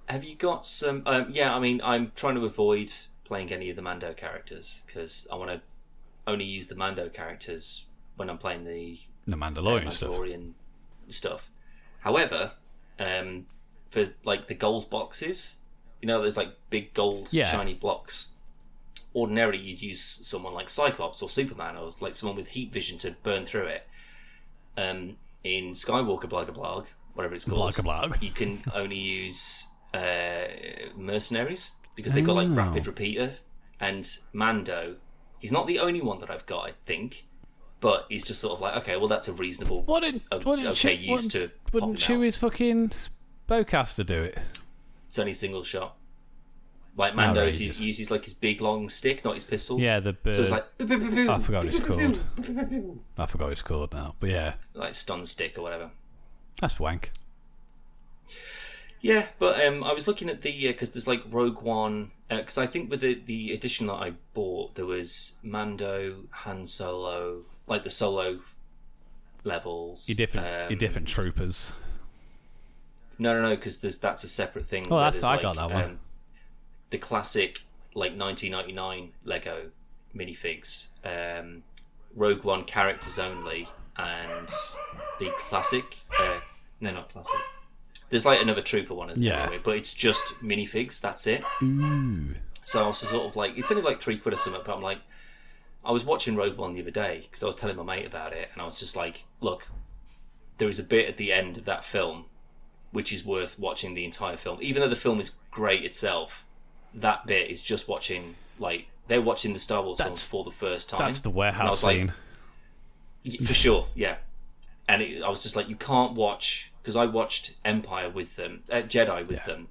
Have 0.07 0.23
you 0.23 0.35
got 0.35 0.65
some? 0.65 1.03
Um, 1.05 1.27
yeah, 1.29 1.55
I 1.55 1.59
mean, 1.59 1.81
I'm 1.83 2.11
trying 2.15 2.35
to 2.35 2.45
avoid 2.45 2.91
playing 3.25 3.51
any 3.53 3.69
of 3.69 3.75
the 3.75 3.81
Mando 3.83 4.13
characters 4.13 4.81
because 4.87 5.27
I 5.31 5.35
want 5.35 5.51
to 5.51 5.61
only 6.25 6.45
use 6.45 6.67
the 6.67 6.75
Mando 6.75 7.09
characters 7.09 7.85
when 8.15 8.29
I'm 8.29 8.39
playing 8.39 8.63
the 8.65 8.99
The 9.27 9.35
Mandalorian 9.35 9.91
stuff. 9.91 10.09
Mandalorian 10.11 10.53
stuff. 11.09 11.51
However, 11.99 12.53
um, 12.97 13.45
for 13.89 14.05
like 14.23 14.47
the 14.47 14.53
gold 14.55 14.89
boxes, 14.89 15.57
you 16.01 16.07
know, 16.07 16.21
there's 16.21 16.37
like 16.37 16.55
big 16.69 16.93
gold 16.93 17.29
Yeah. 17.31 17.45
shiny 17.51 17.73
blocks. 17.73 18.27
Ordinarily, 19.15 19.57
you'd 19.57 19.81
use 19.81 20.01
someone 20.01 20.53
like 20.53 20.69
Cyclops 20.69 21.21
or 21.21 21.29
Superman, 21.29 21.75
or 21.75 21.89
like 21.99 22.15
someone 22.15 22.35
with 22.35 22.49
heat 22.49 22.71
vision 22.71 22.97
to 22.99 23.15
burn 23.23 23.43
through 23.45 23.65
it. 23.65 23.87
Um, 24.77 25.17
in 25.43 25.71
Skywalker 25.71 26.25
Blogger 26.29 26.53
Blog, 26.53 26.87
whatever 27.13 27.33
it's 27.35 27.45
called, 27.45 27.75
Blog. 27.77 28.21
you 28.21 28.31
can 28.31 28.59
only 28.73 28.99
use 28.99 29.65
uh, 29.93 30.43
mercenaries 30.95 31.71
because 31.95 32.13
they've 32.13 32.25
got 32.25 32.35
like 32.35 32.47
Oh. 32.49 32.53
rapid 32.53 32.87
repeater 32.87 33.37
and 33.79 34.09
Mando. 34.31 34.97
He's 35.39 35.51
not 35.51 35.67
the 35.67 35.79
only 35.79 36.01
one 36.01 36.19
that 36.19 36.29
I've 36.29 36.45
got, 36.45 36.67
I 36.69 36.73
think, 36.85 37.25
but 37.79 38.05
he's 38.09 38.23
just 38.25 38.41
sort 38.41 38.53
of 38.53 38.61
like, 38.61 38.75
okay, 38.77 38.95
well, 38.97 39.07
that's 39.07 39.27
a 39.27 39.33
reasonable 39.33 39.83
Wouldn't, 39.83 40.21
o- 40.31 40.37
wouldn't, 40.39 40.67
okay 40.67 40.97
Chew- 40.97 41.11
use 41.11 41.27
to 41.29 41.39
wouldn't, 41.39 41.53
wouldn't 41.73 41.99
pop 41.99 42.09
him 42.09 42.15
out. 42.15 42.21
Chewie's 42.21 42.37
fucking 42.37 42.91
bowcaster 43.49 44.05
do 44.05 44.23
it? 44.23 44.37
It's 45.07 45.19
only 45.19 45.33
single 45.33 45.63
shot. 45.63 45.95
Like 46.95 47.15
Mando's, 47.15 47.57
he 47.57 47.65
Outrageous. 47.65 47.81
uses 47.81 48.11
like 48.11 48.25
his 48.25 48.33
big 48.33 48.61
long 48.61 48.89
stick, 48.89 49.23
not 49.23 49.35
his 49.35 49.45
pistols. 49.45 49.81
Yeah, 49.81 49.99
the 49.99 50.15
So 50.31 50.41
it's 50.41 50.51
uh, 50.51 50.55
like, 50.55 50.77
boo, 50.77 50.85
boo, 50.85 50.97
boo, 50.99 51.11
boo, 51.11 51.31
I 51.31 51.39
forgot 51.39 51.63
what 51.63 51.73
it's 51.73 51.79
called. 51.79 52.21
I 53.17 53.25
forgot 53.25 53.45
what 53.45 53.51
it's 53.53 53.61
called 53.61 53.93
now, 53.93 54.15
but 54.19 54.29
yeah, 54.29 54.53
like 54.73 54.93
stun 54.95 55.25
stick 55.25 55.57
or 55.57 55.61
whatever. 55.61 55.91
that's 56.59 56.79
wank. 56.79 57.11
Yeah, 59.01 59.27
but 59.39 59.65
um, 59.65 59.81
I 59.83 59.93
was 59.93 60.07
looking 60.07 60.29
at 60.29 60.41
the 60.41 60.67
because 60.67 60.91
there's 60.91 61.07
like 61.07 61.23
Rogue 61.29 61.61
One 61.61 62.11
because 62.29 62.57
I 62.57 62.67
think 62.67 62.89
with 62.89 62.99
the 62.99 63.21
the 63.25 63.53
edition 63.53 63.87
that 63.87 63.93
I 63.93 64.13
bought 64.33 64.75
there 64.75 64.85
was 64.85 65.37
Mando, 65.41 66.23
Han 66.31 66.65
Solo, 66.65 67.43
like 67.65 67.83
the 67.83 67.89
solo 67.89 68.39
levels. 69.45 70.09
Your 70.09 70.17
different, 70.17 70.47
um, 70.47 70.69
your 70.69 70.79
different 70.79 71.07
troopers. 71.07 71.71
No, 73.19 73.33
no, 73.33 73.41
no, 73.49 73.55
because 73.55 73.79
there's 73.79 73.97
that's 73.97 74.23
a 74.23 74.27
separate 74.29 74.65
thing. 74.65 74.87
Oh, 74.89 74.97
that's- 74.99 75.21
I 75.23 75.41
got 75.41 75.55
that 75.57 75.69
one. 75.71 75.83
um, 75.83 75.99
the 76.89 76.97
classic 76.97 77.61
like 77.93 78.15
1999 78.15 79.11
Lego 79.25 79.71
minifigs, 80.15 80.87
um, 81.03 81.63
Rogue 82.15 82.43
One 82.43 82.63
characters 82.63 83.19
only, 83.19 83.67
and 83.97 84.47
the 85.19 85.31
classic. 85.37 85.97
Uh, 86.17 86.39
no, 86.79 86.91
not 86.91 87.09
classic. 87.09 87.35
There's 88.09 88.25
like 88.25 88.41
another 88.41 88.61
trooper 88.61 88.93
one, 88.95 89.09
isn't 89.11 89.23
Yeah. 89.23 89.43
Anyway, 89.43 89.59
but 89.63 89.75
it's 89.77 89.93
just 89.93 90.23
minifigs. 90.41 90.99
That's 90.99 91.27
it. 91.27 91.43
Ooh, 91.61 92.33
So 92.63 92.83
I 92.83 92.87
was 92.87 92.97
sort 92.99 93.25
of 93.27 93.35
like, 93.35 93.57
it's 93.57 93.69
only 93.71 93.83
like 93.83 93.99
three 93.99 94.17
quid 94.17 94.33
or 94.33 94.37
something, 94.37 94.61
but 94.65 94.75
I'm 94.75 94.81
like, 94.81 94.99
I 95.85 95.91
was 95.91 96.03
watching 96.03 96.35
Rogue 96.35 96.57
One 96.57 96.73
the 96.73 96.81
other 96.81 96.89
day 96.91 97.21
because 97.23 97.43
I 97.43 97.45
was 97.45 97.55
telling 97.55 97.75
my 97.75 97.83
mate 97.83 98.05
about 98.07 98.33
it, 98.33 98.49
and 98.53 98.61
I 98.61 98.65
was 98.65 98.79
just 98.79 98.95
like, 98.95 99.23
"Look, 99.41 99.67
there 100.57 100.69
is 100.69 100.77
a 100.79 100.83
bit 100.83 101.07
at 101.07 101.17
the 101.17 101.31
end 101.31 101.57
of 101.57 101.65
that 101.65 101.83
film 101.85 102.25
which 102.91 103.13
is 103.13 103.23
worth 103.25 103.59
watching 103.59 103.93
the 103.93 104.05
entire 104.05 104.37
film, 104.37 104.59
even 104.61 104.81
though 104.81 104.89
the 104.89 104.95
film 104.95 105.19
is 105.19 105.33
great 105.51 105.83
itself. 105.83 106.45
That 106.93 107.27
bit 107.27 107.51
is 107.51 107.61
just 107.61 107.87
watching 107.87 108.35
like 108.57 108.87
they're 109.07 109.21
watching 109.21 109.53
the 109.53 109.59
Star 109.59 109.83
Wars 109.83 109.99
films 109.99 110.27
for 110.27 110.43
the 110.43 110.51
first 110.51 110.89
time. 110.89 110.99
That's 110.99 111.21
the 111.21 111.29
warehouse 111.29 111.83
like, 111.83 111.95
scene. 111.95 112.13
For 113.45 113.53
sure 113.53 113.87
yeah 113.95 114.15
and 114.89 115.01
it, 115.01 115.21
i 115.21 115.29
was 115.29 115.43
just 115.43 115.55
like 115.55 115.69
you 115.69 115.75
can't 115.75 116.13
watch 116.13 116.71
because 116.81 116.95
i 116.95 117.05
watched 117.05 117.55
empire 117.63 118.09
with 118.09 118.35
them 118.35 118.63
uh, 118.71 118.77
jedi 118.77 119.25
with 119.25 119.45
them 119.45 119.67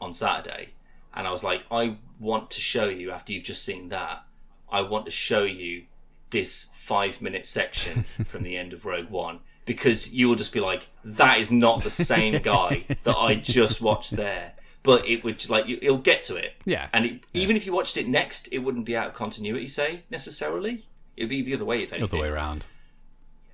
on 0.00 0.12
saturday 0.12 0.70
and 1.14 1.26
i 1.26 1.30
was 1.30 1.44
like 1.44 1.62
i 1.70 1.96
want 2.18 2.50
to 2.50 2.60
show 2.60 2.88
you 2.88 3.10
after 3.10 3.32
you've 3.32 3.44
just 3.44 3.64
seen 3.64 3.88
that 3.88 4.24
i 4.70 4.80
want 4.80 5.06
to 5.06 5.10
show 5.10 5.44
you 5.44 5.84
this 6.30 6.70
five 6.78 7.22
minute 7.22 7.46
section 7.46 8.02
from 8.24 8.42
the 8.42 8.56
end 8.56 8.72
of 8.72 8.84
rogue 8.84 9.08
one 9.08 9.38
because 9.66 10.12
you 10.12 10.28
will 10.28 10.34
just 10.36 10.52
be 10.52 10.60
like 10.60 10.88
that 11.04 11.38
is 11.38 11.50
not 11.52 11.82
the 11.82 11.90
same 11.90 12.40
guy 12.42 12.84
that 13.04 13.16
i 13.16 13.34
just 13.34 13.80
watched 13.80 14.12
there 14.12 14.52
but 14.82 15.06
it 15.08 15.24
would 15.24 15.48
like 15.48 15.66
you, 15.66 15.78
it'll 15.80 15.96
get 15.98 16.22
to 16.22 16.36
it 16.36 16.52
Yeah. 16.64 16.88
and 16.92 17.04
it, 17.06 17.20
even 17.32 17.56
if 17.56 17.64
you 17.66 17.72
watched 17.72 17.96
it 17.96 18.06
next 18.08 18.48
it 18.52 18.58
wouldn't 18.58 18.84
be 18.84 18.96
out 18.96 19.08
of 19.08 19.14
continuity 19.14 19.66
say 19.66 20.02
necessarily 20.10 20.86
it'd 21.16 21.30
be 21.30 21.42
the 21.42 21.54
other 21.54 21.64
way 21.64 21.82
if 21.82 21.92
anything 21.92 22.08
The 22.08 22.16
Other 22.16 22.22
way 22.22 22.28
around. 22.28 22.66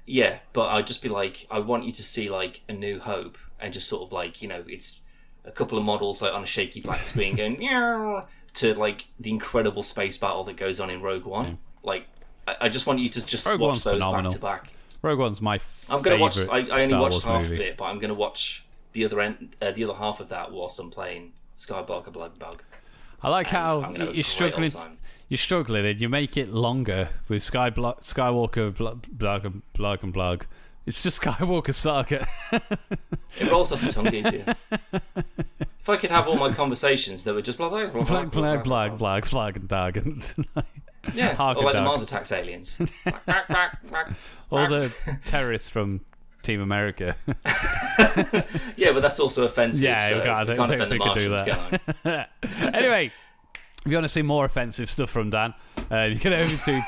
yeah, 0.06 0.38
but 0.52 0.68
I'd 0.70 0.86
just 0.86 1.02
be 1.02 1.08
like, 1.08 1.46
I 1.50 1.58
want 1.60 1.84
you 1.84 1.92
to 1.92 2.02
see 2.02 2.28
like 2.28 2.62
a 2.68 2.72
New 2.72 2.98
Hope, 2.98 3.38
and 3.60 3.72
just 3.72 3.86
sort 3.88 4.02
of 4.02 4.12
like 4.12 4.42
you 4.42 4.48
know, 4.48 4.64
it's 4.66 5.00
a 5.44 5.50
couple 5.52 5.78
of 5.78 5.84
models 5.84 6.20
like 6.22 6.32
on 6.34 6.42
a 6.42 6.46
shaky 6.46 6.80
black 6.80 7.04
screen 7.04 7.36
going 7.36 7.58
"Meow," 7.60 8.26
to 8.54 8.74
like 8.74 9.06
the 9.20 9.30
incredible 9.30 9.82
space 9.84 10.16
battle 10.18 10.42
that 10.44 10.56
goes 10.56 10.80
on 10.80 10.90
in 10.90 11.00
Rogue 11.02 11.26
One. 11.26 11.58
Like, 11.84 12.06
I, 12.48 12.56
I 12.62 12.68
just 12.70 12.86
want 12.86 12.98
you 12.98 13.08
to 13.10 13.24
just 13.26 13.46
Rogue 13.46 13.60
watch 13.60 13.68
One's 13.68 13.84
those 13.84 13.94
phenomenal. 13.94 14.30
back 14.32 14.36
to 14.36 14.40
back. 14.40 14.72
Rogue 15.02 15.18
One's 15.18 15.40
my 15.40 15.58
I'm 15.88 16.02
gonna 16.02 16.18
watch. 16.18 16.36
I, 16.50 16.58
I 16.68 16.82
only 16.84 16.94
watched 16.94 17.22
half 17.24 17.42
movie. 17.42 17.54
of 17.54 17.60
it, 17.60 17.76
but 17.76 17.84
I'm 17.86 17.98
gonna 17.98 18.14
watch 18.14 18.64
the 18.92 19.04
other 19.04 19.20
end, 19.20 19.56
uh, 19.62 19.70
the 19.70 19.84
other 19.84 19.94
half 19.94 20.20
of 20.20 20.28
that 20.28 20.52
whilst 20.52 20.78
I'm 20.78 20.90
playing 20.90 21.32
Skywalker 21.56 22.12
Blood 22.12 22.38
Bug. 22.38 22.62
I 23.22 23.28
like 23.28 23.48
And 23.48 23.56
how 23.56 23.76
I'm 23.82 23.92
gonna 23.92 23.98
have 24.06 24.08
a 24.10 24.14
you're 24.14 24.22
struggling. 24.22 24.72
You're 25.28 25.38
struggling, 25.38 25.86
and 25.86 26.00
you 26.00 26.08
make 26.08 26.36
it 26.36 26.48
longer 26.52 27.10
with 27.28 27.42
Sky 27.42 27.70
Blo- 27.70 27.98
Skywalker 28.02 28.74
Bl- 28.76 29.06
Blug 29.12 29.44
and 29.46 29.62
Blug 29.74 30.02
and 30.02 30.12
Blug. 30.12 30.44
It's 30.86 31.02
just 31.02 31.20
Skywalker 31.22 31.72
Saga. 31.74 32.26
It 32.52 33.50
rolls 33.50 33.72
off 33.72 33.80
the 33.82 33.92
tongue 33.92 34.12
easier. 34.12 34.44
if 34.92 35.88
I 35.88 35.96
could 35.98 36.10
have 36.10 36.26
all 36.26 36.36
my 36.36 36.52
conversations 36.52 37.22
that 37.24 37.34
were 37.34 37.42
just 37.42 37.58
blah 37.58 37.68
blah 37.68 37.86
blah 37.86 38.02
blah 38.02 38.24
Blag, 38.24 38.30
blag, 38.32 38.64
blag, 38.64 38.98
blag, 38.98 39.24
flag, 39.24 39.56
and 39.56 39.68
dag, 39.68 39.96
and 39.98 40.34
Yeah, 41.14 41.34
Hark 41.36 41.58
or 41.58 41.64
like 41.64 41.74
the. 41.74 41.82
Mars 41.82 42.02
attacks 42.02 42.32
aliens. 42.32 42.76
all 44.50 44.68
the 44.68 44.92
terrorists 45.24 45.70
from 45.70 46.00
Team 46.42 46.60
America. 46.60 47.16
Yeah, 48.76 48.92
but 48.92 49.00
that's 49.02 49.20
also 49.20 49.44
offensive. 49.44 49.82
Yeah, 49.84 50.08
so 50.08 50.16
we 50.16 50.22
can't- 50.24 50.36
I 50.36 50.44
don't 50.44 50.68
think 50.68 50.80
offend 50.82 50.92
we 50.92 50.98
could 50.98 51.14
do 51.14 51.28
that. 52.04 52.30
anyway, 52.74 53.06
if 53.84 53.90
you 53.90 53.94
want 53.94 54.04
to 54.04 54.08
see 54.08 54.22
more 54.22 54.44
offensive 54.44 54.88
stuff 54.90 55.10
from 55.10 55.30
Dan, 55.30 55.54
uh, 55.90 56.02
you 56.04 56.18
can 56.18 56.32
over 56.32 56.56
to 56.56 56.80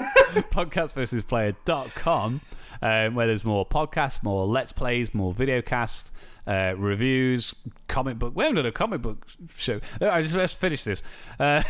podcastversusplayer.com 0.51 2.41
um, 2.83 3.15
where 3.15 3.27
there's 3.27 3.45
more 3.45 3.67
podcasts, 3.67 4.23
more 4.23 4.45
let's 4.45 4.73
plays, 4.73 5.15
more 5.15 5.33
videocasts, 5.33 6.11
uh, 6.47 6.75
reviews, 6.77 7.55
comic 7.89 8.19
book. 8.19 8.35
We 8.35 8.45
haven't 8.45 8.57
done 8.57 8.67
a 8.67 8.73
comic 8.73 9.01
book 9.01 9.27
show. 9.57 9.81
All 10.01 10.09
right, 10.09 10.23
just 10.23 10.35
let's 10.35 10.55
finish 10.55 10.85
this. 10.85 11.03
Uh, 11.39 11.63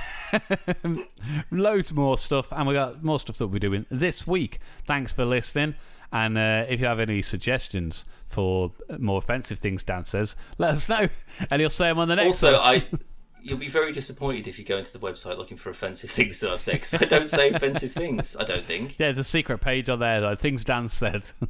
loads 1.50 1.92
more 1.92 2.16
stuff, 2.18 2.50
and 2.52 2.66
we 2.66 2.74
got 2.74 3.04
more 3.04 3.20
stuff 3.20 3.36
that 3.36 3.48
we're 3.48 3.58
doing 3.58 3.86
this 3.90 4.26
week. 4.26 4.58
Thanks 4.86 5.12
for 5.12 5.24
listening. 5.24 5.74
And 6.14 6.36
uh, 6.36 6.66
if 6.68 6.80
you 6.80 6.86
have 6.86 7.00
any 7.00 7.22
suggestions 7.22 8.04
for 8.26 8.72
more 8.98 9.18
offensive 9.18 9.58
things 9.58 9.82
Dan 9.82 10.04
says, 10.04 10.36
let 10.58 10.72
us 10.74 10.88
know, 10.88 11.08
and 11.50 11.60
he'll 11.60 11.70
say 11.70 11.88
them 11.88 11.98
on 11.98 12.08
the 12.08 12.16
next 12.16 12.42
Also, 12.42 12.58
one. 12.58 12.60
I 12.62 12.86
you'll 13.42 13.58
be 13.58 13.68
very 13.68 13.92
disappointed 13.92 14.46
if 14.46 14.58
you 14.58 14.64
go 14.64 14.78
into 14.78 14.92
the 14.92 14.98
website 14.98 15.36
looking 15.36 15.56
for 15.56 15.70
offensive 15.70 16.10
things 16.18 16.40
that 16.40 16.50
I've 16.50 16.60
said 16.60 16.74
because 16.74 16.94
I 16.94 17.04
don't 17.04 17.28
say 17.28 17.50
offensive 17.50 17.92
things. 17.92 18.36
I 18.36 18.44
don't 18.44 18.64
think. 18.64 18.96
There's 18.98 19.18
a 19.18 19.24
secret 19.24 19.58
page 19.60 19.88
on 19.88 19.98
there, 19.98 20.20
like 20.20 20.38
things 20.38 20.64
Dan 20.64 20.88
said. 20.88 21.30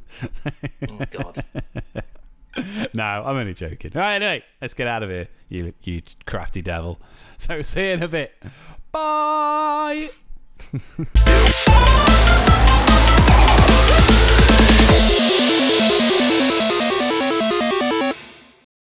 Oh 0.89 0.99
God. 1.11 1.43
no, 2.93 3.03
I'm 3.03 3.37
only 3.37 3.53
joking. 3.53 3.91
All 3.95 4.01
right, 4.01 4.15
anyway, 4.15 4.43
let's 4.61 4.73
get 4.73 4.87
out 4.87 5.01
of 5.01 5.09
here, 5.09 5.27
you 5.49 5.73
you 5.81 6.01
crafty 6.25 6.61
devil. 6.61 6.99
So 7.37 7.61
see 7.61 7.87
you 7.87 7.93
in 7.93 8.03
a 8.03 8.07
bit. 8.07 8.33
Bye. 8.91 10.09